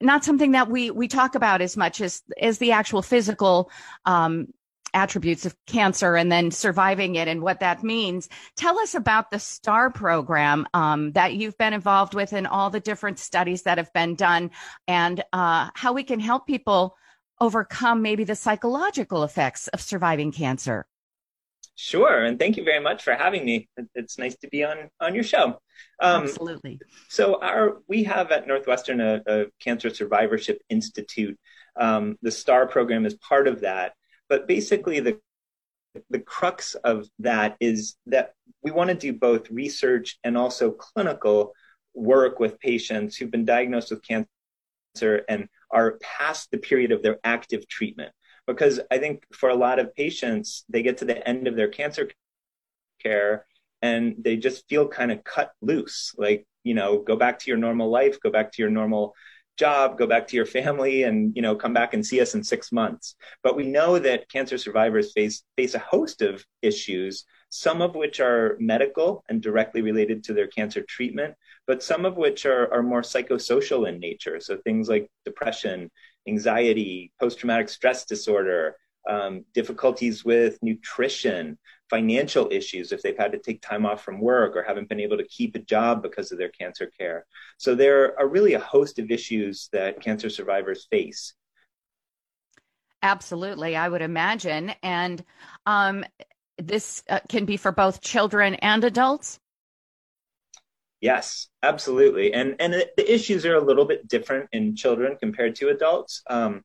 not 0.00 0.24
something 0.24 0.52
that 0.52 0.68
we 0.68 0.90
we 0.90 1.08
talk 1.08 1.34
about 1.34 1.60
as 1.60 1.76
much 1.76 2.00
as 2.00 2.22
as 2.40 2.58
the 2.58 2.72
actual 2.72 3.02
physical 3.02 3.70
um, 4.04 4.48
attributes 4.94 5.46
of 5.46 5.56
cancer 5.66 6.16
and 6.16 6.30
then 6.30 6.50
surviving 6.50 7.14
it 7.14 7.28
and 7.28 7.42
what 7.42 7.60
that 7.60 7.82
means. 7.82 8.28
Tell 8.56 8.78
us 8.78 8.94
about 8.94 9.30
the 9.30 9.38
STAR 9.38 9.90
program 9.90 10.66
um, 10.74 11.12
that 11.12 11.34
you've 11.34 11.56
been 11.56 11.72
involved 11.72 12.14
with 12.14 12.32
and 12.32 12.46
all 12.46 12.70
the 12.70 12.80
different 12.80 13.18
studies 13.18 13.62
that 13.62 13.78
have 13.78 13.92
been 13.92 14.14
done 14.14 14.50
and 14.86 15.24
uh, 15.32 15.70
how 15.74 15.92
we 15.92 16.04
can 16.04 16.20
help 16.20 16.46
people 16.46 16.96
overcome 17.40 18.02
maybe 18.02 18.24
the 18.24 18.36
psychological 18.36 19.24
effects 19.24 19.68
of 19.68 19.80
surviving 19.80 20.30
cancer. 20.30 20.86
Sure, 21.74 22.24
and 22.24 22.38
thank 22.38 22.56
you 22.56 22.64
very 22.64 22.80
much 22.80 23.02
for 23.02 23.14
having 23.14 23.44
me. 23.44 23.68
It's 23.94 24.18
nice 24.18 24.36
to 24.38 24.48
be 24.48 24.62
on 24.62 24.90
on 25.00 25.14
your 25.14 25.24
show. 25.24 25.58
Um, 26.00 26.24
Absolutely. 26.24 26.78
So, 27.08 27.40
our 27.40 27.78
we 27.88 28.04
have 28.04 28.30
at 28.30 28.46
Northwestern 28.46 29.00
a, 29.00 29.22
a 29.26 29.44
Cancer 29.58 29.90
Survivorship 29.90 30.60
Institute. 30.68 31.38
Um, 31.76 32.18
the 32.20 32.30
STAR 32.30 32.66
program 32.66 33.06
is 33.06 33.14
part 33.14 33.48
of 33.48 33.62
that, 33.62 33.94
but 34.28 34.46
basically 34.46 35.00
the 35.00 35.18
the 36.10 36.20
crux 36.20 36.74
of 36.74 37.08
that 37.18 37.56
is 37.60 37.96
that 38.06 38.34
we 38.62 38.70
want 38.70 38.88
to 38.88 38.94
do 38.94 39.12
both 39.12 39.50
research 39.50 40.18
and 40.24 40.36
also 40.36 40.70
clinical 40.70 41.52
work 41.94 42.38
with 42.38 42.58
patients 42.58 43.16
who've 43.16 43.30
been 43.30 43.44
diagnosed 43.44 43.90
with 43.90 44.02
cancer 44.06 45.24
and 45.28 45.48
are 45.70 45.98
past 46.02 46.50
the 46.50 46.58
period 46.58 46.92
of 46.92 47.02
their 47.02 47.18
active 47.24 47.66
treatment 47.68 48.12
because 48.52 48.80
I 48.90 48.98
think 48.98 49.24
for 49.32 49.48
a 49.48 49.54
lot 49.54 49.78
of 49.78 49.94
patients, 49.94 50.64
they 50.68 50.82
get 50.82 50.98
to 50.98 51.04
the 51.04 51.26
end 51.26 51.46
of 51.46 51.56
their 51.56 51.68
cancer 51.68 52.10
care 53.02 53.46
and 53.80 54.14
they 54.18 54.36
just 54.36 54.68
feel 54.68 54.86
kind 54.88 55.10
of 55.10 55.24
cut 55.24 55.52
loose. 55.60 56.14
Like, 56.16 56.46
you 56.62 56.74
know, 56.74 56.98
go 56.98 57.16
back 57.16 57.38
to 57.40 57.50
your 57.50 57.58
normal 57.58 57.90
life, 57.90 58.20
go 58.20 58.30
back 58.30 58.52
to 58.52 58.62
your 58.62 58.70
normal 58.70 59.14
job, 59.58 59.98
go 59.98 60.06
back 60.06 60.28
to 60.28 60.36
your 60.36 60.46
family 60.46 61.02
and, 61.02 61.34
you 61.36 61.42
know, 61.42 61.54
come 61.54 61.74
back 61.74 61.94
and 61.94 62.06
see 62.06 62.20
us 62.20 62.34
in 62.34 62.42
six 62.42 62.72
months. 62.72 63.16
But 63.42 63.56
we 63.56 63.66
know 63.66 63.98
that 63.98 64.30
cancer 64.30 64.56
survivors 64.56 65.12
face, 65.12 65.42
face 65.56 65.74
a 65.74 65.78
host 65.78 66.22
of 66.22 66.44
issues, 66.62 67.24
some 67.50 67.82
of 67.82 67.94
which 67.94 68.18
are 68.20 68.56
medical 68.60 69.24
and 69.28 69.42
directly 69.42 69.82
related 69.82 70.24
to 70.24 70.32
their 70.32 70.46
cancer 70.46 70.82
treatment, 70.88 71.34
but 71.66 71.82
some 71.82 72.06
of 72.06 72.16
which 72.16 72.46
are, 72.46 72.72
are 72.72 72.82
more 72.82 73.02
psychosocial 73.02 73.86
in 73.86 73.98
nature. 73.98 74.40
So 74.40 74.56
things 74.56 74.88
like 74.88 75.10
depression, 75.26 75.90
anxiety, 76.26 77.12
post 77.20 77.38
traumatic 77.38 77.68
stress 77.68 78.04
disorder, 78.04 78.76
um, 79.08 79.44
difficulties 79.52 80.24
with 80.24 80.58
nutrition, 80.62 81.58
financial 81.90 82.48
issues 82.50 82.92
if 82.92 83.02
they've 83.02 83.18
had 83.18 83.32
to 83.32 83.38
take 83.38 83.60
time 83.60 83.84
off 83.84 84.02
from 84.02 84.20
work 84.20 84.56
or 84.56 84.62
haven't 84.62 84.88
been 84.88 85.00
able 85.00 85.18
to 85.18 85.24
keep 85.24 85.54
a 85.54 85.58
job 85.58 86.02
because 86.02 86.32
of 86.32 86.38
their 86.38 86.48
cancer 86.48 86.90
care. 86.98 87.26
So 87.58 87.74
there 87.74 88.18
are 88.18 88.28
really 88.28 88.54
a 88.54 88.60
host 88.60 88.98
of 88.98 89.10
issues 89.10 89.68
that 89.72 90.00
cancer 90.00 90.30
survivors 90.30 90.86
face. 90.90 91.34
Absolutely, 93.02 93.76
I 93.76 93.88
would 93.88 94.00
imagine. 94.00 94.72
And 94.82 95.22
um, 95.66 96.04
this 96.56 97.02
uh, 97.10 97.20
can 97.28 97.44
be 97.44 97.56
for 97.56 97.72
both 97.72 98.00
children 98.00 98.54
and 98.54 98.84
adults. 98.84 99.40
Yes, 101.02 101.48
absolutely. 101.64 102.32
And 102.32 102.56
and 102.60 102.72
the 102.74 103.12
issues 103.14 103.44
are 103.44 103.56
a 103.56 103.64
little 103.64 103.84
bit 103.84 104.08
different 104.08 104.48
in 104.52 104.76
children 104.76 105.16
compared 105.20 105.56
to 105.56 105.70
adults. 105.70 106.22
Um, 106.30 106.64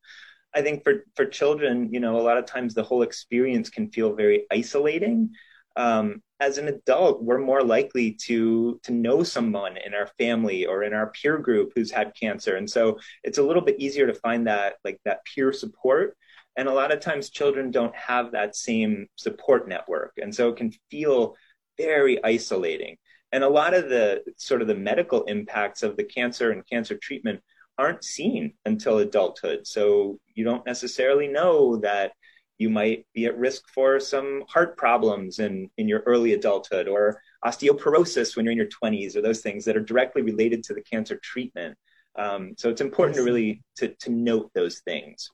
I 0.55 0.63
think 0.63 0.83
for 0.83 1.05
for 1.15 1.25
children, 1.25 1.93
you 1.93 2.01
know, 2.01 2.19
a 2.19 2.23
lot 2.23 2.37
of 2.39 2.45
times 2.47 2.73
the 2.73 2.83
whole 2.83 3.03
experience 3.03 3.69
can 3.69 3.91
feel 3.91 4.15
very 4.15 4.45
isolating. 4.51 5.31
Um, 5.77 6.23
as 6.41 6.57
an 6.59 6.67
adult, 6.67 7.23
we're 7.23 7.39
more 7.39 7.63
likely 7.63 8.13
to 8.27 8.79
to 8.83 8.93
know 8.93 9.23
someone 9.23 9.77
in 9.77 9.93
our 9.95 10.07
family 10.19 10.65
or 10.67 10.83
in 10.83 10.93
our 10.93 11.11
peer 11.11 11.37
group 11.39 11.73
who's 11.75 11.91
had 11.91 12.13
cancer, 12.19 12.57
and 12.57 12.69
so 12.69 12.99
it's 13.23 13.39
a 13.39 13.43
little 13.43 13.63
bit 13.63 13.79
easier 13.79 14.07
to 14.07 14.15
find 14.15 14.47
that 14.47 14.75
like 14.85 14.99
that 15.05 15.21
peer 15.25 15.53
support. 15.53 16.17
And 16.57 16.67
a 16.67 16.73
lot 16.73 16.91
of 16.93 16.99
times, 17.01 17.29
children 17.31 17.71
don't 17.71 17.95
have 17.95 18.33
that 18.33 18.55
same 18.57 19.07
support 19.15 19.67
network, 19.69 20.13
and 20.17 20.35
so 20.35 20.49
it 20.49 20.57
can 20.57 20.73
feel 20.91 21.35
very 21.77 22.23
isolating. 22.23 22.97
And 23.31 23.43
a 23.43 23.49
lot 23.49 23.73
of 23.73 23.89
the 23.89 24.23
sort 24.37 24.61
of 24.61 24.67
the 24.67 24.75
medical 24.75 25.23
impacts 25.23 25.83
of 25.83 25.97
the 25.97 26.03
cancer 26.03 26.51
and 26.51 26.67
cancer 26.67 26.97
treatment 26.97 27.41
aren't 27.77 28.03
seen 28.03 28.53
until 28.65 28.99
adulthood. 28.99 29.67
So 29.67 30.19
you 30.33 30.43
don't 30.43 30.65
necessarily 30.65 31.27
know 31.27 31.77
that 31.77 32.13
you 32.57 32.69
might 32.69 33.05
be 33.13 33.25
at 33.25 33.37
risk 33.37 33.67
for 33.69 33.99
some 33.99 34.43
heart 34.47 34.77
problems 34.77 35.39
in, 35.39 35.69
in 35.77 35.87
your 35.87 36.01
early 36.05 36.33
adulthood 36.33 36.87
or 36.87 37.21
osteoporosis 37.45 38.35
when 38.35 38.45
you're 38.45 38.53
in 38.53 38.57
your 38.57 38.67
20s 38.67 39.15
or 39.15 39.21
those 39.21 39.41
things 39.41 39.65
that 39.65 39.77
are 39.77 39.81
directly 39.81 40.21
related 40.21 40.63
to 40.63 40.73
the 40.73 40.81
cancer 40.81 41.19
treatment. 41.21 41.77
Um, 42.17 42.53
so 42.57 42.69
it's 42.69 42.81
important 42.81 43.17
to 43.17 43.23
really 43.23 43.61
to, 43.75 43.89
to 43.89 44.09
note 44.09 44.49
those 44.55 44.79
things. 44.79 45.29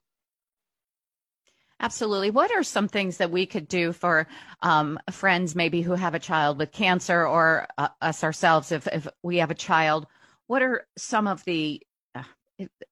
Absolutely. 1.84 2.32
What 2.32 2.50
are 2.52 2.64
some 2.64 2.88
things 2.88 3.18
that 3.18 3.30
we 3.30 3.46
could 3.46 3.68
do 3.68 3.92
for 3.92 4.26
um, 4.62 4.98
friends, 5.12 5.54
maybe 5.54 5.82
who 5.82 5.92
have 5.96 6.16
a 6.16 6.20
child 6.20 6.58
with 6.58 6.72
cancer, 6.72 7.28
or 7.28 7.68
uh, 7.78 7.90
us 8.02 8.24
ourselves, 8.24 8.72
if, 8.72 8.88
if 8.88 9.06
we 9.22 9.38
have 9.38 9.52
a 9.52 9.56
child? 9.56 10.08
What 10.48 10.62
are 10.62 10.88
some 10.98 11.28
of 11.28 11.44
the 11.44 11.82
uh, 12.16 12.24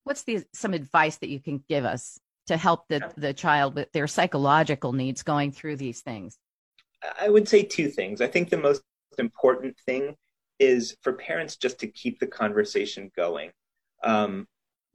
what's 0.04 0.24
the 0.24 0.44
some 0.54 0.74
advice 0.74 1.16
that 1.18 1.30
you 1.30 1.40
can 1.40 1.64
give 1.70 1.86
us 1.86 2.20
to 2.48 2.58
help 2.58 2.90
the 2.90 3.10
the 3.16 3.34
child 3.34 3.76
with 3.76 3.90
their 3.94 4.08
psychological 4.08 4.92
needs 4.92 5.24
going 5.24 5.54
through 5.54 5.78
these 5.78 6.02
things? 6.02 6.38
I 7.18 7.30
would 7.30 7.48
say 7.48 7.64
two 7.64 7.88
things. 7.88 8.20
I 8.20 8.28
think 8.28 8.50
the 8.50 8.58
most 8.58 8.84
important 9.18 9.78
thing 9.86 10.18
is 10.60 10.98
for 11.02 11.14
parents 11.14 11.56
just 11.56 11.80
to 11.80 11.88
keep 11.88 12.20
the 12.20 12.28
conversation 12.28 13.10
going. 13.16 13.52
Um, 14.04 14.48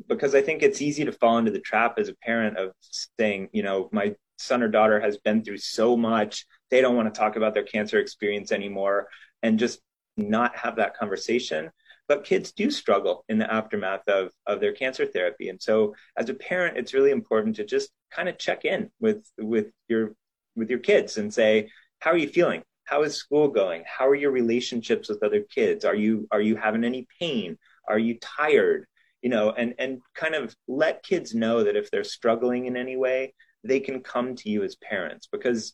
because 0.09 0.35
I 0.35 0.43
think 0.43 0.63
it's 0.63 0.83
easy 0.83 1.05
to 1.05 1.13
fall 1.13 1.39
into 1.39 1.51
the 1.51 1.61
trap 1.61 1.99
as 1.99 2.09
a 2.09 2.15
parent 2.15 2.59
of 2.59 2.73
saying, 3.19 3.49
you 3.53 3.63
know, 3.63 3.89
my 3.93 4.15
son 4.39 4.63
or 4.63 4.69
daughter 4.69 5.01
has 5.01 5.19
been 5.19 5.43
through 5.43 5.59
so 5.59 5.97
much, 5.97 6.47
they 6.71 6.81
don't 6.81 6.97
want 6.97 7.13
to 7.13 7.19
talk 7.19 7.37
about 7.37 7.55
their 7.55 7.65
cancer 7.65 7.99
experience 7.99 8.53
anymore, 8.53 9.09
and 9.43 9.59
just 9.59 9.81
not 10.17 10.57
have 10.57 10.77
that 10.77 10.97
conversation. 10.97 11.71
But 12.09 12.25
kids 12.25 12.53
do 12.53 12.71
struggle 12.71 13.25
in 13.29 13.39
the 13.39 13.53
aftermath 13.53 14.07
of, 14.07 14.31
of 14.47 14.61
their 14.61 14.73
cancer 14.73 15.07
therapy. 15.07 15.49
And 15.49 15.61
so 15.61 15.95
as 16.17 16.29
a 16.29 16.35
parent, 16.35 16.77
it's 16.77 16.95
really 16.95 17.11
important 17.11 17.57
to 17.57 17.65
just 17.65 17.91
kind 18.11 18.29
of 18.29 18.39
check 18.39 18.65
in 18.65 18.91
with 19.01 19.29
with 19.39 19.67
your 19.89 20.15
with 20.55 20.71
your 20.71 20.79
kids 20.79 21.19
and 21.19 21.35
say, 21.35 21.69
how 21.99 22.13
are 22.13 22.17
you 22.17 22.29
feeling? 22.29 22.63
How 22.85 23.03
is 23.03 23.17
school 23.17 23.49
going? 23.49 23.83
How 23.87 24.07
are 24.07 24.15
your 24.15 24.31
relationships 24.31 25.09
with 25.09 25.23
other 25.25 25.41
kids? 25.41 25.85
Are 25.85 25.97
you 25.97 26.29
are 26.31 26.41
you 26.41 26.55
having 26.55 26.85
any 26.85 27.09
pain? 27.19 27.59
Are 27.89 27.99
you 27.99 28.19
tired? 28.21 28.87
You 29.27 29.31
know, 29.31 29.51
and 29.51 29.75
and 29.81 30.03
kind 30.15 30.37
of 30.37 30.55
let 30.69 31.03
kids 31.03 31.35
know 31.35 31.65
that 31.65 31.75
if 31.75 31.91
they're 31.91 32.05
struggling 32.05 32.67
in 32.67 32.77
any 32.77 32.97
way, 32.97 33.35
they 33.65 33.81
can 33.81 33.99
come 34.01 34.37
to 34.37 34.49
you 34.49 34.63
as 34.63 34.77
parents 34.77 35.27
because 35.27 35.73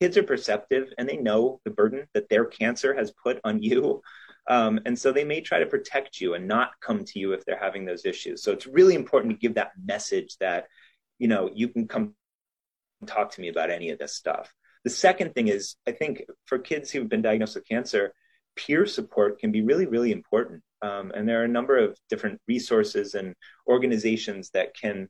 kids 0.00 0.16
are 0.16 0.22
perceptive 0.22 0.90
and 0.96 1.06
they 1.06 1.18
know 1.18 1.60
the 1.66 1.70
burden 1.70 2.06
that 2.14 2.30
their 2.30 2.46
cancer 2.46 2.94
has 2.94 3.12
put 3.22 3.38
on 3.44 3.62
you. 3.62 4.00
Um, 4.48 4.80
and 4.86 4.98
so 4.98 5.12
they 5.12 5.24
may 5.24 5.42
try 5.42 5.58
to 5.58 5.66
protect 5.66 6.18
you 6.18 6.32
and 6.32 6.48
not 6.48 6.70
come 6.80 7.04
to 7.04 7.18
you 7.18 7.34
if 7.34 7.44
they're 7.44 7.58
having 7.58 7.84
those 7.84 8.06
issues. 8.06 8.42
So 8.42 8.52
it's 8.52 8.66
really 8.66 8.94
important 8.94 9.34
to 9.34 9.38
give 9.38 9.56
that 9.56 9.72
message 9.84 10.38
that, 10.40 10.68
you 11.18 11.28
know, 11.28 11.50
you 11.52 11.68
can 11.68 11.88
come 11.88 12.14
talk 13.04 13.32
to 13.32 13.40
me 13.42 13.48
about 13.48 13.68
any 13.68 13.90
of 13.90 13.98
this 13.98 14.14
stuff. 14.14 14.50
The 14.82 14.88
second 14.88 15.34
thing 15.34 15.48
is, 15.48 15.76
I 15.86 15.92
think 15.92 16.22
for 16.46 16.58
kids 16.58 16.90
who've 16.90 17.06
been 17.06 17.20
diagnosed 17.20 17.56
with 17.56 17.68
cancer, 17.68 18.14
peer 18.56 18.86
support 18.86 19.40
can 19.40 19.52
be 19.52 19.60
really, 19.60 19.84
really 19.84 20.10
important. 20.10 20.62
Um, 20.82 21.12
and 21.14 21.28
there 21.28 21.40
are 21.40 21.44
a 21.44 21.48
number 21.48 21.76
of 21.76 21.98
different 22.08 22.40
resources 22.46 23.14
and 23.14 23.34
organizations 23.66 24.50
that 24.50 24.74
can 24.74 25.08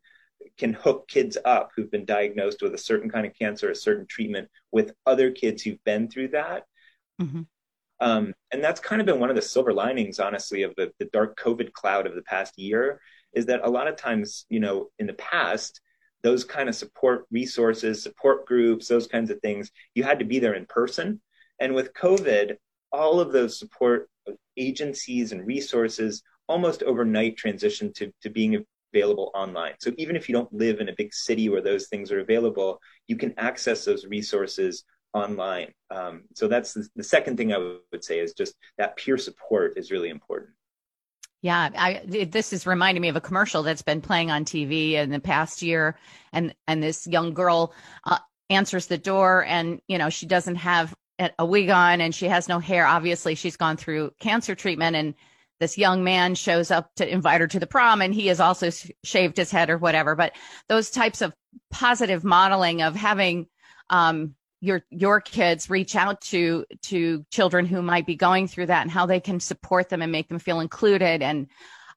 can 0.56 0.72
hook 0.72 1.08
kids 1.08 1.36
up 1.44 1.70
who've 1.74 1.90
been 1.90 2.04
diagnosed 2.04 2.62
with 2.62 2.74
a 2.74 2.78
certain 2.78 3.10
kind 3.10 3.26
of 3.26 3.34
cancer, 3.36 3.70
a 3.70 3.76
certain 3.76 4.06
treatment 4.06 4.48
with 4.70 4.92
other 5.04 5.30
kids 5.30 5.62
who've 5.62 5.82
been 5.84 6.08
through 6.08 6.28
that. 6.28 6.64
Mm-hmm. 7.20 7.42
Um, 8.00 8.34
and 8.52 8.62
that's 8.62 8.80
kind 8.80 9.00
of 9.00 9.06
been 9.06 9.18
one 9.18 9.30
of 9.30 9.36
the 9.36 9.42
silver 9.42 9.72
linings, 9.72 10.20
honestly, 10.20 10.62
of 10.62 10.74
the, 10.76 10.92
the 10.98 11.06
dark 11.06 11.38
COVID 11.38 11.72
cloud 11.72 12.06
of 12.06 12.14
the 12.14 12.22
past 12.22 12.56
year 12.58 13.00
is 13.32 13.46
that 13.46 13.64
a 13.64 13.70
lot 13.70 13.88
of 13.88 13.96
times, 13.96 14.46
you 14.48 14.60
know, 14.60 14.88
in 14.98 15.06
the 15.06 15.14
past, 15.14 15.80
those 16.22 16.44
kind 16.44 16.68
of 16.68 16.74
support 16.74 17.26
resources, 17.30 18.02
support 18.02 18.46
groups, 18.46 18.88
those 18.88 19.06
kinds 19.06 19.30
of 19.30 19.40
things, 19.40 19.70
you 19.94 20.02
had 20.02 20.18
to 20.18 20.24
be 20.24 20.38
there 20.38 20.54
in 20.54 20.66
person. 20.66 21.20
And 21.60 21.74
with 21.74 21.92
COVID, 21.94 22.56
all 22.92 23.20
of 23.20 23.32
those 23.32 23.58
support 23.58 24.08
agencies 24.56 25.32
and 25.32 25.46
resources 25.46 26.22
almost 26.48 26.82
overnight 26.82 27.36
transition 27.36 27.92
to, 27.94 28.12
to 28.22 28.30
being 28.30 28.64
available 28.92 29.30
online. 29.34 29.74
So 29.80 29.92
even 29.98 30.16
if 30.16 30.28
you 30.28 30.32
don't 30.34 30.52
live 30.52 30.80
in 30.80 30.88
a 30.88 30.94
big 30.96 31.12
city 31.12 31.48
where 31.48 31.60
those 31.60 31.88
things 31.88 32.10
are 32.10 32.20
available, 32.20 32.80
you 33.06 33.16
can 33.16 33.34
access 33.38 33.84
those 33.84 34.06
resources 34.06 34.84
online. 35.14 35.72
Um, 35.90 36.24
so 36.34 36.48
that's 36.48 36.74
the, 36.74 36.88
the, 36.96 37.02
second 37.02 37.36
thing 37.36 37.52
I 37.52 37.58
would 37.92 38.04
say 38.04 38.18
is 38.20 38.34
just 38.34 38.54
that 38.76 38.96
peer 38.96 39.18
support 39.18 39.74
is 39.76 39.90
really 39.90 40.10
important. 40.10 40.50
Yeah, 41.40 41.70
I, 41.76 42.02
this 42.06 42.52
is 42.52 42.66
reminding 42.66 43.00
me 43.00 43.08
of 43.08 43.16
a 43.16 43.20
commercial 43.20 43.62
that's 43.62 43.82
been 43.82 44.00
playing 44.00 44.30
on 44.30 44.44
TV 44.44 44.92
in 44.92 45.10
the 45.10 45.20
past 45.20 45.62
year, 45.62 45.96
and 46.32 46.52
and 46.66 46.82
this 46.82 47.06
young 47.06 47.32
girl 47.32 47.72
uh, 48.04 48.18
answers 48.50 48.88
the 48.88 48.98
door, 48.98 49.44
and 49.44 49.80
you 49.86 49.98
know 49.98 50.10
she 50.10 50.26
doesn't 50.26 50.56
have 50.56 50.92
a 51.38 51.46
wig 51.46 51.70
on, 51.70 52.00
and 52.00 52.14
she 52.14 52.26
has 52.26 52.48
no 52.48 52.58
hair. 52.58 52.86
Obviously, 52.86 53.34
she's 53.34 53.56
gone 53.56 53.76
through 53.76 54.12
cancer 54.20 54.54
treatment, 54.54 54.96
and 54.96 55.14
this 55.60 55.78
young 55.78 56.04
man 56.04 56.34
shows 56.34 56.70
up 56.70 56.94
to 56.96 57.12
invite 57.12 57.40
her 57.40 57.48
to 57.48 57.58
the 57.58 57.66
prom 57.66 58.00
and 58.00 58.14
he 58.14 58.28
has 58.28 58.40
also 58.40 58.70
shaved 59.02 59.36
his 59.36 59.50
head 59.50 59.70
or 59.70 59.78
whatever 59.78 60.14
but 60.14 60.32
those 60.68 60.90
types 60.90 61.20
of 61.20 61.34
positive 61.70 62.24
modeling 62.24 62.82
of 62.82 62.94
having 62.94 63.46
um, 63.90 64.34
your 64.60 64.82
your 64.90 65.20
kids 65.20 65.70
reach 65.70 65.94
out 65.94 66.20
to 66.20 66.64
to 66.82 67.24
children 67.30 67.64
who 67.64 67.80
might 67.80 68.06
be 68.06 68.16
going 68.16 68.48
through 68.48 68.66
that 68.66 68.82
and 68.82 68.90
how 68.90 69.06
they 69.06 69.20
can 69.20 69.40
support 69.40 69.88
them 69.88 70.02
and 70.02 70.12
make 70.12 70.28
them 70.28 70.38
feel 70.38 70.60
included 70.60 71.22
and 71.22 71.46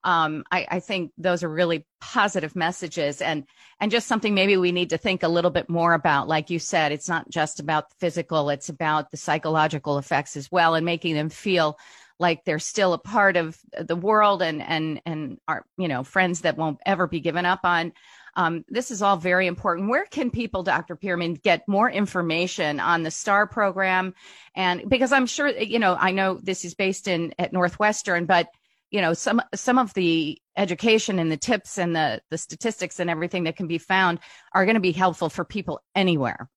um, 0.03 0.43
I, 0.51 0.67
I, 0.69 0.79
think 0.79 1.11
those 1.17 1.43
are 1.43 1.49
really 1.49 1.85
positive 1.99 2.55
messages 2.55 3.21
and 3.21 3.45
and 3.79 3.91
just 3.91 4.07
something 4.07 4.33
maybe 4.33 4.57
we 4.57 4.71
need 4.71 4.89
to 4.89 4.97
think 4.97 5.21
a 5.21 5.27
little 5.27 5.51
bit 5.51 5.69
more 5.69 5.93
about 5.93 6.27
like 6.27 6.49
you 6.49 6.57
said 6.57 6.91
it's 6.91 7.07
not 7.07 7.29
just 7.29 7.59
about 7.59 7.89
the 7.89 7.95
physical 7.99 8.49
it's 8.49 8.69
about 8.69 9.11
the 9.11 9.17
psychological 9.17 9.99
effects 9.99 10.35
as 10.35 10.51
well 10.51 10.73
and 10.73 10.85
making 10.85 11.13
them 11.13 11.29
feel 11.29 11.77
like 12.17 12.43
they're 12.43 12.59
still 12.59 12.93
a 12.93 12.97
part 12.97 13.37
of 13.37 13.57
the 13.79 13.95
world 13.95 14.41
and 14.41 14.61
and 14.61 15.01
and 15.05 15.37
are 15.47 15.65
you 15.77 15.87
know 15.87 16.03
friends 16.03 16.41
that 16.41 16.57
won't 16.57 16.79
ever 16.85 17.05
be 17.07 17.19
given 17.19 17.45
up 17.45 17.59
on 17.63 17.93
um, 18.35 18.63
this 18.69 18.91
is 18.91 19.01
all 19.01 19.17
very 19.17 19.47
important. 19.47 19.89
Where 19.89 20.05
can 20.05 20.31
people, 20.31 20.63
Dr. 20.63 20.95
Pearman, 20.95 21.33
get 21.33 21.67
more 21.67 21.89
information 21.89 22.79
on 22.79 23.03
the 23.03 23.11
STAR 23.11 23.45
program? 23.45 24.13
And 24.55 24.89
because 24.89 25.11
I'm 25.11 25.25
sure, 25.25 25.49
you 25.49 25.79
know, 25.79 25.97
I 25.99 26.11
know 26.11 26.39
this 26.41 26.63
is 26.63 26.73
based 26.73 27.07
in 27.07 27.33
at 27.37 27.51
Northwestern, 27.51 28.25
but 28.25 28.47
you 28.91 29.01
know, 29.01 29.13
some 29.13 29.41
some 29.55 29.77
of 29.77 29.93
the 29.93 30.37
education 30.57 31.17
and 31.17 31.31
the 31.31 31.37
tips 31.37 31.77
and 31.77 31.95
the 31.95 32.21
the 32.29 32.37
statistics 32.37 32.99
and 32.99 33.09
everything 33.09 33.45
that 33.45 33.55
can 33.55 33.67
be 33.67 33.77
found 33.77 34.19
are 34.53 34.65
going 34.65 34.75
to 34.75 34.81
be 34.81 34.91
helpful 34.91 35.29
for 35.29 35.45
people 35.45 35.81
anywhere. 35.95 36.49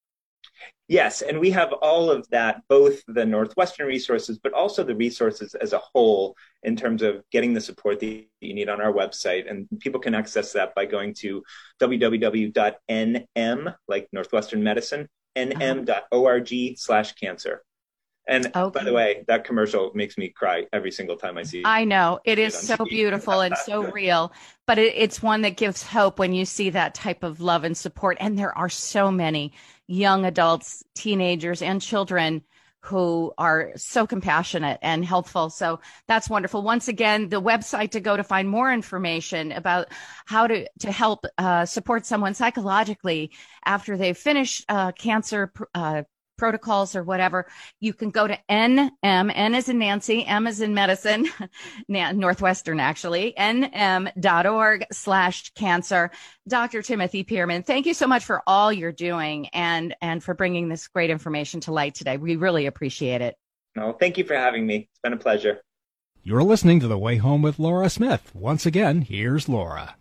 Yes, 0.86 1.22
and 1.22 1.40
we 1.40 1.50
have 1.50 1.72
all 1.72 2.10
of 2.10 2.28
that, 2.28 2.60
both 2.68 3.02
the 3.08 3.24
Northwestern 3.24 3.86
resources, 3.86 4.38
but 4.38 4.52
also 4.52 4.84
the 4.84 4.94
resources 4.94 5.54
as 5.54 5.72
a 5.72 5.78
whole 5.78 6.36
in 6.62 6.76
terms 6.76 7.00
of 7.00 7.22
getting 7.30 7.54
the 7.54 7.60
support 7.60 8.00
that 8.00 8.26
you 8.40 8.54
need 8.54 8.68
on 8.68 8.82
our 8.82 8.92
website. 8.92 9.50
And 9.50 9.66
people 9.80 9.98
can 9.98 10.14
access 10.14 10.52
that 10.52 10.74
by 10.74 10.84
going 10.84 11.14
to 11.14 11.42
www.nm, 11.80 13.74
like 13.88 14.08
Northwestern 14.12 14.62
Medicine, 14.62 15.08
uh-huh. 15.36 15.52
nm.org 15.54 16.78
slash 16.78 17.12
cancer. 17.14 17.62
And 18.26 18.46
okay. 18.54 18.78
by 18.78 18.84
the 18.84 18.92
way, 18.92 19.24
that 19.28 19.44
commercial 19.44 19.90
makes 19.94 20.16
me 20.16 20.28
cry 20.28 20.66
every 20.72 20.90
single 20.90 21.16
time 21.16 21.36
I 21.36 21.42
see 21.42 21.58
it. 21.58 21.66
I 21.66 21.84
know 21.84 22.20
it 22.24 22.38
is 22.38 22.54
so 22.58 22.76
TV. 22.76 22.88
beautiful 22.88 23.40
and 23.40 23.56
so 23.56 23.90
real, 23.92 24.32
but 24.66 24.78
it, 24.78 24.94
it's 24.96 25.22
one 25.22 25.42
that 25.42 25.56
gives 25.56 25.82
hope 25.82 26.18
when 26.18 26.32
you 26.32 26.46
see 26.46 26.70
that 26.70 26.94
type 26.94 27.22
of 27.22 27.40
love 27.40 27.64
and 27.64 27.76
support. 27.76 28.16
And 28.20 28.38
there 28.38 28.56
are 28.56 28.70
so 28.70 29.10
many 29.10 29.52
young 29.86 30.24
adults, 30.24 30.82
teenagers, 30.94 31.60
and 31.60 31.82
children 31.82 32.42
who 32.84 33.32
are 33.38 33.72
so 33.76 34.06
compassionate 34.06 34.78
and 34.82 35.04
helpful. 35.04 35.48
So 35.48 35.80
that's 36.06 36.28
wonderful. 36.28 36.62
Once 36.62 36.86
again, 36.86 37.30
the 37.30 37.40
website 37.40 37.92
to 37.92 38.00
go 38.00 38.14
to 38.14 38.22
find 38.22 38.46
more 38.46 38.70
information 38.70 39.52
about 39.52 39.88
how 40.26 40.46
to, 40.46 40.68
to 40.80 40.92
help 40.92 41.24
uh, 41.38 41.64
support 41.64 42.04
someone 42.04 42.34
psychologically 42.34 43.30
after 43.64 43.96
they 43.96 44.12
finish 44.12 44.62
uh, 44.68 44.92
cancer 44.92 45.50
uh, 45.74 46.02
protocols 46.36 46.96
or 46.96 47.02
whatever, 47.02 47.46
you 47.80 47.92
can 47.92 48.10
go 48.10 48.26
to 48.26 48.38
NM, 48.50 48.90
N 49.02 49.54
is 49.54 49.68
in 49.68 49.78
Nancy, 49.78 50.24
M 50.26 50.46
is 50.46 50.60
in 50.60 50.74
medicine, 50.74 51.28
Northwestern 51.88 52.80
actually, 52.80 53.34
nm.org 53.38 54.86
slash 54.92 55.50
cancer. 55.54 56.10
Dr. 56.48 56.82
Timothy 56.82 57.24
Pearman, 57.24 57.62
thank 57.62 57.86
you 57.86 57.94
so 57.94 58.06
much 58.06 58.24
for 58.24 58.42
all 58.46 58.72
you're 58.72 58.92
doing 58.92 59.48
and, 59.48 59.94
and 60.00 60.22
for 60.22 60.34
bringing 60.34 60.68
this 60.68 60.88
great 60.88 61.10
information 61.10 61.60
to 61.60 61.72
light 61.72 61.94
today. 61.94 62.16
We 62.16 62.36
really 62.36 62.66
appreciate 62.66 63.20
it. 63.20 63.36
No, 63.76 63.92
thank 63.92 64.18
you 64.18 64.24
for 64.24 64.34
having 64.34 64.66
me. 64.66 64.88
It's 64.90 65.00
been 65.02 65.12
a 65.12 65.16
pleasure. 65.18 65.60
You're 66.22 66.42
listening 66.42 66.80
to 66.80 66.88
The 66.88 66.96
Way 66.96 67.16
Home 67.16 67.42
with 67.42 67.58
Laura 67.58 67.90
Smith. 67.90 68.30
Once 68.34 68.64
again, 68.64 69.02
here's 69.02 69.48
Laura. 69.48 69.96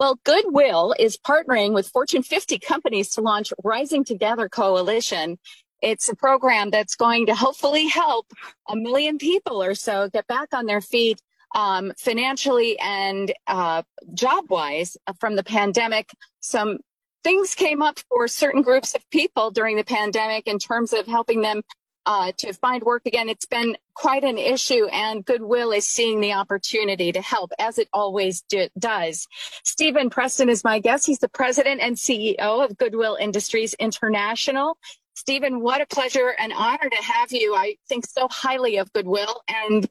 Well, 0.00 0.18
Goodwill 0.24 0.94
is 0.98 1.18
partnering 1.18 1.74
with 1.74 1.86
Fortune 1.86 2.22
50 2.22 2.58
companies 2.58 3.10
to 3.10 3.20
launch 3.20 3.52
Rising 3.62 4.02
Together 4.02 4.48
Coalition. 4.48 5.38
It's 5.82 6.08
a 6.08 6.16
program 6.16 6.70
that's 6.70 6.94
going 6.94 7.26
to 7.26 7.34
hopefully 7.34 7.88
help 7.88 8.32
a 8.68 8.76
million 8.76 9.18
people 9.18 9.62
or 9.62 9.74
so 9.74 10.08
get 10.08 10.26
back 10.26 10.48
on 10.52 10.66
their 10.66 10.80
feet 10.80 11.20
um, 11.54 11.92
financially 11.96 12.78
and 12.78 13.32
uh, 13.46 13.82
job 14.14 14.44
wise 14.50 14.96
from 15.18 15.36
the 15.36 15.42
pandemic. 15.42 16.10
Some 16.40 16.78
things 17.24 17.54
came 17.54 17.82
up 17.82 17.98
for 18.08 18.28
certain 18.28 18.62
groups 18.62 18.94
of 18.94 19.08
people 19.10 19.50
during 19.50 19.76
the 19.76 19.84
pandemic 19.84 20.46
in 20.46 20.58
terms 20.58 20.92
of 20.92 21.06
helping 21.06 21.42
them 21.42 21.62
uh, 22.06 22.32
to 22.38 22.52
find 22.54 22.82
work 22.82 23.02
again. 23.04 23.28
It's 23.28 23.46
been 23.46 23.76
quite 23.94 24.24
an 24.24 24.38
issue, 24.38 24.86
and 24.86 25.24
Goodwill 25.24 25.70
is 25.70 25.86
seeing 25.86 26.20
the 26.20 26.32
opportunity 26.32 27.12
to 27.12 27.20
help, 27.20 27.52
as 27.58 27.78
it 27.78 27.88
always 27.92 28.42
do, 28.42 28.68
does. 28.78 29.28
Stephen 29.64 30.08
Preston 30.08 30.48
is 30.48 30.64
my 30.64 30.78
guest. 30.78 31.06
He's 31.06 31.18
the 31.18 31.28
president 31.28 31.80
and 31.80 31.96
CEO 31.96 32.38
of 32.38 32.76
Goodwill 32.78 33.16
Industries 33.20 33.74
International. 33.74 34.78
Stephen, 35.20 35.60
what 35.60 35.82
a 35.82 35.86
pleasure 35.86 36.34
and 36.38 36.50
honor 36.50 36.88
to 36.88 37.02
have 37.02 37.30
you. 37.30 37.54
I 37.54 37.76
think 37.90 38.06
so 38.06 38.26
highly 38.30 38.78
of 38.78 38.90
Goodwill. 38.94 39.42
And 39.48 39.86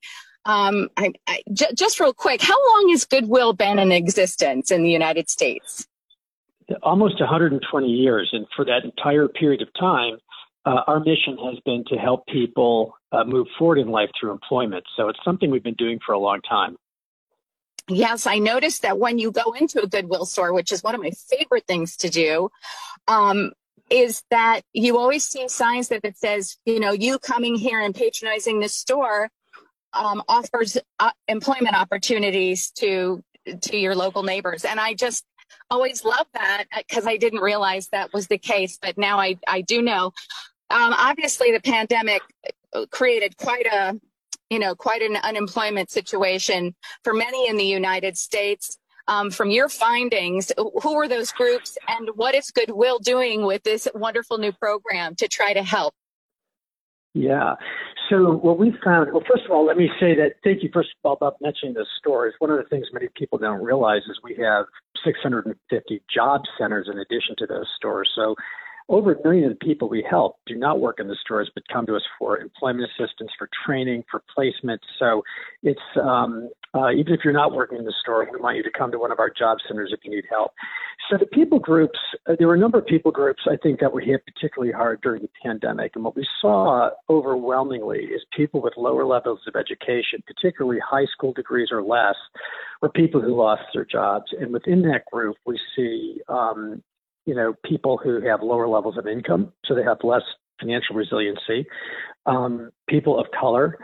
um, 0.45 0.89
I, 0.97 1.13
I, 1.27 1.43
j- 1.53 1.71
just 1.75 1.99
real 1.99 2.13
quick, 2.13 2.41
how 2.41 2.57
long 2.73 2.89
has 2.89 3.05
Goodwill 3.05 3.53
been 3.53 3.77
in 3.77 3.91
existence 3.91 4.71
in 4.71 4.81
the 4.81 4.89
United 4.89 5.29
States? 5.29 5.87
Almost 6.81 7.19
120 7.19 7.87
years. 7.87 8.29
And 8.33 8.47
for 8.55 8.65
that 8.65 8.83
entire 8.83 9.27
period 9.27 9.61
of 9.61 9.67
time, 9.79 10.17
uh, 10.65 10.81
our 10.87 10.99
mission 10.99 11.37
has 11.45 11.59
been 11.63 11.83
to 11.89 11.95
help 11.95 12.25
people 12.25 12.95
uh, 13.11 13.23
move 13.23 13.45
forward 13.59 13.77
in 13.77 13.89
life 13.89 14.09
through 14.19 14.31
employment. 14.31 14.83
So 14.97 15.09
it's 15.09 15.19
something 15.23 15.51
we've 15.51 15.63
been 15.63 15.75
doing 15.75 15.99
for 16.03 16.13
a 16.13 16.19
long 16.19 16.41
time. 16.41 16.75
Yes, 17.87 18.25
I 18.25 18.39
noticed 18.39 18.81
that 18.81 18.97
when 18.97 19.19
you 19.19 19.31
go 19.31 19.53
into 19.53 19.79
a 19.81 19.87
Goodwill 19.87 20.25
store, 20.25 20.53
which 20.53 20.71
is 20.71 20.83
one 20.83 20.95
of 20.95 21.01
my 21.01 21.11
favorite 21.11 21.65
things 21.67 21.97
to 21.97 22.09
do, 22.09 22.49
um, 23.07 23.51
is 23.89 24.23
that 24.29 24.61
you 24.73 24.97
always 24.97 25.25
see 25.25 25.47
signs 25.47 25.89
that 25.89 26.01
it 26.03 26.17
says, 26.17 26.57
you 26.65 26.79
know, 26.79 26.91
you 26.91 27.19
coming 27.19 27.55
here 27.55 27.79
and 27.79 27.95
patronizing 27.95 28.59
this 28.59 28.75
store 28.75 29.29
um, 29.93 30.21
offers 30.27 30.77
uh, 30.99 31.11
employment 31.27 31.75
opportunities 31.75 32.71
to 32.71 33.23
to 33.61 33.77
your 33.77 33.95
local 33.95 34.21
neighbors, 34.21 34.63
and 34.63 34.79
I 34.79 34.93
just 34.93 35.25
always 35.71 36.03
love 36.03 36.27
that 36.33 36.65
because 36.77 37.07
I 37.07 37.17
didn't 37.17 37.39
realize 37.39 37.87
that 37.87 38.13
was 38.13 38.27
the 38.27 38.37
case, 38.37 38.77
but 38.81 38.97
now 38.97 39.19
I 39.19 39.37
I 39.47 39.61
do 39.61 39.81
know. 39.81 40.13
Um, 40.69 40.93
obviously, 40.95 41.51
the 41.51 41.61
pandemic 41.61 42.21
created 42.91 43.37
quite 43.37 43.65
a 43.65 43.99
you 44.49 44.59
know 44.59 44.75
quite 44.75 45.01
an 45.01 45.15
unemployment 45.17 45.89
situation 45.89 46.75
for 47.03 47.13
many 47.13 47.47
in 47.47 47.57
the 47.57 47.65
United 47.65 48.17
States. 48.17 48.77
Um, 49.09 49.31
from 49.31 49.49
your 49.49 49.67
findings, 49.67 50.51
who 50.57 50.93
are 50.97 51.07
those 51.07 51.31
groups 51.31 51.77
and 51.87 52.09
what 52.15 52.35
is 52.35 52.51
Goodwill 52.51 52.99
doing 52.99 53.43
with 53.43 53.63
this 53.63 53.87
wonderful 53.95 54.37
new 54.37 54.51
program 54.53 55.15
to 55.15 55.27
try 55.27 55.51
to 55.51 55.63
help? 55.63 55.93
Yeah. 57.15 57.55
So 58.07 58.33
what 58.33 58.59
we 58.59 58.71
found, 58.83 59.11
well, 59.11 59.23
first 59.29 59.45
of 59.45 59.51
all, 59.51 59.65
let 59.65 59.77
me 59.77 59.89
say 59.99 60.15
that 60.15 60.33
thank 60.43 60.61
you 60.61 60.69
first 60.71 60.89
of 60.89 61.09
all 61.09 61.13
about 61.13 61.37
mentioning 61.41 61.73
the 61.73 61.85
stores. 61.97 62.35
One 62.37 62.51
of 62.51 62.57
the 62.57 62.69
things 62.69 62.87
many 62.93 63.07
people 63.15 63.39
don't 63.39 63.63
realize 63.63 64.01
is 64.09 64.19
we 64.23 64.35
have 64.35 64.65
650 65.03 66.03
job 66.13 66.41
centers 66.59 66.87
in 66.91 66.99
addition 66.99 67.35
to 67.39 67.47
those 67.47 67.67
stores. 67.75 68.11
So 68.15 68.35
over 68.89 69.13
a 69.13 69.23
million 69.23 69.45
of 69.45 69.57
the 69.57 69.65
people 69.65 69.87
we 69.87 70.05
help 70.09 70.37
do 70.47 70.55
not 70.55 70.79
work 70.79 70.99
in 70.99 71.07
the 71.07 71.15
stores, 71.21 71.49
but 71.53 71.63
come 71.71 71.85
to 71.85 71.95
us 71.95 72.01
for 72.17 72.39
employment 72.39 72.89
assistance, 72.89 73.29
for 73.37 73.47
training, 73.65 74.03
for 74.09 74.23
placement. 74.33 74.81
So 74.97 75.23
it's 75.61 75.79
um, 76.01 76.49
uh, 76.73 76.91
even 76.91 77.13
if 77.13 77.21
you're 77.23 77.33
not 77.33 77.53
working 77.53 77.77
in 77.77 77.85
the 77.85 77.93
store, 78.01 78.27
we 78.31 78.39
want 78.39 78.57
you 78.57 78.63
to 78.63 78.71
come 78.75 78.91
to 78.91 78.99
one 78.99 79.11
of 79.11 79.19
our 79.19 79.29
job 79.29 79.59
centers 79.67 79.91
if 79.93 79.99
you 80.03 80.11
need 80.11 80.25
help. 80.29 80.51
So 81.09 81.17
the 81.17 81.27
people 81.27 81.59
groups, 81.59 81.97
uh, 82.27 82.35
there 82.37 82.47
were 82.47 82.55
a 82.55 82.59
number 82.59 82.77
of 82.79 82.85
people 82.85 83.11
groups 83.11 83.43
I 83.47 83.57
think 83.57 83.79
that 83.79 83.93
were 83.93 84.01
hit 84.01 84.21
particularly 84.25 84.71
hard 84.71 85.01
during 85.01 85.21
the 85.21 85.29
pandemic, 85.43 85.91
and 85.95 86.03
what 86.03 86.15
we 86.15 86.27
saw 86.41 86.89
overwhelmingly 87.09 87.99
is 87.99 88.21
people 88.35 88.61
with 88.61 88.73
lower 88.77 89.05
levels 89.05 89.39
of 89.47 89.55
education, 89.55 90.23
particularly 90.25 90.79
high 90.79 91.05
school 91.05 91.33
degrees 91.33 91.69
or 91.71 91.83
less, 91.83 92.15
were 92.81 92.89
people 92.89 93.21
who 93.21 93.35
lost 93.35 93.63
their 93.73 93.85
jobs. 93.85 94.25
And 94.39 94.53
within 94.53 94.81
that 94.83 95.05
group, 95.11 95.37
we 95.45 95.59
see 95.75 96.21
um, 96.27 96.83
you 97.25 97.35
know, 97.35 97.53
people 97.65 97.97
who 97.97 98.21
have 98.21 98.41
lower 98.41 98.67
levels 98.67 98.97
of 98.97 99.07
income, 99.07 99.51
so 99.65 99.75
they 99.75 99.83
have 99.83 99.97
less 100.03 100.23
financial 100.59 100.95
resiliency, 100.95 101.65
um, 102.25 102.69
people 102.87 103.19
of 103.19 103.27
color, 103.39 103.77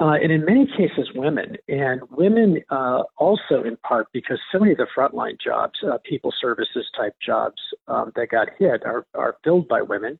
uh, 0.00 0.14
and 0.20 0.32
in 0.32 0.44
many 0.44 0.66
cases, 0.66 1.08
women. 1.14 1.56
And 1.68 2.00
women 2.10 2.58
uh, 2.70 3.02
also, 3.16 3.62
in 3.64 3.76
part, 3.86 4.08
because 4.12 4.38
so 4.50 4.58
many 4.58 4.72
of 4.72 4.78
the 4.78 4.86
frontline 4.96 5.40
jobs, 5.40 5.74
uh, 5.86 5.98
people 6.04 6.32
services 6.40 6.84
type 6.96 7.14
jobs 7.24 7.56
um, 7.86 8.10
that 8.16 8.30
got 8.30 8.48
hit, 8.58 8.82
are, 8.84 9.06
are 9.14 9.36
filled 9.44 9.68
by 9.68 9.82
women. 9.82 10.18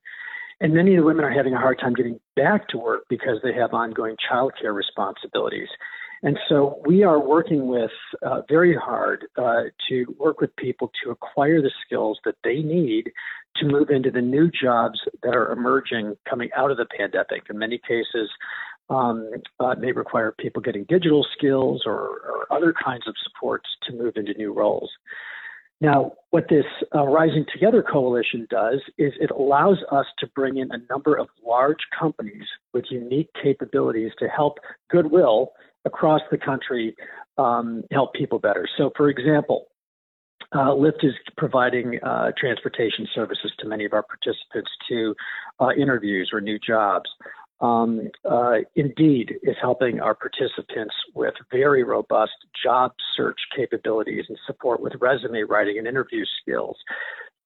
And 0.61 0.73
many 0.73 0.95
of 0.95 1.01
the 1.01 1.07
women 1.07 1.25
are 1.25 1.31
having 1.31 1.55
a 1.55 1.59
hard 1.59 1.81
time 1.81 1.95
getting 1.95 2.21
back 2.37 2.69
to 2.69 2.79
work 2.79 3.05
because 3.09 3.39
they 3.43 3.53
have 3.53 3.75
ongoing 3.75 4.17
childcare 4.31 4.73
responsibilities. 4.73 5.69
And 6.25 6.39
so 6.49 6.81
we 6.87 7.03
are 7.03 7.21
working 7.21 7.69
with 7.69 7.91
uh, 8.23 8.41
very 8.49 8.75
hard 8.75 9.27
uh, 9.37 9.65
to 9.91 10.17
work 10.19 10.41
with 10.41 10.57
people 10.57 10.91
to 11.05 11.11
acquire 11.11 11.61
the 11.61 11.71
skills 11.85 12.19
that 12.25 12.37
they 12.43 12.63
need 12.63 13.13
to 13.57 13.67
move 13.67 13.91
into 13.91 14.11
the 14.11 14.23
new 14.23 14.51
jobs 14.51 14.99
that 15.23 15.35
are 15.35 15.53
emerging 15.53 16.17
coming 16.29 16.49
out 16.57 16.71
of 16.71 16.79
the 16.79 16.87
pandemic. 16.87 17.43
In 17.51 17.59
many 17.59 17.79
cases, 17.79 18.31
um, 18.89 19.33
uh, 19.61 19.75
may 19.79 19.93
require 19.93 20.35
people 20.39 20.63
getting 20.63 20.85
digital 20.85 21.27
skills 21.37 21.83
or, 21.85 21.93
or, 21.95 22.47
other 22.51 22.73
kinds 22.73 23.07
of 23.07 23.15
supports 23.23 23.67
to 23.83 23.95
move 23.95 24.15
into 24.17 24.33
new 24.35 24.53
roles. 24.53 24.91
Now, 25.81 26.13
what 26.31 26.49
this 26.49 26.67
uh, 26.95 27.05
Rising 27.05 27.45
Together 27.53 27.83
Coalition 27.83 28.47
does 28.51 28.81
is 28.97 29.13
it 29.21 29.31
allows 29.31 29.79
us 29.91 30.07
to 30.19 30.27
bring 30.29 30.59
in 30.59 30.71
a 30.71 30.79
number 30.91 31.17
of 31.17 31.29
large 31.45 31.85
companies 31.99 32.45
with 32.73 32.85
unique 32.91 33.31
capabilities 33.43 34.13
to 34.19 34.29
help 34.29 34.59
Goodwill 34.91 35.53
across 35.85 36.21
the 36.31 36.39
country 36.39 36.95
um, 37.39 37.83
help 37.91 38.15
people 38.15 38.39
better. 38.39 38.69
So, 38.77 38.91
for 38.97 39.09
example, 39.09 39.67
uh, 40.53 40.71
Lyft 40.71 41.05
is 41.05 41.15
providing 41.37 41.99
uh, 42.03 42.31
transportation 42.39 43.09
services 43.15 43.53
to 43.59 43.69
many 43.69 43.85
of 43.85 43.93
our 43.93 44.05
participants 44.05 44.71
to 44.89 45.15
uh, 45.61 45.71
interviews 45.77 46.31
or 46.33 46.41
new 46.41 46.59
jobs. 46.59 47.11
Um, 47.61 48.09
uh, 48.29 48.59
Indeed 48.77 49.35
is 49.43 49.57
helping 49.61 50.01
our 50.01 50.15
participants 50.15 50.95
with 51.15 51.35
very 51.51 51.83
robust 51.83 52.33
job 52.63 52.93
search 53.17 53.39
capabilities 53.57 54.27
and 54.29 54.39
support 54.47 54.81
with 54.81 54.93
resume 55.01 55.43
writing 55.43 55.79
and 55.79 55.87
interview 55.87 56.25
skills. 56.43 56.77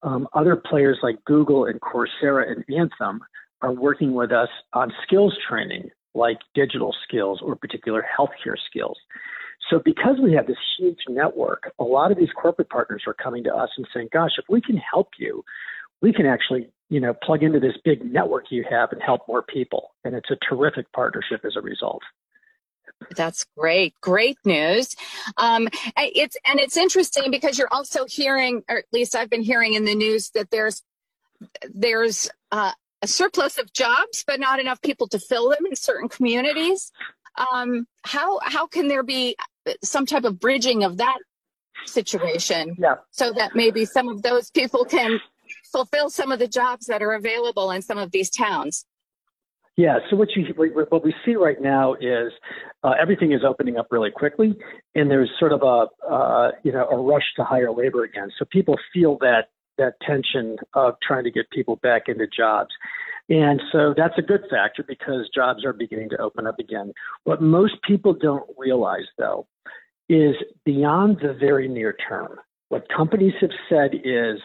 Um, 0.02 0.28
other 0.32 0.56
players 0.56 0.98
like 1.02 1.16
Google 1.24 1.66
and 1.66 1.80
Coursera 1.80 2.50
and 2.50 2.64
Anthem 2.74 3.20
are 3.62 3.72
working 3.72 4.12
with 4.14 4.32
us 4.32 4.48
on 4.72 4.92
skills 5.04 5.36
training 5.48 5.90
like 6.14 6.38
digital 6.54 6.94
skills 7.06 7.40
or 7.42 7.56
particular 7.56 8.04
healthcare 8.18 8.56
skills. 8.68 8.98
So, 9.70 9.80
because 9.84 10.16
we 10.22 10.32
have 10.32 10.46
this 10.46 10.56
huge 10.78 10.98
network, 11.08 11.72
a 11.78 11.84
lot 11.84 12.10
of 12.10 12.18
these 12.18 12.30
corporate 12.40 12.70
partners 12.70 13.02
are 13.06 13.14
coming 13.14 13.44
to 13.44 13.54
us 13.54 13.70
and 13.76 13.86
saying, 13.92 14.08
"Gosh, 14.12 14.32
if 14.38 14.44
we 14.48 14.60
can 14.60 14.76
help 14.76 15.08
you, 15.18 15.44
we 16.00 16.12
can 16.12 16.26
actually, 16.26 16.70
you 16.88 17.00
know, 17.00 17.12
plug 17.12 17.42
into 17.42 17.60
this 17.60 17.76
big 17.84 18.04
network 18.04 18.50
you 18.50 18.64
have 18.70 18.92
and 18.92 19.02
help 19.02 19.28
more 19.28 19.42
people." 19.42 19.94
And 20.04 20.14
it's 20.14 20.30
a 20.30 20.36
terrific 20.48 20.90
partnership 20.92 21.44
as 21.44 21.56
a 21.56 21.60
result. 21.60 22.02
That's 23.14 23.46
great, 23.56 23.94
great 24.00 24.38
news. 24.44 24.96
Um, 25.36 25.68
it's 25.96 26.36
and 26.46 26.58
it's 26.60 26.76
interesting 26.76 27.30
because 27.30 27.58
you're 27.58 27.72
also 27.72 28.06
hearing, 28.06 28.62
or 28.68 28.78
at 28.78 28.84
least 28.92 29.14
I've 29.14 29.30
been 29.30 29.42
hearing 29.42 29.74
in 29.74 29.84
the 29.84 29.94
news 29.94 30.30
that 30.30 30.50
there's 30.50 30.82
there's 31.72 32.30
uh, 32.50 32.72
a 33.02 33.06
surplus 33.06 33.58
of 33.58 33.72
jobs, 33.72 34.24
but 34.26 34.40
not 34.40 34.60
enough 34.60 34.80
people 34.82 35.08
to 35.08 35.18
fill 35.18 35.48
them 35.50 35.66
in 35.66 35.76
certain 35.76 36.08
communities. 36.08 36.92
Um, 37.52 37.86
how 38.04 38.40
how 38.42 38.66
can 38.66 38.88
there 38.88 39.02
be 39.02 39.36
some 39.82 40.06
type 40.06 40.24
of 40.24 40.40
bridging 40.40 40.82
of 40.82 40.96
that 40.96 41.18
situation 41.86 42.74
yeah. 42.78 42.96
so 43.10 43.32
that 43.32 43.54
maybe 43.54 43.84
some 43.84 44.08
of 44.08 44.22
those 44.22 44.50
people 44.50 44.84
can 44.84 45.20
fulfill 45.70 46.10
some 46.10 46.32
of 46.32 46.38
the 46.38 46.48
jobs 46.48 46.86
that 46.86 47.02
are 47.02 47.12
available 47.12 47.70
in 47.70 47.82
some 47.82 47.98
of 47.98 48.10
these 48.10 48.30
towns? 48.30 48.84
Yeah. 49.76 49.98
So 50.10 50.16
what 50.16 50.28
you 50.34 50.44
what 50.88 51.04
we 51.04 51.14
see 51.24 51.36
right 51.36 51.60
now 51.60 51.94
is 51.94 52.32
uh, 52.82 52.94
everything 53.00 53.30
is 53.30 53.42
opening 53.46 53.76
up 53.76 53.86
really 53.92 54.10
quickly, 54.10 54.56
and 54.96 55.08
there's 55.08 55.30
sort 55.38 55.52
of 55.52 55.62
a 55.62 55.86
uh, 56.04 56.50
you 56.64 56.72
know 56.72 56.88
a 56.88 56.96
rush 56.96 57.22
to 57.36 57.44
hire 57.44 57.70
labor 57.70 58.02
again. 58.02 58.28
So 58.40 58.44
people 58.50 58.76
feel 58.92 59.18
that 59.20 59.50
that 59.78 59.94
tension 60.06 60.56
of 60.74 60.94
trying 61.06 61.24
to 61.24 61.30
get 61.30 61.50
people 61.50 61.76
back 61.76 62.02
into 62.08 62.26
jobs. 62.26 62.70
And 63.28 63.60
so 63.72 63.94
that's 63.96 64.16
a 64.16 64.22
good 64.22 64.42
factor 64.50 64.82
because 64.82 65.28
jobs 65.34 65.64
are 65.64 65.72
beginning 65.72 66.10
to 66.10 66.18
open 66.18 66.46
up 66.46 66.58
again. 66.58 66.92
What 67.24 67.42
most 67.42 67.74
people 67.86 68.14
don't 68.14 68.48
realize, 68.56 69.06
though, 69.18 69.46
is 70.08 70.34
beyond 70.64 71.18
the 71.20 71.34
very 71.34 71.68
near 71.68 71.94
term, 72.08 72.38
what 72.68 72.86
companies 72.94 73.34
have 73.40 73.50
said 73.68 73.90
is 74.04 74.38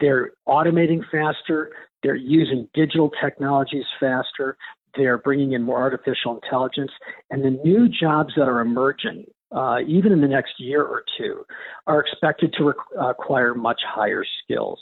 they're 0.00 0.32
automating 0.46 1.00
faster, 1.10 1.70
they're 2.02 2.14
using 2.14 2.68
digital 2.74 3.10
technologies 3.22 3.84
faster, 3.98 4.56
they're 4.96 5.18
bringing 5.18 5.52
in 5.52 5.62
more 5.62 5.80
artificial 5.80 6.38
intelligence, 6.42 6.90
and 7.30 7.44
the 7.44 7.58
new 7.64 7.88
jobs 7.88 8.34
that 8.36 8.48
are 8.48 8.60
emerging 8.60 9.24
uh, 9.52 9.78
even 9.86 10.12
in 10.12 10.20
the 10.20 10.28
next 10.28 10.54
year 10.58 10.82
or 10.82 11.04
two, 11.18 11.44
are 11.86 12.00
expected 12.00 12.52
to 12.54 12.72
require 12.96 13.54
much 13.54 13.80
higher 13.86 14.24
skills. 14.42 14.78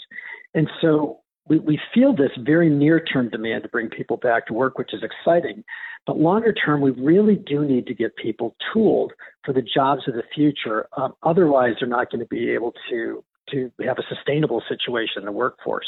And 0.55 0.69
so 0.81 1.21
we, 1.47 1.59
we 1.59 1.79
feel 1.93 2.15
this 2.15 2.31
very 2.39 2.71
near 2.71 3.01
term 3.01 3.29
demand 3.29 3.65
to 3.65 3.69
bring 3.69 3.89
people 3.89 4.17
back 4.17 4.47
to 4.47 4.55
work, 4.55 4.79
which 4.79 4.95
is 4.95 5.03
exciting. 5.03 5.65
But 6.07 6.19
longer 6.19 6.53
term, 6.53 6.81
we 6.81 6.91
really 6.91 7.37
do 7.37 7.65
need 7.65 7.87
to 7.87 7.95
get 7.95 8.17
people 8.17 8.57
tooled 8.73 9.12
for 9.45 9.53
the 9.53 9.62
jobs 9.62 10.03
of 10.07 10.15
the 10.15 10.23
future. 10.35 10.87
Um, 10.97 11.15
otherwise, 11.23 11.75
they're 11.81 11.89
not 11.89 12.11
going 12.11 12.21
to 12.21 12.27
be 12.27 12.51
able 12.51 12.73
to, 12.91 13.25
to 13.51 13.71
have 13.85 13.99
a 13.99 14.15
sustainable 14.15 14.62
situation 14.69 15.19
in 15.19 15.25
the 15.25 15.33
workforce. 15.33 15.87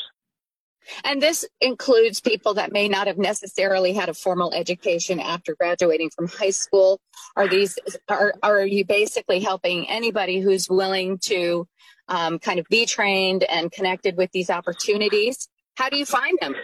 And 1.05 1.21
this 1.21 1.45
includes 1.61 2.21
people 2.21 2.55
that 2.55 2.73
may 2.73 2.89
not 2.89 3.07
have 3.07 3.19
necessarily 3.19 3.93
had 3.93 4.09
a 4.09 4.15
formal 4.15 4.53
education 4.53 5.21
after 5.21 5.55
graduating 5.55 6.11
from 6.11 6.29
high 6.29 6.51
school. 6.51 7.01
Are 7.37 7.49
these 7.49 7.79
are 8.09 8.35
are 8.43 8.65
you 8.65 8.85
basically 8.85 9.41
helping 9.41 9.89
anybody 9.89 10.41
who's 10.41 10.69
willing 10.69 11.19
to 11.25 11.67
um, 12.09 12.39
kind 12.39 12.59
of 12.59 12.67
be 12.69 12.87
trained 12.87 13.45
and 13.45 13.71
connected 13.71 14.17
with 14.17 14.31
these 14.33 14.51
opportunities? 14.51 15.49
How 15.77 15.89
do 15.89 15.99
you 15.99 16.07
find 16.07 16.39
them? 16.41 16.55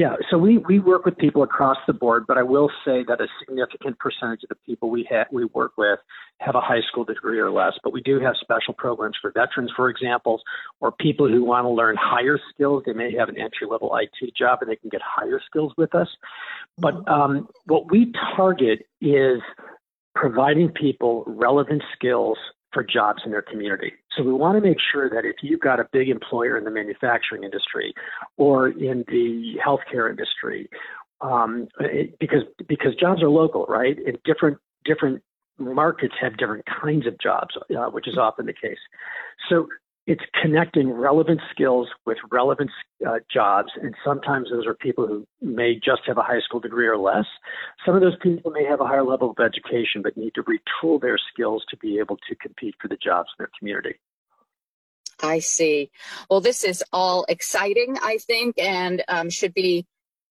Yeah, 0.00 0.16
so 0.30 0.38
we, 0.38 0.56
we 0.56 0.78
work 0.78 1.04
with 1.04 1.18
people 1.18 1.42
across 1.42 1.76
the 1.86 1.92
board, 1.92 2.24
but 2.26 2.38
I 2.38 2.42
will 2.42 2.70
say 2.86 3.04
that 3.06 3.20
a 3.20 3.26
significant 3.38 3.98
percentage 3.98 4.42
of 4.44 4.48
the 4.48 4.54
people 4.64 4.88
we 4.88 5.06
ha- 5.10 5.26
we 5.30 5.44
work 5.44 5.72
with 5.76 5.98
have 6.38 6.54
a 6.54 6.60
high 6.62 6.80
school 6.88 7.04
degree 7.04 7.38
or 7.38 7.50
less. 7.50 7.74
But 7.84 7.92
we 7.92 8.00
do 8.00 8.18
have 8.18 8.32
special 8.40 8.72
programs 8.72 9.18
for 9.20 9.30
veterans, 9.30 9.70
for 9.76 9.90
example, 9.90 10.40
or 10.80 10.90
people 10.90 11.28
who 11.28 11.44
want 11.44 11.66
to 11.66 11.68
learn 11.68 11.96
higher 12.00 12.38
skills. 12.48 12.84
They 12.86 12.94
may 12.94 13.14
have 13.14 13.28
an 13.28 13.38
entry 13.38 13.66
level 13.70 13.94
IT 13.94 14.34
job 14.34 14.60
and 14.62 14.70
they 14.70 14.76
can 14.76 14.88
get 14.88 15.02
higher 15.04 15.38
skills 15.44 15.74
with 15.76 15.94
us. 15.94 16.08
But 16.78 17.06
um, 17.06 17.46
what 17.66 17.90
we 17.90 18.10
target 18.34 18.86
is 19.02 19.42
providing 20.14 20.70
people 20.70 21.24
relevant 21.26 21.82
skills 21.94 22.38
for 22.72 22.84
jobs 22.84 23.22
in 23.24 23.30
their 23.30 23.42
community. 23.42 23.92
So 24.16 24.22
we 24.22 24.32
want 24.32 24.56
to 24.56 24.66
make 24.66 24.78
sure 24.92 25.10
that 25.10 25.24
if 25.24 25.36
you've 25.42 25.60
got 25.60 25.80
a 25.80 25.88
big 25.92 26.08
employer 26.08 26.56
in 26.56 26.64
the 26.64 26.70
manufacturing 26.70 27.44
industry 27.44 27.94
or 28.36 28.68
in 28.68 29.04
the 29.08 29.54
healthcare 29.64 30.08
industry, 30.08 30.68
um, 31.20 31.68
it, 31.80 32.18
because 32.18 32.42
because 32.66 32.94
jobs 32.94 33.22
are 33.22 33.28
local, 33.28 33.66
right? 33.66 33.96
And 34.06 34.18
different 34.24 34.58
different 34.84 35.22
markets 35.58 36.14
have 36.20 36.36
different 36.38 36.64
kinds 36.66 37.06
of 37.06 37.18
jobs, 37.18 37.54
uh, 37.76 37.90
which 37.90 38.08
is 38.08 38.16
often 38.16 38.46
the 38.46 38.54
case. 38.54 38.78
So 39.48 39.68
it's 40.10 40.24
connecting 40.42 40.90
relevant 40.90 41.40
skills 41.52 41.86
with 42.04 42.18
relevant 42.32 42.68
uh, 43.06 43.20
jobs. 43.32 43.68
And 43.80 43.94
sometimes 44.04 44.48
those 44.50 44.66
are 44.66 44.74
people 44.74 45.06
who 45.06 45.24
may 45.40 45.76
just 45.76 46.02
have 46.08 46.18
a 46.18 46.22
high 46.22 46.40
school 46.40 46.58
degree 46.58 46.88
or 46.88 46.98
less. 46.98 47.26
Some 47.86 47.94
of 47.94 48.00
those 48.00 48.16
people 48.20 48.50
may 48.50 48.64
have 48.64 48.80
a 48.80 48.86
higher 48.86 49.04
level 49.04 49.30
of 49.30 49.36
education, 49.38 50.02
but 50.02 50.16
need 50.16 50.32
to 50.34 50.42
retool 50.42 51.00
their 51.00 51.16
skills 51.32 51.64
to 51.70 51.76
be 51.76 52.00
able 52.00 52.16
to 52.28 52.34
compete 52.34 52.74
for 52.82 52.88
the 52.88 52.96
jobs 52.96 53.28
in 53.38 53.44
their 53.44 53.50
community. 53.56 54.00
I 55.22 55.38
see. 55.38 55.92
Well, 56.28 56.40
this 56.40 56.64
is 56.64 56.82
all 56.92 57.24
exciting, 57.28 57.96
I 58.02 58.18
think, 58.18 58.58
and 58.58 59.04
um, 59.06 59.30
should 59.30 59.54
be 59.54 59.86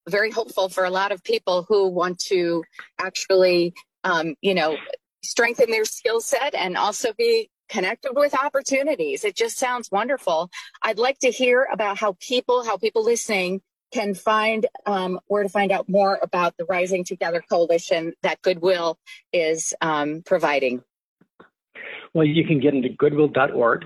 very 0.09 0.29
hopeful 0.29 0.67
for 0.67 0.83
a 0.83 0.89
lot 0.89 1.13
of 1.13 1.23
people 1.23 1.65
who 1.69 1.87
want 1.87 2.19
to 2.25 2.65
actually, 2.99 3.73
um, 4.03 4.35
you 4.41 4.55
know, 4.55 4.75
strengthen 5.23 5.71
their 5.71 5.85
skill 5.85 6.19
set 6.19 6.53
and 6.53 6.75
also 6.75 7.13
be 7.13 7.49
connected 7.69 8.13
with 8.15 8.33
opportunities. 8.33 9.23
It 9.23 9.35
just 9.35 9.57
sounds 9.57 9.89
wonderful. 9.91 10.49
I'd 10.81 10.99
like 10.99 11.19
to 11.19 11.29
hear 11.29 11.67
about 11.71 11.97
how 11.97 12.17
people, 12.19 12.63
how 12.63 12.77
people 12.77 13.03
listening 13.03 13.61
can 13.91 14.13
find 14.13 14.67
um, 14.85 15.19
where 15.27 15.43
to 15.43 15.49
find 15.49 15.71
out 15.71 15.89
more 15.89 16.19
about 16.21 16.55
the 16.57 16.65
Rising 16.65 17.03
Together 17.03 17.41
Coalition 17.47 18.13
that 18.21 18.41
Goodwill 18.41 18.99
is 19.33 19.73
um, 19.81 20.21
providing. 20.25 20.83
Well, 22.13 22.25
you 22.25 22.45
can 22.45 22.59
get 22.59 22.73
into 22.73 22.89
goodwill.org. 22.89 23.85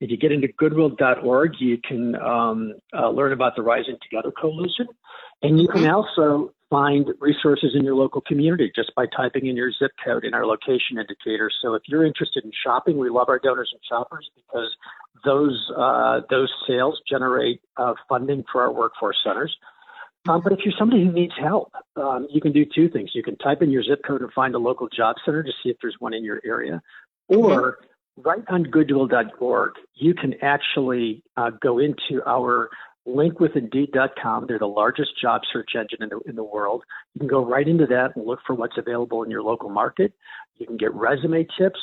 If 0.00 0.10
you 0.10 0.16
get 0.16 0.32
into 0.32 0.48
goodwill.org, 0.48 1.52
you 1.58 1.78
can 1.78 2.14
um, 2.16 2.74
uh, 2.96 3.10
learn 3.10 3.32
about 3.32 3.56
the 3.56 3.62
Rising 3.62 3.96
Together 4.02 4.30
Coalition. 4.30 4.86
And 5.42 5.60
you 5.60 5.68
can 5.68 5.82
mm-hmm. 5.82 5.94
also 5.94 6.52
find 6.70 7.08
resources 7.20 7.72
in 7.74 7.84
your 7.84 7.94
local 7.94 8.20
community 8.20 8.70
just 8.74 8.94
by 8.94 9.06
typing 9.06 9.46
in 9.46 9.56
your 9.56 9.72
zip 9.72 9.92
code 10.04 10.24
in 10.24 10.34
our 10.34 10.46
location 10.46 10.98
indicator. 10.98 11.50
So 11.62 11.74
if 11.74 11.82
you're 11.86 12.04
interested 12.04 12.44
in 12.44 12.52
shopping, 12.64 12.98
we 12.98 13.08
love 13.08 13.28
our 13.28 13.38
donors 13.38 13.70
and 13.72 13.80
shoppers 13.88 14.30
because 14.36 14.68
those 15.24 15.70
uh, 15.76 16.20
those 16.30 16.52
sales 16.66 17.00
generate 17.08 17.60
uh, 17.76 17.94
funding 18.08 18.44
for 18.50 18.62
our 18.62 18.72
workforce 18.72 19.18
centers. 19.24 19.56
Um, 20.28 20.42
but 20.42 20.52
if 20.52 20.60
you're 20.64 20.74
somebody 20.78 21.04
who 21.04 21.12
needs 21.12 21.32
help, 21.40 21.72
um, 21.96 22.26
you 22.30 22.40
can 22.40 22.52
do 22.52 22.64
two 22.64 22.88
things. 22.88 23.10
You 23.14 23.22
can 23.22 23.36
type 23.36 23.62
in 23.62 23.70
your 23.70 23.82
zip 23.82 24.02
code 24.06 24.20
and 24.20 24.32
find 24.32 24.54
a 24.54 24.58
local 24.58 24.88
job 24.88 25.16
center 25.24 25.42
to 25.42 25.50
see 25.62 25.70
if 25.70 25.76
there's 25.80 25.96
one 26.00 26.12
in 26.12 26.24
your 26.24 26.40
area, 26.44 26.82
or 27.28 27.78
right 28.24 28.42
on 28.48 28.64
goodwill.org, 28.64 29.72
you 29.94 30.14
can 30.14 30.34
actually 30.42 31.22
uh, 31.36 31.50
go 31.62 31.78
into 31.78 32.22
our 32.26 32.70
linkwithindeed.com. 33.08 34.46
They're 34.46 34.58
the 34.58 34.66
largest 34.66 35.20
job 35.20 35.42
search 35.52 35.70
engine 35.74 36.02
in 36.02 36.08
the, 36.10 36.20
in 36.28 36.36
the 36.36 36.44
world. 36.44 36.82
You 37.14 37.20
can 37.20 37.28
go 37.28 37.44
right 37.44 37.66
into 37.66 37.86
that 37.86 38.16
and 38.16 38.26
look 38.26 38.40
for 38.46 38.54
what's 38.54 38.76
available 38.76 39.22
in 39.22 39.30
your 39.30 39.42
local 39.42 39.70
market. 39.70 40.12
You 40.56 40.66
can 40.66 40.76
get 40.76 40.92
resume 40.94 41.46
tips. 41.58 41.80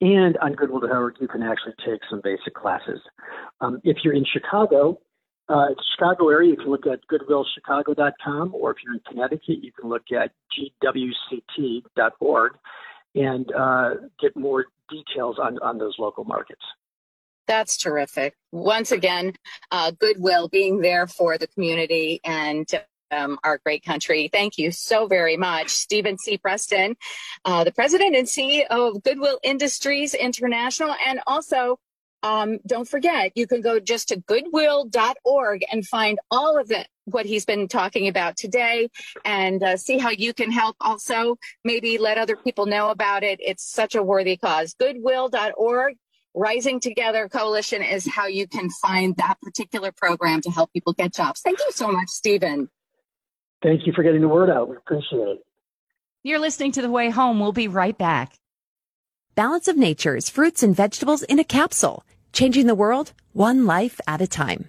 And 0.00 0.36
on 0.38 0.52
Goodwill.org, 0.52 1.16
you 1.20 1.26
can 1.26 1.42
actually 1.42 1.74
take 1.84 2.00
some 2.08 2.20
basic 2.22 2.54
classes. 2.54 3.00
Um, 3.60 3.80
if 3.82 3.98
you're 4.04 4.14
in 4.14 4.24
Chicago, 4.24 5.00
uh, 5.48 5.68
Chicago 5.94 6.28
area, 6.28 6.50
you 6.50 6.56
can 6.56 6.70
look 6.70 6.86
at 6.86 7.00
goodwillchicago.com, 7.10 8.54
or 8.54 8.70
if 8.70 8.76
you're 8.84 8.94
in 8.94 9.00
Connecticut, 9.08 9.62
you 9.62 9.72
can 9.72 9.88
look 9.88 10.04
at 10.12 10.30
gwct.org 10.56 12.52
and 13.14 13.52
uh, 13.52 13.90
get 14.20 14.36
more 14.36 14.66
details 14.88 15.36
on, 15.42 15.58
on 15.60 15.78
those 15.78 15.94
local 15.98 16.24
markets. 16.24 16.62
That's 17.48 17.78
terrific. 17.78 18.34
Once 18.52 18.92
again, 18.92 19.32
uh, 19.70 19.90
goodwill 19.92 20.48
being 20.48 20.82
there 20.82 21.06
for 21.06 21.38
the 21.38 21.46
community 21.48 22.20
and 22.22 22.68
um, 23.10 23.38
our 23.42 23.58
great 23.64 23.82
country. 23.82 24.28
Thank 24.30 24.58
you 24.58 24.70
so 24.70 25.06
very 25.06 25.38
much, 25.38 25.70
Stephen 25.70 26.18
C. 26.18 26.36
Preston, 26.36 26.94
uh, 27.46 27.64
the 27.64 27.72
president 27.72 28.14
and 28.14 28.26
CEO 28.26 28.66
of 28.68 29.02
Goodwill 29.02 29.40
Industries 29.42 30.12
International. 30.12 30.94
And 31.06 31.20
also, 31.26 31.78
um, 32.22 32.58
don't 32.66 32.86
forget, 32.86 33.32
you 33.34 33.46
can 33.46 33.62
go 33.62 33.80
just 33.80 34.08
to 34.08 34.16
goodwill.org 34.16 35.64
and 35.72 35.86
find 35.86 36.18
all 36.30 36.60
of 36.60 36.70
what 37.04 37.24
he's 37.24 37.46
been 37.46 37.66
talking 37.66 38.08
about 38.08 38.36
today 38.36 38.90
and 39.24 39.62
uh, 39.62 39.78
see 39.78 39.96
how 39.96 40.10
you 40.10 40.34
can 40.34 40.50
help 40.50 40.76
also 40.82 41.36
maybe 41.64 41.96
let 41.96 42.18
other 42.18 42.36
people 42.36 42.66
know 42.66 42.90
about 42.90 43.22
it. 43.22 43.38
It's 43.40 43.64
such 43.64 43.94
a 43.94 44.02
worthy 44.02 44.36
cause. 44.36 44.74
Goodwill.org 44.78 45.96
Rising 46.38 46.78
Together 46.78 47.28
Coalition 47.28 47.82
is 47.82 48.06
how 48.06 48.28
you 48.28 48.46
can 48.46 48.70
find 48.70 49.16
that 49.16 49.40
particular 49.42 49.90
program 49.90 50.40
to 50.42 50.50
help 50.50 50.72
people 50.72 50.92
get 50.92 51.12
jobs. 51.12 51.40
Thank 51.40 51.58
you 51.58 51.72
so 51.72 51.90
much, 51.90 52.08
Stephen. 52.08 52.70
Thank 53.60 53.88
you 53.88 53.92
for 53.92 54.04
getting 54.04 54.20
the 54.20 54.28
word 54.28 54.48
out. 54.48 54.68
We 54.68 54.76
appreciate 54.76 55.18
it. 55.18 55.44
You're 56.22 56.38
listening 56.38 56.70
to 56.72 56.82
The 56.82 56.90
Way 56.92 57.10
Home. 57.10 57.40
We'll 57.40 57.50
be 57.50 57.66
right 57.66 57.98
back. 57.98 58.38
Balance 59.34 59.66
of 59.66 59.76
Nature's 59.76 60.30
fruits 60.30 60.62
and 60.62 60.76
vegetables 60.76 61.24
in 61.24 61.40
a 61.40 61.44
capsule, 61.44 62.04
changing 62.32 62.68
the 62.68 62.74
world 62.76 63.14
one 63.32 63.66
life 63.66 64.00
at 64.06 64.20
a 64.20 64.28
time. 64.28 64.68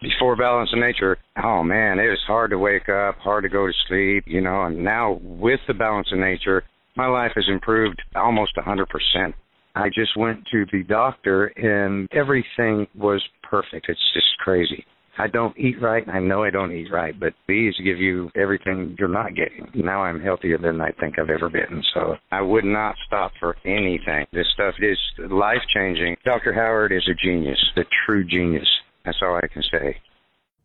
Before 0.00 0.36
Balance 0.36 0.72
of 0.72 0.78
Nature, 0.78 1.18
oh 1.42 1.64
man, 1.64 1.98
it 1.98 2.08
was 2.08 2.22
hard 2.28 2.50
to 2.50 2.58
wake 2.58 2.88
up, 2.88 3.16
hard 3.18 3.42
to 3.42 3.48
go 3.48 3.66
to 3.66 3.72
sleep, 3.88 4.22
you 4.28 4.40
know, 4.40 4.62
and 4.62 4.84
now 4.84 5.18
with 5.20 5.58
the 5.66 5.74
Balance 5.74 6.12
of 6.12 6.20
Nature, 6.20 6.62
my 6.94 7.08
life 7.08 7.32
has 7.34 7.46
improved 7.48 8.00
almost 8.14 8.56
a 8.56 8.62
100%. 8.62 9.34
I 9.78 9.88
just 9.88 10.16
went 10.16 10.44
to 10.52 10.66
the 10.72 10.82
doctor 10.82 11.46
and 11.46 12.08
everything 12.12 12.86
was 12.96 13.22
perfect. 13.42 13.86
It's 13.88 14.12
just 14.12 14.26
crazy. 14.38 14.84
I 15.18 15.26
don't 15.26 15.56
eat 15.58 15.82
right. 15.82 16.08
I 16.08 16.20
know 16.20 16.44
I 16.44 16.50
don't 16.50 16.72
eat 16.72 16.92
right, 16.92 17.18
but 17.18 17.32
these 17.48 17.74
give 17.84 17.98
you 17.98 18.30
everything 18.36 18.94
you're 18.98 19.08
not 19.08 19.34
getting. 19.34 19.68
Now 19.74 20.02
I'm 20.02 20.20
healthier 20.20 20.58
than 20.58 20.80
I 20.80 20.92
think 21.00 21.18
I've 21.18 21.30
ever 21.30 21.50
been. 21.50 21.82
So 21.92 22.16
I 22.30 22.40
would 22.40 22.64
not 22.64 22.94
stop 23.06 23.32
for 23.40 23.56
anything. 23.64 24.26
This 24.32 24.46
stuff 24.54 24.74
is 24.80 24.98
life 25.30 25.62
changing. 25.74 26.16
Dr. 26.24 26.52
Howard 26.52 26.92
is 26.92 27.08
a 27.10 27.14
genius, 27.14 27.58
a 27.76 27.82
true 28.06 28.24
genius. 28.24 28.68
That's 29.04 29.18
all 29.22 29.36
I 29.36 29.48
can 29.48 29.62
say. 29.72 29.96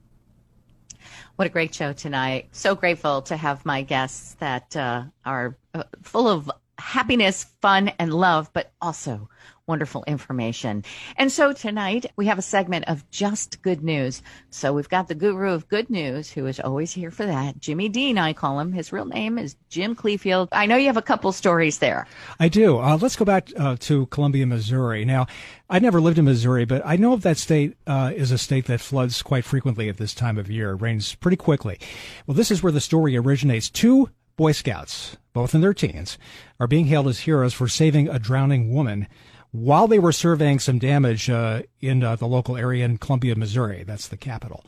What 1.36 1.44
a 1.44 1.50
great 1.50 1.74
show 1.74 1.92
tonight. 1.92 2.48
So 2.52 2.74
grateful 2.74 3.20
to 3.22 3.36
have 3.36 3.66
my 3.66 3.82
guests 3.82 4.36
that 4.40 4.74
uh, 4.74 5.04
are 5.26 5.58
uh, 5.74 5.84
full 6.02 6.28
of 6.28 6.50
happiness, 6.78 7.44
fun, 7.60 7.92
and 7.98 8.12
love, 8.12 8.50
but 8.54 8.72
also 8.80 9.28
wonderful 9.66 10.04
information. 10.06 10.84
And 11.16 11.30
so 11.30 11.52
tonight 11.52 12.06
we 12.16 12.26
have 12.26 12.38
a 12.38 12.42
segment 12.42 12.84
of 12.86 13.08
just 13.10 13.62
good 13.62 13.82
news. 13.82 14.22
So 14.50 14.72
we've 14.72 14.88
got 14.88 15.08
the 15.08 15.14
guru 15.14 15.52
of 15.52 15.68
good 15.68 15.90
news 15.90 16.30
who 16.30 16.46
is 16.46 16.60
always 16.60 16.92
here 16.92 17.10
for 17.10 17.26
that. 17.26 17.58
Jimmy 17.58 17.88
Dean, 17.88 18.16
I 18.16 18.32
call 18.32 18.60
him. 18.60 18.72
His 18.72 18.92
real 18.92 19.06
name 19.06 19.38
is 19.38 19.56
Jim 19.68 19.96
Cleefield. 19.96 20.48
I 20.52 20.66
know 20.66 20.76
you 20.76 20.86
have 20.86 20.96
a 20.96 21.02
couple 21.02 21.32
stories 21.32 21.78
there. 21.78 22.06
I 22.38 22.48
do. 22.48 22.78
Uh, 22.78 22.96
let's 23.00 23.16
go 23.16 23.24
back 23.24 23.50
uh, 23.56 23.76
to 23.80 24.06
Columbia, 24.06 24.46
Missouri. 24.46 25.04
Now, 25.04 25.26
I 25.68 25.80
never 25.80 26.00
lived 26.00 26.18
in 26.18 26.24
Missouri, 26.24 26.64
but 26.64 26.82
I 26.84 26.96
know 26.96 27.16
that 27.16 27.36
state 27.36 27.76
uh, 27.88 28.12
is 28.14 28.30
a 28.30 28.38
state 28.38 28.66
that 28.66 28.80
floods 28.80 29.20
quite 29.22 29.44
frequently 29.44 29.88
at 29.88 29.96
this 29.96 30.14
time 30.14 30.38
of 30.38 30.48
year. 30.48 30.70
It 30.72 30.80
rains 30.80 31.16
pretty 31.16 31.36
quickly. 31.36 31.78
Well, 32.26 32.36
this 32.36 32.52
is 32.52 32.62
where 32.62 32.72
the 32.72 32.80
story 32.80 33.16
originates. 33.16 33.68
Two 33.68 34.10
Boy 34.36 34.52
Scouts, 34.52 35.16
both 35.32 35.54
in 35.54 35.62
their 35.62 35.72
teens, 35.72 36.18
are 36.60 36.66
being 36.66 36.86
hailed 36.86 37.08
as 37.08 37.20
heroes 37.20 37.54
for 37.54 37.68
saving 37.68 38.08
a 38.08 38.18
drowning 38.18 38.72
woman 38.72 39.08
while 39.56 39.86
they 39.86 39.98
were 39.98 40.12
surveying 40.12 40.58
some 40.58 40.78
damage 40.78 41.30
uh, 41.30 41.62
in 41.80 42.02
uh, 42.02 42.16
the 42.16 42.26
local 42.26 42.56
area 42.56 42.84
in 42.84 42.98
Columbia, 42.98 43.34
Missouri. 43.34 43.84
That's 43.84 44.08
the 44.08 44.16
capital. 44.16 44.64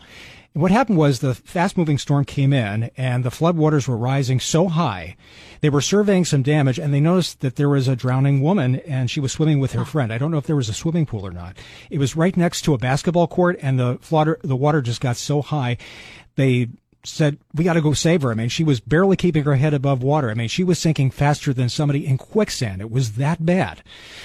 And 0.55 0.62
what 0.62 0.70
happened 0.70 0.99
was 0.99 1.20
the 1.20 1.34
fast 1.34 1.76
moving 1.76 1.99
storm 1.99 2.24
came 2.24 2.53
in 2.53 2.91
and 2.97 3.22
the 3.22 3.30
floodwaters 3.30 3.86
were 3.86 3.97
rising 3.97 4.41
so 4.41 4.68
high. 4.68 5.16
They 5.61 5.68
were 5.68 5.80
surveying 5.80 6.24
some 6.24 6.43
damage 6.43 6.78
and 6.78 6.93
they 6.93 7.01
noticed 7.01 7.41
that 7.41 7.57
there 7.57 7.68
was 7.68 7.86
a 7.86 7.95
drowning 7.95 8.41
woman 8.41 8.76
and 8.80 9.11
she 9.11 9.20
was 9.20 9.30
swimming 9.30 9.61
with 9.61 9.72
her 9.72 9.84
friend. 9.84 10.12
I 10.12 10.18
don't 10.18 10.30
know 10.30 10.39
if 10.39 10.47
there 10.47 10.57
was 10.57 10.68
a 10.68 10.74
swimming 10.74 11.07
pool 11.07 11.26
or 11.26 11.32
not. 11.32 11.57
It 11.91 11.99
was 11.99 12.16
right 12.16 12.36
next 12.36 12.62
to 12.62 12.74
a 12.74 12.78
basketball 12.78 13.26
court 13.26 13.59
and 13.61 13.78
the 13.78 13.99
water, 14.11 14.41
the 14.43 14.57
water 14.57 14.80
just 14.80 15.01
got 15.01 15.16
so 15.16 15.43
high. 15.43 15.76
They 16.36 16.68
said, 17.09 17.39
we 17.55 17.65
got 17.65 17.75
to 17.75 17.81
go 17.81 17.93
save 17.93 18.23
her. 18.23 18.31
I 18.31 18.35
mean, 18.35 18.49
she 18.49 18.65
was 18.65 18.81
barely 18.81 19.17
keeping 19.17 19.45
her 19.45 19.57
head 19.57 19.75
above 19.75 20.03
water. 20.03 20.31
I 20.31 20.35
mean, 20.35 20.49
she 20.49 20.65
was 20.65 20.79
sinking 20.79 21.11
faster 21.11 21.53
than 21.53 21.69
somebody 21.69 22.07
in 22.07 22.19
quicksand. 22.19 22.81
It 22.81 22.91
was 22.91 23.13
that 23.13 23.45
bad. 23.45 23.83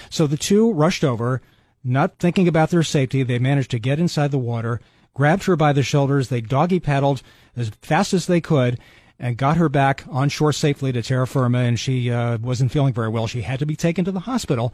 So 0.09 0.27
the 0.27 0.37
two 0.37 0.71
rushed 0.71 1.03
over, 1.03 1.41
not 1.83 2.19
thinking 2.19 2.47
about 2.47 2.69
their 2.69 2.83
safety. 2.83 3.23
They 3.23 3.39
managed 3.39 3.71
to 3.71 3.79
get 3.79 3.99
inside 3.99 4.31
the 4.31 4.37
water, 4.37 4.79
grabbed 5.13 5.45
her 5.45 5.55
by 5.55 5.73
the 5.73 5.83
shoulders. 5.83 6.29
They 6.29 6.41
doggy 6.41 6.79
paddled 6.79 7.21
as 7.55 7.69
fast 7.81 8.13
as 8.13 8.27
they 8.27 8.41
could 8.41 8.79
and 9.19 9.37
got 9.37 9.57
her 9.57 9.69
back 9.69 10.03
on 10.09 10.29
shore 10.29 10.51
safely 10.51 10.91
to 10.91 11.01
terra 11.01 11.27
firma. 11.27 11.59
And 11.59 11.79
she 11.79 12.11
uh, 12.11 12.37
wasn't 12.39 12.71
feeling 12.71 12.93
very 12.93 13.09
well. 13.09 13.27
She 13.27 13.41
had 13.41 13.59
to 13.59 13.65
be 13.65 13.75
taken 13.75 14.05
to 14.05 14.11
the 14.11 14.21
hospital, 14.21 14.73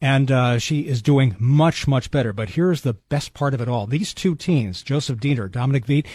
and 0.00 0.30
uh, 0.30 0.58
she 0.58 0.80
is 0.80 1.02
doing 1.02 1.36
much, 1.38 1.86
much 1.86 2.10
better. 2.10 2.32
But 2.32 2.50
here's 2.50 2.82
the 2.82 2.94
best 2.94 3.34
part 3.34 3.54
of 3.54 3.60
it 3.60 3.68
all: 3.68 3.86
these 3.86 4.14
two 4.14 4.34
teens, 4.34 4.82
Joseph 4.82 5.20
Diener, 5.20 5.48
Dominic 5.48 5.86
Veet, 5.86 6.06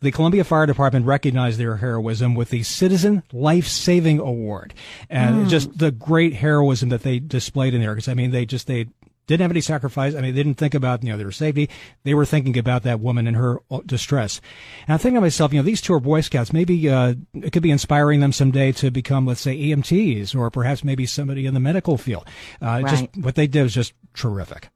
the 0.00 0.12
Columbia 0.12 0.44
Fire 0.44 0.66
Department 0.66 1.06
recognized 1.06 1.58
their 1.58 1.76
heroism 1.76 2.34
with 2.34 2.50
the 2.50 2.62
Citizen 2.62 3.22
Life 3.32 3.66
Saving 3.66 4.18
Award, 4.20 4.74
and 5.08 5.46
mm. 5.46 5.48
just 5.48 5.76
the 5.76 5.90
great 5.90 6.34
heroism 6.34 6.90
that 6.90 7.02
they 7.02 7.18
displayed 7.18 7.74
in 7.74 7.80
there. 7.80 7.94
Because 7.94 8.08
I 8.08 8.14
mean, 8.14 8.30
they 8.30 8.46
just 8.46 8.66
they 8.66 8.86
didn't 9.26 9.42
have 9.42 9.50
any 9.50 9.60
sacrifice. 9.60 10.14
I 10.14 10.20
mean, 10.20 10.34
they 10.34 10.42
didn't 10.42 10.58
think 10.58 10.74
about, 10.74 11.02
you 11.02 11.10
know, 11.10 11.16
their 11.16 11.30
safety. 11.32 11.70
They 12.02 12.14
were 12.14 12.26
thinking 12.26 12.58
about 12.58 12.82
that 12.82 13.00
woman 13.00 13.26
and 13.26 13.36
her 13.36 13.60
uh, 13.70 13.80
distress. 13.86 14.40
And 14.86 14.94
I'm 14.94 14.98
thinking 14.98 15.16
to 15.16 15.20
myself, 15.22 15.52
you 15.52 15.58
know, 15.58 15.64
these 15.64 15.80
two 15.80 15.94
are 15.94 16.00
Boy 16.00 16.20
Scouts. 16.20 16.52
Maybe, 16.52 16.88
uh, 16.88 17.14
it 17.34 17.52
could 17.52 17.62
be 17.62 17.70
inspiring 17.70 18.20
them 18.20 18.32
someday 18.32 18.72
to 18.72 18.90
become, 18.90 19.26
let's 19.26 19.40
say, 19.40 19.56
EMTs 19.56 20.34
or 20.34 20.50
perhaps 20.50 20.84
maybe 20.84 21.06
somebody 21.06 21.46
in 21.46 21.54
the 21.54 21.60
medical 21.60 21.96
field. 21.96 22.26
Uh, 22.60 22.80
right. 22.82 22.86
just 22.86 23.16
what 23.16 23.34
they 23.34 23.46
did 23.46 23.62
was 23.62 23.74
just 23.74 23.94
terrific. 24.14 24.68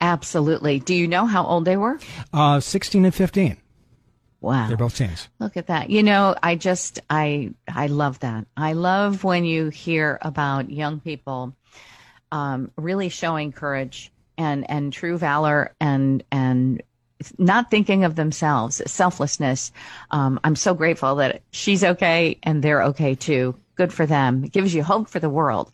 Absolutely. 0.00 0.80
Do 0.80 0.94
you 0.94 1.06
know 1.06 1.26
how 1.26 1.44
old 1.44 1.64
they 1.64 1.76
were? 1.76 1.98
Uh, 2.32 2.58
16 2.58 3.04
and 3.04 3.14
15. 3.14 3.56
Wow. 4.40 4.66
They're 4.66 4.76
both 4.76 4.96
teens. 4.96 5.28
Look 5.38 5.56
at 5.56 5.68
that. 5.68 5.88
You 5.88 6.02
know, 6.02 6.34
I 6.42 6.56
just, 6.56 6.98
I, 7.08 7.54
I 7.72 7.86
love 7.86 8.18
that. 8.20 8.46
I 8.56 8.72
love 8.72 9.22
when 9.22 9.44
you 9.44 9.68
hear 9.68 10.18
about 10.20 10.68
young 10.68 10.98
people 10.98 11.54
um, 12.32 12.72
really 12.76 13.08
showing 13.08 13.52
courage 13.52 14.10
and 14.36 14.68
and 14.68 14.92
true 14.92 15.16
valor 15.18 15.74
and 15.80 16.24
and 16.32 16.82
not 17.38 17.70
thinking 17.70 18.02
of 18.02 18.16
themselves, 18.16 18.82
selflessness. 18.90 19.70
Um, 20.10 20.40
I'm 20.42 20.56
so 20.56 20.74
grateful 20.74 21.14
that 21.16 21.42
she's 21.52 21.84
okay 21.84 22.38
and 22.42 22.62
they're 22.64 22.82
okay 22.82 23.14
too. 23.14 23.54
Good 23.76 23.92
for 23.92 24.06
them. 24.06 24.44
It 24.44 24.52
gives 24.52 24.74
you 24.74 24.82
hope 24.82 25.08
for 25.08 25.20
the 25.20 25.30
world 25.30 25.70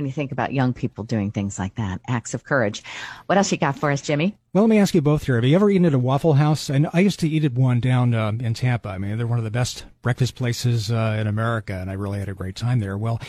when 0.00 0.06
you 0.06 0.12
think 0.12 0.32
about 0.32 0.54
young 0.54 0.72
people 0.72 1.04
doing 1.04 1.30
things 1.30 1.58
like 1.58 1.74
that, 1.74 2.00
acts 2.08 2.32
of 2.32 2.42
courage. 2.42 2.82
What 3.26 3.36
else 3.36 3.52
you 3.52 3.58
got 3.58 3.78
for 3.78 3.90
us, 3.90 4.00
Jimmy? 4.00 4.34
Well, 4.54 4.64
let 4.64 4.70
me 4.70 4.78
ask 4.78 4.94
you 4.94 5.02
both 5.02 5.26
here. 5.26 5.34
Have 5.34 5.44
you 5.44 5.54
ever 5.54 5.68
eaten 5.68 5.84
at 5.84 5.92
a 5.92 5.98
Waffle 5.98 6.32
House? 6.32 6.70
And 6.70 6.88
I 6.94 7.00
used 7.00 7.20
to 7.20 7.28
eat 7.28 7.44
at 7.44 7.52
one 7.52 7.80
down 7.80 8.14
um, 8.14 8.40
in 8.40 8.54
Tampa. 8.54 8.88
I 8.88 8.98
mean, 8.98 9.18
they're 9.18 9.26
one 9.26 9.36
of 9.38 9.44
the 9.44 9.50
best 9.50 9.84
breakfast 10.00 10.36
places 10.36 10.90
uh, 10.90 11.18
in 11.20 11.26
America, 11.26 11.74
and 11.74 11.90
I 11.90 11.92
really 11.92 12.18
had 12.18 12.30
a 12.30 12.34
great 12.34 12.56
time 12.56 12.80
there. 12.80 12.96
Well, 12.96 13.20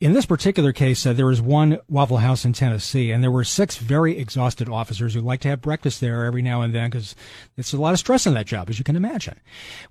in 0.00 0.14
this 0.14 0.24
particular 0.24 0.72
case, 0.72 1.04
uh, 1.04 1.12
there 1.12 1.26
was 1.26 1.42
one 1.42 1.78
Waffle 1.88 2.16
House 2.16 2.46
in 2.46 2.54
Tennessee, 2.54 3.10
and 3.10 3.22
there 3.22 3.30
were 3.30 3.44
six 3.44 3.76
very 3.76 4.18
exhausted 4.18 4.70
officers 4.70 5.12
who 5.12 5.20
like 5.20 5.40
to 5.40 5.48
have 5.48 5.60
breakfast 5.60 6.00
there 6.00 6.24
every 6.24 6.42
now 6.42 6.62
and 6.62 6.74
then 6.74 6.88
because 6.88 7.14
it's 7.58 7.74
a 7.74 7.76
lot 7.76 7.92
of 7.92 7.98
stress 7.98 8.26
in 8.26 8.32
that 8.32 8.46
job, 8.46 8.70
as 8.70 8.78
you 8.78 8.84
can 8.84 8.96
imagine. 8.96 9.38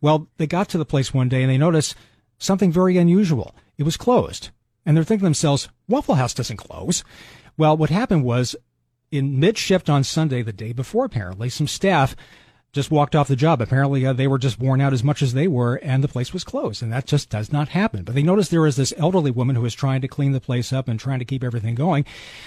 Well, 0.02 0.28
they 0.38 0.48
got 0.48 0.68
to 0.70 0.80
the 0.80 0.84
place 0.86 1.14
one 1.14 1.30
day 1.30 1.44
and 1.44 1.52
they 1.52 1.60
noticed 1.60 1.96
something 2.40 2.72
very 2.72 2.98
unusual. 2.98 3.56
It 3.78 3.84
was 3.84 3.96
closed. 3.96 4.50
And 4.86 4.98
they're 4.98 5.04
thinking 5.06 5.22
to 5.22 5.28
themselves, 5.28 5.70
Waffle 5.94 6.16
House 6.16 6.34
doesn't 6.34 6.58
close. 6.58 7.04
Well, 7.56 7.78
what 7.78 7.91
happened 7.91 8.24
was 8.24 8.56
in 9.12 9.39
mid 9.39 9.60
shift 9.60 9.91
on 9.91 10.04
Sunday, 10.04 10.41
the 10.41 10.52
day 10.52 10.74
before, 10.74 11.06
apparently, 11.06 11.50
some 11.50 11.68
staff 11.68 12.16
just 12.72 12.89
walked 12.89 13.16
off 13.16 13.28
the 13.28 13.36
job. 13.36 13.62
Apparently, 13.62 14.04
uh, 14.04 14.12
they 14.12 14.28
were 14.28 14.39
just 14.39 14.58
worn 14.60 14.82
out 14.82 14.91
as 14.91 15.04
much 15.04 15.22
as 15.22 15.34
they 15.34 15.48
were, 15.48 15.76
and 15.76 16.04
the 16.04 16.08
place 16.08 16.34
was 16.34 16.44
closed. 16.44 16.82
And 16.82 16.91
that 16.91 17.06
just 17.06 17.30
does 17.30 17.52
not 17.52 17.70
happen. 17.70 18.04
But 18.04 18.16
they 18.16 18.24
noticed 18.24 18.50
there 18.50 18.62
was 18.62 18.76
this 18.76 18.91
elderly 18.98 19.30
woman 19.30 19.56
who 19.56 19.62
was 19.62 19.76
trying 19.76 20.02
to 20.02 20.08
clean 20.08 20.32
the 20.32 20.41
place 20.41 20.74
up 20.74 20.88
and 20.88 21.00
trying 21.00 21.20
to 21.20 21.26
keep 21.26 21.44
everything 21.44 21.76
going. 21.76 22.06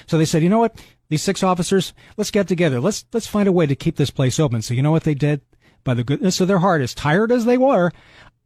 So 0.09 0.19
they 0.19 0.25
said, 0.25 0.43
you 0.43 0.49
know 0.49 0.59
what? 0.59 0.83
These 1.09 1.23
six 1.23 1.45
officers, 1.45 1.95
let's 2.17 2.33
get 2.33 2.49
together. 2.49 2.81
Let's, 2.81 3.07
let's 3.13 3.29
find 3.29 3.49
a 3.49 3.53
way 3.53 3.67
to 3.67 3.77
keep 3.77 3.95
this 3.95 4.11
place 4.11 4.41
open. 4.41 4.61
So 4.61 4.75
you 4.75 4.83
know 4.83 4.91
what 4.91 5.05
they 5.05 5.15
did? 5.15 5.41
By 5.85 5.95
the 5.95 6.03
goodness 6.03 6.41
of 6.41 6.49
their 6.49 6.59
heart, 6.59 6.83
as 6.83 6.95
tired 6.95 7.31
as 7.31 7.45
they 7.45 7.57
were, 7.57 7.93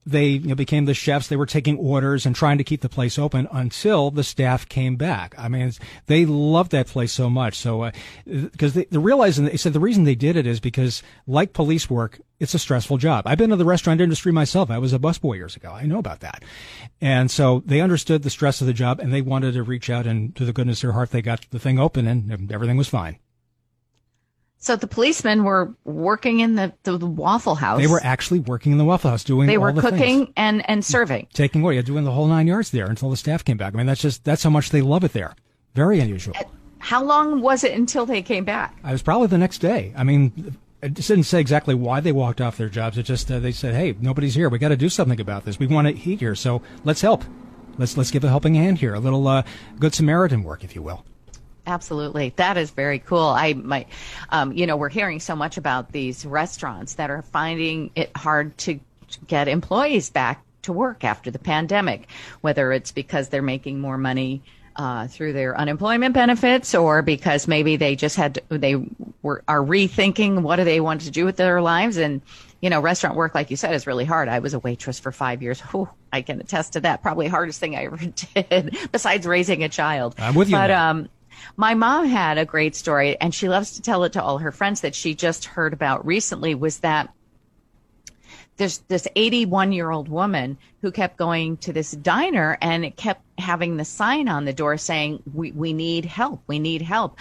they 0.07 0.29
you 0.29 0.49
know, 0.49 0.55
became 0.55 0.87
the 0.87 0.95
chefs. 0.95 1.29
They 1.29 1.37
were 1.37 1.47
taking 1.47 1.77
orders 1.79 2.27
and 2.27 2.35
trying 2.35 2.59
to 2.59 2.65
keep 2.65 2.81
the 2.81 2.89
place 2.89 3.19
open 3.19 3.49
until 3.53 4.11
the 4.11 4.25
staff 4.25 4.69
came 4.69 4.97
back. 4.97 5.35
I 5.39 5.49
mean, 5.49 5.73
they 6.07 6.25
loved 6.27 6.73
that 6.73 6.87
place 6.87 7.13
so 7.13 7.29
much. 7.29 7.57
So, 7.57 7.91
because 8.25 8.77
uh, 8.77 8.81
they, 8.81 8.85
they 8.87 8.99
realized, 8.99 9.43
they 9.43 9.57
said 9.57 9.73
the 9.73 9.81
reason 9.81 10.05
they 10.05 10.15
did 10.15 10.37
it 10.37 10.47
is 10.47 10.61
because, 10.61 11.03
like 11.27 11.53
police 11.53 11.91
work, 11.91 12.21
it's 12.39 12.55
a 12.55 12.59
stressful 12.59 12.97
job. 12.97 13.27
I've 13.27 13.39
been 13.39 13.53
in 13.53 13.59
the 13.59 13.65
restaurant 13.65 14.01
industry 14.01 14.33
myself. 14.33 14.71
I 14.71 14.79
was 14.79 14.93
a 14.93 14.99
busboy 14.99 15.37
years 15.37 15.57
ago. 15.57 15.71
I 15.71 15.85
know 15.85 15.99
about 15.99 16.21
that. 16.21 16.43
And 17.01 17.31
so 17.31 17.63
they 17.67 17.81
understood 17.81 18.23
the 18.23 18.31
stress 18.31 18.61
of 18.61 18.67
the 18.67 18.73
job 18.73 18.99
and 19.01 19.13
they 19.13 19.21
wanted 19.21 19.53
to 19.55 19.63
reach 19.63 19.91
out 19.91 20.07
and 20.07 20.35
to 20.37 20.45
the 20.45 20.53
goodness 20.53 20.79
of 20.79 20.89
their 20.89 20.93
heart, 20.93 21.11
they 21.11 21.23
got 21.23 21.47
the 21.51 21.59
thing 21.59 21.79
open 21.79 22.07
and 22.07 22.51
everything 22.51 22.79
was 22.79 22.89
fine. 22.89 23.19
So 24.63 24.77
the 24.77 24.87
policemen 24.87 25.45
were 25.45 25.75
working 25.85 26.41
in 26.41 26.55
the, 26.55 26.75
the, 26.83 26.99
the, 26.99 27.07
Waffle 27.07 27.55
House. 27.55 27.81
They 27.81 27.87
were 27.87 28.03
actually 28.05 28.41
working 28.41 28.73
in 28.73 28.79
the 28.79 28.85
Waffle 28.85 29.11
House 29.11 29.25
doing. 29.25 29.47
They 29.47 29.57
were 29.57 29.73
the 29.73 29.81
cooking 29.81 30.27
things. 30.27 30.33
and 30.37 30.69
and 30.69 30.85
serving, 30.85 31.29
taking 31.33 31.63
away, 31.63 31.81
doing 31.81 32.05
the 32.05 32.13
whole 32.13 32.27
nine 32.27 32.47
yards 32.47 32.71
there 32.71 32.87
until 32.87 33.09
the 33.09 33.17
staff 33.17 33.43
came 33.43 33.57
back. 33.57 33.73
I 33.75 33.79
mean, 33.79 33.87
that's 33.87 34.03
just 34.03 34.23
that's 34.23 34.43
how 34.43 34.51
much 34.51 34.69
they 34.69 34.83
love 34.83 35.03
it 35.03 35.15
there. 35.15 35.35
Very 35.75 35.99
unusual. 35.99 36.35
How 36.79 37.03
long 37.03 37.41
was 37.41 37.65
it 37.65 37.73
until 37.73 38.05
they 38.05 38.21
came 38.21 38.45
back? 38.45 38.77
I 38.85 38.93
was 38.93 39.03
probably 39.03 39.29
the 39.29 39.39
next 39.39 39.59
day. 39.59 39.95
I 39.97 40.05
mean, 40.05 40.57
it 40.83 40.95
didn't 40.95 41.25
say 41.25 41.41
exactly 41.41 41.75
why 41.75 42.01
they 42.01 42.13
walked 42.13 42.43
off 42.43 42.59
their 42.59 42.69
jobs. 42.69 42.99
It 42.99 43.05
just 43.05 43.31
uh, 43.31 43.39
they 43.39 43.53
said, 43.53 43.75
"Hey, 43.75 43.95
nobody's 43.99 44.35
here. 44.35 44.51
We 44.51 44.59
got 44.59 44.69
to 44.69 44.77
do 44.77 44.91
something 44.91 45.21
about 45.21 45.47
this. 45.47 45.59
We 45.59 45.69
want 45.69 45.89
to 45.89 45.95
eat 45.95 46.21
here, 46.21 46.35
so 46.35 46.61
let's 46.85 47.01
help. 47.01 47.25
Let's 47.79 47.97
let's 47.97 48.11
give 48.11 48.25
a 48.25 48.29
helping 48.29 48.57
hand 48.57 48.77
here, 48.77 48.93
a 48.93 49.01
little 49.01 49.27
uh, 49.27 49.43
good 49.79 49.95
Samaritan 49.95 50.43
work, 50.43 50.65
if 50.65 50.75
you 50.75 50.83
will." 50.83 51.07
Absolutely. 51.71 52.33
That 52.37 52.57
is 52.57 52.73
very 52.73 52.99
cool. 52.99 53.21
I 53.21 53.53
might, 53.53 53.89
um, 54.31 54.53
you 54.53 54.67
know, 54.67 54.77
we're 54.77 54.89
hearing 54.89 55.21
so 55.21 55.37
much 55.37 55.57
about 55.57 55.93
these 55.93 56.27
restaurants 56.27 56.95
that 56.95 57.11
are 57.11 57.23
finding 57.23 57.93
it 57.95 58.11
hard 58.17 58.59
to 58.59 58.81
get 59.29 59.47
employees 59.47 60.11
back 60.11 60.43
to 60.63 60.73
work 60.73 61.05
after 61.05 61.31
the 61.31 61.39
pandemic, 61.39 62.09
whether 62.41 62.73
it's 62.73 62.91
because 62.91 63.29
they're 63.29 63.41
making 63.41 63.81
more 63.81 63.97
money 63.97 64.43
uh, 64.77 65.07
through 65.07 65.33
their 65.33 65.57
unemployment 65.59 66.15
benefits 66.15 66.75
or 66.75 67.03
because 67.03 67.47
maybe 67.47 67.77
they 67.77 67.95
just 67.95 68.17
had 68.17 68.35
to, 68.35 68.59
they 68.59 68.77
were 69.23 69.43
are 69.47 69.61
rethinking 69.61 70.43
what 70.43 70.57
do 70.57 70.65
they 70.65 70.81
want 70.81 71.03
to 71.03 71.11
do 71.11 71.25
with 71.25 71.37
their 71.37 71.61
lives. 71.61 71.97
And 71.97 72.21
you 72.61 72.69
know 72.69 72.81
restaurant 72.81 73.17
work 73.17 73.35
like 73.35 73.51
you 73.51 73.57
said 73.57 73.75
is 73.75 73.87
really 73.87 74.05
hard. 74.05 74.29
I 74.29 74.39
was 74.39 74.55
a 74.55 74.59
waitress 74.59 74.99
for 74.99 75.13
five 75.13 75.43
years. 75.43 75.61
Whew, 75.61 75.89
i 76.13 76.23
can 76.23 76.41
attest 76.41 76.75
to 76.75 76.81
that. 76.81 77.03
Probably 77.03 77.29
hardest 77.29 77.61
thing 77.61 77.77
i 77.77 77.85
ever 77.85 77.97
did 78.35 78.77
besides 78.93 79.27
raising 79.27 79.63
a 79.65 79.69
child. 79.69 80.15
I'm 80.19 80.35
with 80.35 80.49
you 80.49 80.57
but 80.57 80.71
um 80.71 81.09
my 81.57 81.75
mom 81.75 82.07
had 82.07 82.39
a 82.39 82.45
great 82.45 82.75
story, 82.75 83.19
and 83.21 83.35
she 83.35 83.49
loves 83.49 83.73
to 83.73 83.83
tell 83.83 84.05
it 84.05 84.13
to 84.15 84.23
all 84.23 84.39
her 84.39 84.53
friends 84.53 84.81
that 84.81 84.95
she 84.95 85.15
just 85.15 85.45
heard 85.45 85.73
about 85.73 86.05
recently. 86.07 86.55
Was 86.55 86.79
that 86.81 87.13
there's 88.57 88.79
this 88.89 89.09
81 89.17 89.73
year 89.73 89.91
old 89.91 90.09
woman 90.09 90.59
who 90.83 90.93
kept 90.93 91.17
going 91.17 91.57
to 91.59 91.73
this 91.73 91.93
diner 91.93 92.59
and 92.61 92.85
it 92.85 92.95
kept 92.95 93.23
having 93.39 93.79
the 93.79 93.87
sign 93.87 94.29
on 94.29 94.45
the 94.45 94.53
door 94.53 94.77
saying, 94.77 95.23
"We 95.33 95.53
we 95.53 95.73
need 95.73 96.05
help. 96.05 96.43
We 96.47 96.59
need 96.59 96.83
help," 96.83 97.17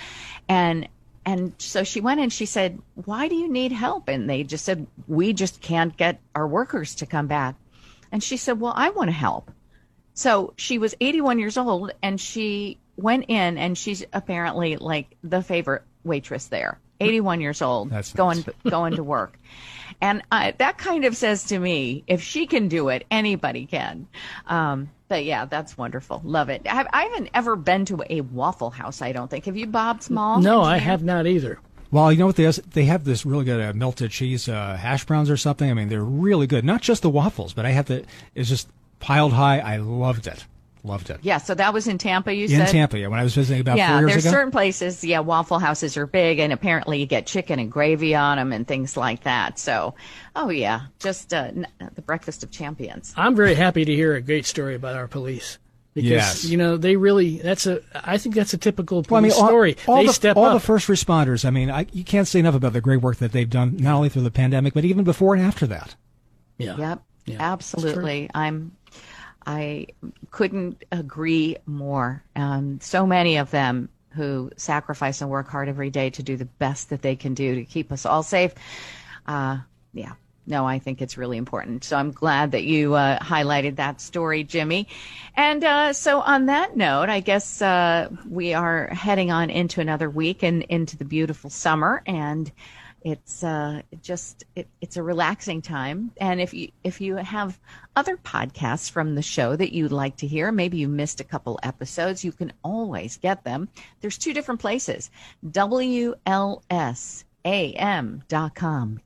and 0.50 0.88
and 1.26 1.54
so 1.58 1.84
she 1.84 2.02
went 2.02 2.20
and 2.20 2.34
she 2.34 2.46
said, 2.46 2.80
"Why 3.06 3.28
do 3.30 3.36
you 3.36 3.50
need 3.50 3.72
help?" 3.72 4.10
And 4.10 4.30
they 4.30 4.44
just 4.44 4.66
said, 4.66 4.86
"We 5.08 5.32
just 5.32 5.62
can't 5.62 5.96
get 5.96 6.20
our 6.36 6.48
workers 6.48 6.96
to 6.96 7.06
come 7.06 7.28
back." 7.28 7.56
And 8.12 8.22
she 8.22 8.36
said, 8.36 8.60
"Well, 8.60 8.74
I 8.76 8.90
want 8.90 9.08
to 9.08 9.14
help." 9.14 9.52
So 10.20 10.54
she 10.58 10.80
was 10.80 10.94
81 11.00 11.40
years 11.40 11.56
old 11.56 11.94
and 12.04 12.20
she 12.20 12.78
went 12.98 13.24
in 13.30 13.58
and 13.58 13.78
she's 13.78 14.04
apparently 14.12 14.76
like 14.76 15.16
the 15.24 15.42
favorite 15.42 15.84
waitress 16.04 16.48
there. 16.48 16.78
81 17.00 17.40
years 17.40 17.62
old, 17.62 17.90
That's 17.90 18.12
going 18.12 18.44
nice. 18.46 18.70
going 18.70 18.96
to 18.98 19.04
work. 19.06 19.40
And 20.02 20.22
uh, 20.30 20.52
that 20.58 20.78
kind 20.78 21.06
of 21.06 21.16
says 21.16 21.46
to 21.46 21.58
me, 21.58 22.04
if 22.06 22.22
she 22.22 22.48
can 22.48 22.68
do 22.68 22.90
it, 22.90 23.06
anybody 23.10 23.66
can. 23.66 24.10
Um, 24.48 24.90
but 25.08 25.24
yeah, 25.24 25.46
that's 25.46 25.78
wonderful. 25.78 26.20
Love 26.26 26.50
it. 26.50 26.64
I, 26.70 26.86
I, 26.92 27.04
haven't 27.04 27.30
ever 27.34 27.56
been 27.56 27.86
to 27.86 28.04
a 28.10 28.20
Waffle 28.20 28.72
House. 28.72 29.02
I 29.02 29.14
don't 29.14 29.32
think. 29.32 29.46
Have 29.46 29.56
you, 29.56 29.68
Bob 29.68 30.04
Small? 30.04 30.42
No, 30.42 30.62
I 30.62 30.80
have 30.80 31.02
not 31.02 31.28
either. 31.28 31.62
Well, 31.92 32.12
you 32.12 32.20
know 32.20 32.26
what 32.28 32.36
they 32.36 32.52
they 32.52 32.84
have 32.86 33.06
this 33.06 33.26
really 33.26 33.46
good 33.46 33.62
uh, 33.62 33.74
melted 33.74 34.12
cheese 34.12 34.50
uh, 34.50 34.76
hash 34.76 35.06
browns 35.06 35.30
or 35.30 35.38
something. 35.38 35.72
I 35.72 35.74
mean, 35.74 35.88
they're 35.88 36.04
really 36.04 36.46
good. 36.46 36.66
Not 36.66 36.82
just 36.82 37.04
the 37.04 37.10
waffles, 37.10 37.54
but 37.54 37.66
I 37.66 37.72
have 37.72 37.86
to. 37.86 38.04
It's 38.36 38.50
just 38.50 38.68
piled 39.00 39.34
high. 39.34 39.60
I 39.60 39.78
loved 39.78 40.28
it. 40.28 40.46
Loved 40.84 41.10
it. 41.10 41.20
Yeah, 41.24 41.40
so 41.40 41.54
that 41.56 41.74
was 41.74 41.88
in 41.88 41.98
Tampa. 41.98 42.34
You 42.34 42.46
in 42.46 42.52
said 42.52 42.60
in 42.62 42.68
Tampa. 42.68 42.98
Yeah, 42.98 43.08
when 43.08 43.20
I 43.20 43.24
was 43.24 43.36
visiting 43.36 43.60
about 43.60 43.78
yeah, 43.78 44.00
four 44.00 44.02
years 44.02 44.12
there's 44.12 44.26
ago. 44.26 44.32
certain 44.32 44.52
places. 44.52 45.04
Yeah, 45.04 45.20
Waffle 45.20 45.60
Houses 45.60 45.98
are 45.98 46.08
big, 46.08 46.40
and 46.40 46.54
apparently 46.54 47.00
you 47.00 47.06
get 47.06 47.26
chicken 47.28 47.60
and 47.60 47.70
gravy 47.70 48.16
on 48.16 48.38
them 48.38 48.54
and 48.54 48.66
things 48.66 48.96
like 48.96 49.24
that. 49.24 49.60
So, 49.60 49.94
oh 50.38 50.50
yeah, 50.50 50.84
just 51.00 51.34
uh, 51.34 51.52
the 51.96 52.02
breakfast 52.02 52.44
of 52.44 52.52
champions. 52.52 53.14
I'm 53.18 53.36
very 53.36 53.56
happy 53.56 53.84
to 53.84 53.94
hear 53.94 54.16
a 54.16 54.22
great 54.22 54.46
story 54.46 54.76
about 54.76 54.96
our 54.96 55.08
police. 55.08 55.58
Because 55.96 56.10
yes. 56.10 56.46
you 56.46 56.56
know 56.56 56.78
they 56.78 56.96
really 56.96 57.40
that's 57.40 57.66
a 57.66 57.82
I 57.94 58.18
think 58.18 58.36
that's 58.36 58.54
a 58.54 58.58
typical 58.58 59.04
police 59.04 59.12
well, 59.12 59.18
I 59.18 59.22
mean, 59.22 59.32
all, 59.32 59.48
story. 59.48 59.78
All 59.88 59.98
they 59.98 60.06
the, 60.06 60.14
step 60.14 60.38
all 60.38 60.46
up. 60.46 60.54
the 60.54 60.60
first 60.66 60.88
responders. 60.88 61.44
I 61.44 61.50
mean, 61.50 61.70
I, 61.70 61.88
you 61.92 62.04
can't 62.06 62.28
say 62.28 62.40
enough 62.40 62.56
about 62.56 62.74
the 62.74 62.80
great 62.80 63.02
work 63.02 63.18
that 63.18 63.32
they've 63.32 63.50
done, 63.50 63.76
not 63.78 63.96
only 63.96 64.08
through 64.08 64.22
the 64.22 64.32
pandemic, 64.32 64.74
but 64.74 64.86
even 64.86 65.04
before 65.04 65.34
and 65.34 65.44
after 65.44 65.68
that. 65.68 65.96
Yeah. 66.58 66.78
Yep. 66.78 67.04
Yeah. 67.26 67.38
Absolutely. 67.40 68.30
I'm 68.34 68.72
I 69.50 69.88
couldn't 70.30 70.84
agree 70.92 71.58
more. 71.66 72.24
Um, 72.36 72.80
so 72.82 73.08
many 73.08 73.38
of 73.38 73.50
them 73.50 73.90
who 74.12 74.52
sacrifice 74.58 75.22
and 75.22 75.30
work 75.32 75.48
hard 75.48 75.68
every 75.68 75.90
day 75.90 76.12
to 76.12 76.22
do 76.22 76.38
the 76.38 76.46
best 76.46 76.92
that 76.92 77.02
they 77.02 77.16
can 77.16 77.34
do 77.34 77.56
to 77.56 77.66
keep 77.66 77.92
us 77.92 78.06
all 78.06 78.22
safe. 78.22 78.54
Uh, 79.26 79.58
yeah, 79.92 80.14
no, 80.46 80.68
I 80.68 80.78
think 80.78 81.02
it's 81.02 81.18
really 81.18 81.38
important. 81.38 81.84
So 81.84 81.98
I'm 81.98 82.12
glad 82.12 82.52
that 82.52 82.64
you 82.64 82.94
uh, 82.94 83.18
highlighted 83.18 83.78
that 83.78 84.02
story, 84.02 84.44
Jimmy. 84.44 84.88
And 85.36 85.64
uh, 85.64 85.94
so 85.94 86.22
on 86.22 86.46
that 86.46 86.78
note, 86.78 87.10
I 87.10 87.20
guess 87.20 87.60
uh, 87.60 88.10
we 88.30 88.54
are 88.54 88.88
heading 88.90 89.32
on 89.32 89.50
into 89.50 89.82
another 89.82 90.12
week 90.12 90.44
and 90.44 90.62
into 90.64 90.96
the 90.96 91.06
beautiful 91.06 91.50
summer, 91.50 92.04
and 92.06 92.52
it's 93.02 93.44
uh, 93.44 93.82
just 94.02 94.44
it, 94.56 94.68
it's 94.82 94.98
a 94.98 95.04
relaxing 95.04 95.62
time. 95.62 96.12
And 96.20 96.42
if 96.42 96.54
you 96.54 96.70
if 96.84 97.02
you 97.02 97.16
have 97.16 97.60
other 97.96 98.18
podcasts 98.18 98.90
from 98.90 99.16
the 99.16 99.22
show 99.22 99.56
that 99.56 99.74
you'd 99.74 99.92
like 99.92 100.18
to 100.18 100.28
hear, 100.28 100.52
maybe 100.52 100.78
you 100.78 100.88
missed 100.88 101.20
a 101.20 101.24
couple 101.24 101.60
episodes, 101.64 102.24
you 102.24 102.32
can 102.32 102.54
always 102.64 103.18
get 103.18 103.44
them. 103.44 103.70
There's 104.02 104.18
two 104.18 104.34
different 104.34 104.62
places: 104.62 105.12
WLSAM.com, 105.46 106.20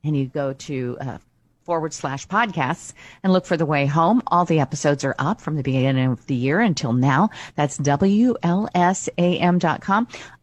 and 0.03 0.17
you 0.17 0.25
go 0.27 0.53
to 0.53 0.97
uh, 0.99 1.17
forward 1.63 1.93
slash 1.93 2.27
podcasts 2.27 2.93
and 3.23 3.31
look 3.33 3.45
for 3.45 3.57
the 3.57 3.65
way 3.65 3.85
home. 3.85 4.21
All 4.27 4.45
the 4.45 4.59
episodes 4.59 5.03
are 5.03 5.15
up 5.19 5.41
from 5.41 5.55
the 5.55 5.63
beginning 5.63 6.11
of 6.11 6.25
the 6.27 6.35
year 6.35 6.59
until 6.59 6.93
now. 6.93 7.29
That's 7.55 7.77
WLSAM.com. 7.77 8.47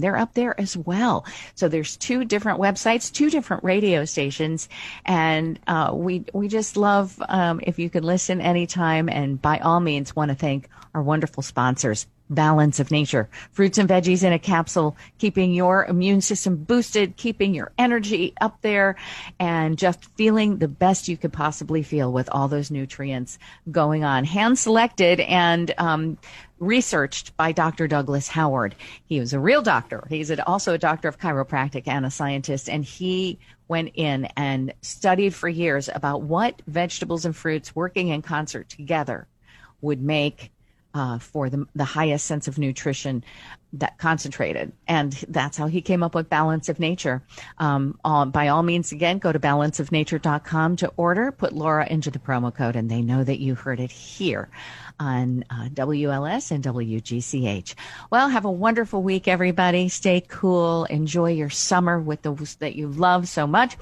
They're 0.01 0.17
up 0.17 0.35
there 0.35 0.61
as 0.61 0.77
well. 0.77 1.25
So 1.55 1.69
there's 1.69 1.97
two 1.97 2.25
different 2.25 2.61
websites, 2.61 3.11
two 3.13 3.31
different 3.31 3.65
radio 3.65 4.05
stations. 4.05 4.69
And, 5.05 5.59
uh, 5.67 5.93
we, 5.95 6.25
we 6.33 6.49
just 6.49 6.77
love, 6.77 7.21
um, 7.29 7.61
if 7.63 7.79
you 7.79 7.89
can 7.89 8.05
listen 8.05 8.41
anytime 8.41 9.09
and 9.09 9.41
by 9.41 9.59
all 9.59 9.81
means 9.81 10.15
want 10.15 10.31
to 10.31 10.35
thank 10.35 10.69
our 10.95 11.03
wonderful 11.03 11.43
sponsors 11.43 12.07
balance 12.31 12.81
of 12.81 12.91
nature. 12.91 13.29
Fruits 13.53 13.79
and 13.79 13.89
veggies 13.89 14.23
in 14.23 14.33
a 14.33 14.39
capsule, 14.39 14.97
keeping 15.19 15.53
your 15.53 15.85
immune 15.87 16.21
system 16.21 16.57
boosted, 16.57 17.17
keeping 17.17 17.55
your 17.55 17.73
energy 17.79 18.35
up 18.41 18.61
there, 18.63 18.97
and 19.39 19.79
just 19.79 20.05
feeling 20.17 20.59
the 20.59 20.69
best 20.69 21.09
you 21.09 21.17
could 21.17 21.33
possibly 21.33 21.83
feel 21.83 22.13
with 22.13 22.29
all 22.33 22.49
those 22.49 22.71
nutrients 22.71 23.39
going 23.71 24.05
on. 24.05 24.25
Hand 24.25 24.59
selected 24.59 25.21
and 25.21 25.75
um, 25.79 26.19
researched 26.59 27.37
by 27.37 27.53
Dr. 27.53 27.87
Douglas 27.87 28.29
Howard. 28.29 28.75
He 29.07 29.21
was 29.21 29.33
a 29.33 29.41
real 29.41 29.63
doctor. 29.63 30.07
He's 30.09 30.31
also 30.41 30.75
a 30.75 30.79
doctor 30.79 31.09
of 31.09 31.19
chiropractic 31.19 31.87
and 31.87 32.05
a 32.05 32.11
scientist, 32.11 32.69
and 32.69 32.85
he 32.85 33.39
went 33.69 33.91
in 33.95 34.27
and 34.37 34.73
studied 34.83 35.35
for 35.35 35.49
years 35.49 35.89
about 35.95 36.23
what 36.23 36.63
vegetables 36.67 37.25
and 37.25 37.37
fruits 37.37 37.77
working 37.77 38.09
in 38.09 38.23
concert 38.23 38.69
together 38.69 39.29
would 39.81 40.03
make 40.03 40.51
uh, 40.99 41.17
for 41.17 41.49
the, 41.49 41.65
the 41.77 41.85
highest 41.85 42.27
sense 42.27 42.49
of 42.49 42.59
nutrition 42.59 43.23
that 43.73 43.99
concentrated. 43.99 44.73
And 44.89 45.13
that's 45.29 45.57
how 45.57 45.69
he 45.69 45.81
came 45.81 46.03
up 46.03 46.13
with 46.13 46.29
Balance 46.29 46.69
of 46.69 46.81
Nature. 46.81 47.23
Um, 47.59 48.01
all, 48.05 48.27
by 48.27 48.49
all 48.49 48.65
means, 48.65 48.91
again, 48.91 49.19
go 49.19 49.31
to 49.31 49.39
balanceofnature.com 49.39 50.77
to 50.77 50.93
order. 50.97 51.31
Put 51.31 51.53
Laura 51.53 51.87
into 51.89 52.11
the 52.11 52.19
promo 52.19 52.53
code, 52.53 52.75
and 52.75 52.91
they 52.91 53.01
know 53.01 53.23
that 53.23 53.39
you 53.39 53.55
heard 53.55 53.79
it 53.79 53.93
here 53.93 54.49
on 54.99 55.45
uh, 55.51 55.69
WLS 55.69 56.51
and 56.51 56.65
WGCH. 56.65 57.75
Well, 58.11 58.29
have 58.29 58.45
a 58.45 58.51
wonderful 58.51 59.01
week, 59.01 59.29
everybody. 59.29 59.89
Stay 59.89 60.21
cool. 60.27 60.85
Enjoy 60.87 61.31
your 61.31 61.51
summer 61.51 62.01
with 62.01 62.23
those 62.23 62.57
that 62.57 62.75
you 62.75 62.89
love 62.89 63.29
so 63.29 63.47
much. 63.47 63.77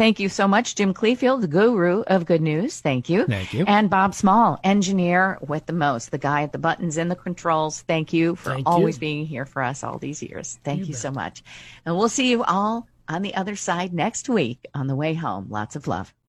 Thank 0.00 0.18
you 0.18 0.30
so 0.30 0.48
much, 0.48 0.76
Jim 0.76 0.94
Cleefield, 0.94 1.42
the 1.42 1.46
guru 1.46 2.00
of 2.06 2.24
good 2.24 2.40
news. 2.40 2.80
Thank 2.80 3.10
you. 3.10 3.26
Thank 3.26 3.52
you. 3.52 3.66
And 3.68 3.90
Bob 3.90 4.14
Small, 4.14 4.58
engineer 4.64 5.36
with 5.46 5.66
the 5.66 5.74
most, 5.74 6.10
the 6.10 6.16
guy 6.16 6.42
at 6.42 6.52
the 6.52 6.58
buttons 6.58 6.96
and 6.96 7.10
the 7.10 7.14
controls. 7.14 7.82
Thank 7.82 8.14
you 8.14 8.34
for 8.34 8.54
Thank 8.54 8.66
always 8.66 8.96
you. 8.96 9.00
being 9.00 9.26
here 9.26 9.44
for 9.44 9.62
us 9.62 9.84
all 9.84 9.98
these 9.98 10.22
years. 10.22 10.58
Thank 10.64 10.80
you, 10.80 10.86
You 10.86 10.94
so 10.94 11.10
much. 11.10 11.42
And 11.84 11.98
we'll 11.98 12.08
see 12.08 12.30
you 12.30 12.42
all 12.44 12.88
on 13.10 13.20
the 13.20 13.34
other 13.34 13.56
side 13.56 13.92
next 13.92 14.30
week 14.30 14.66
on 14.72 14.86
the 14.86 14.96
way 14.96 15.12
home. 15.12 15.48
Lots 15.50 15.76
of 15.76 15.86
love. 15.86 16.14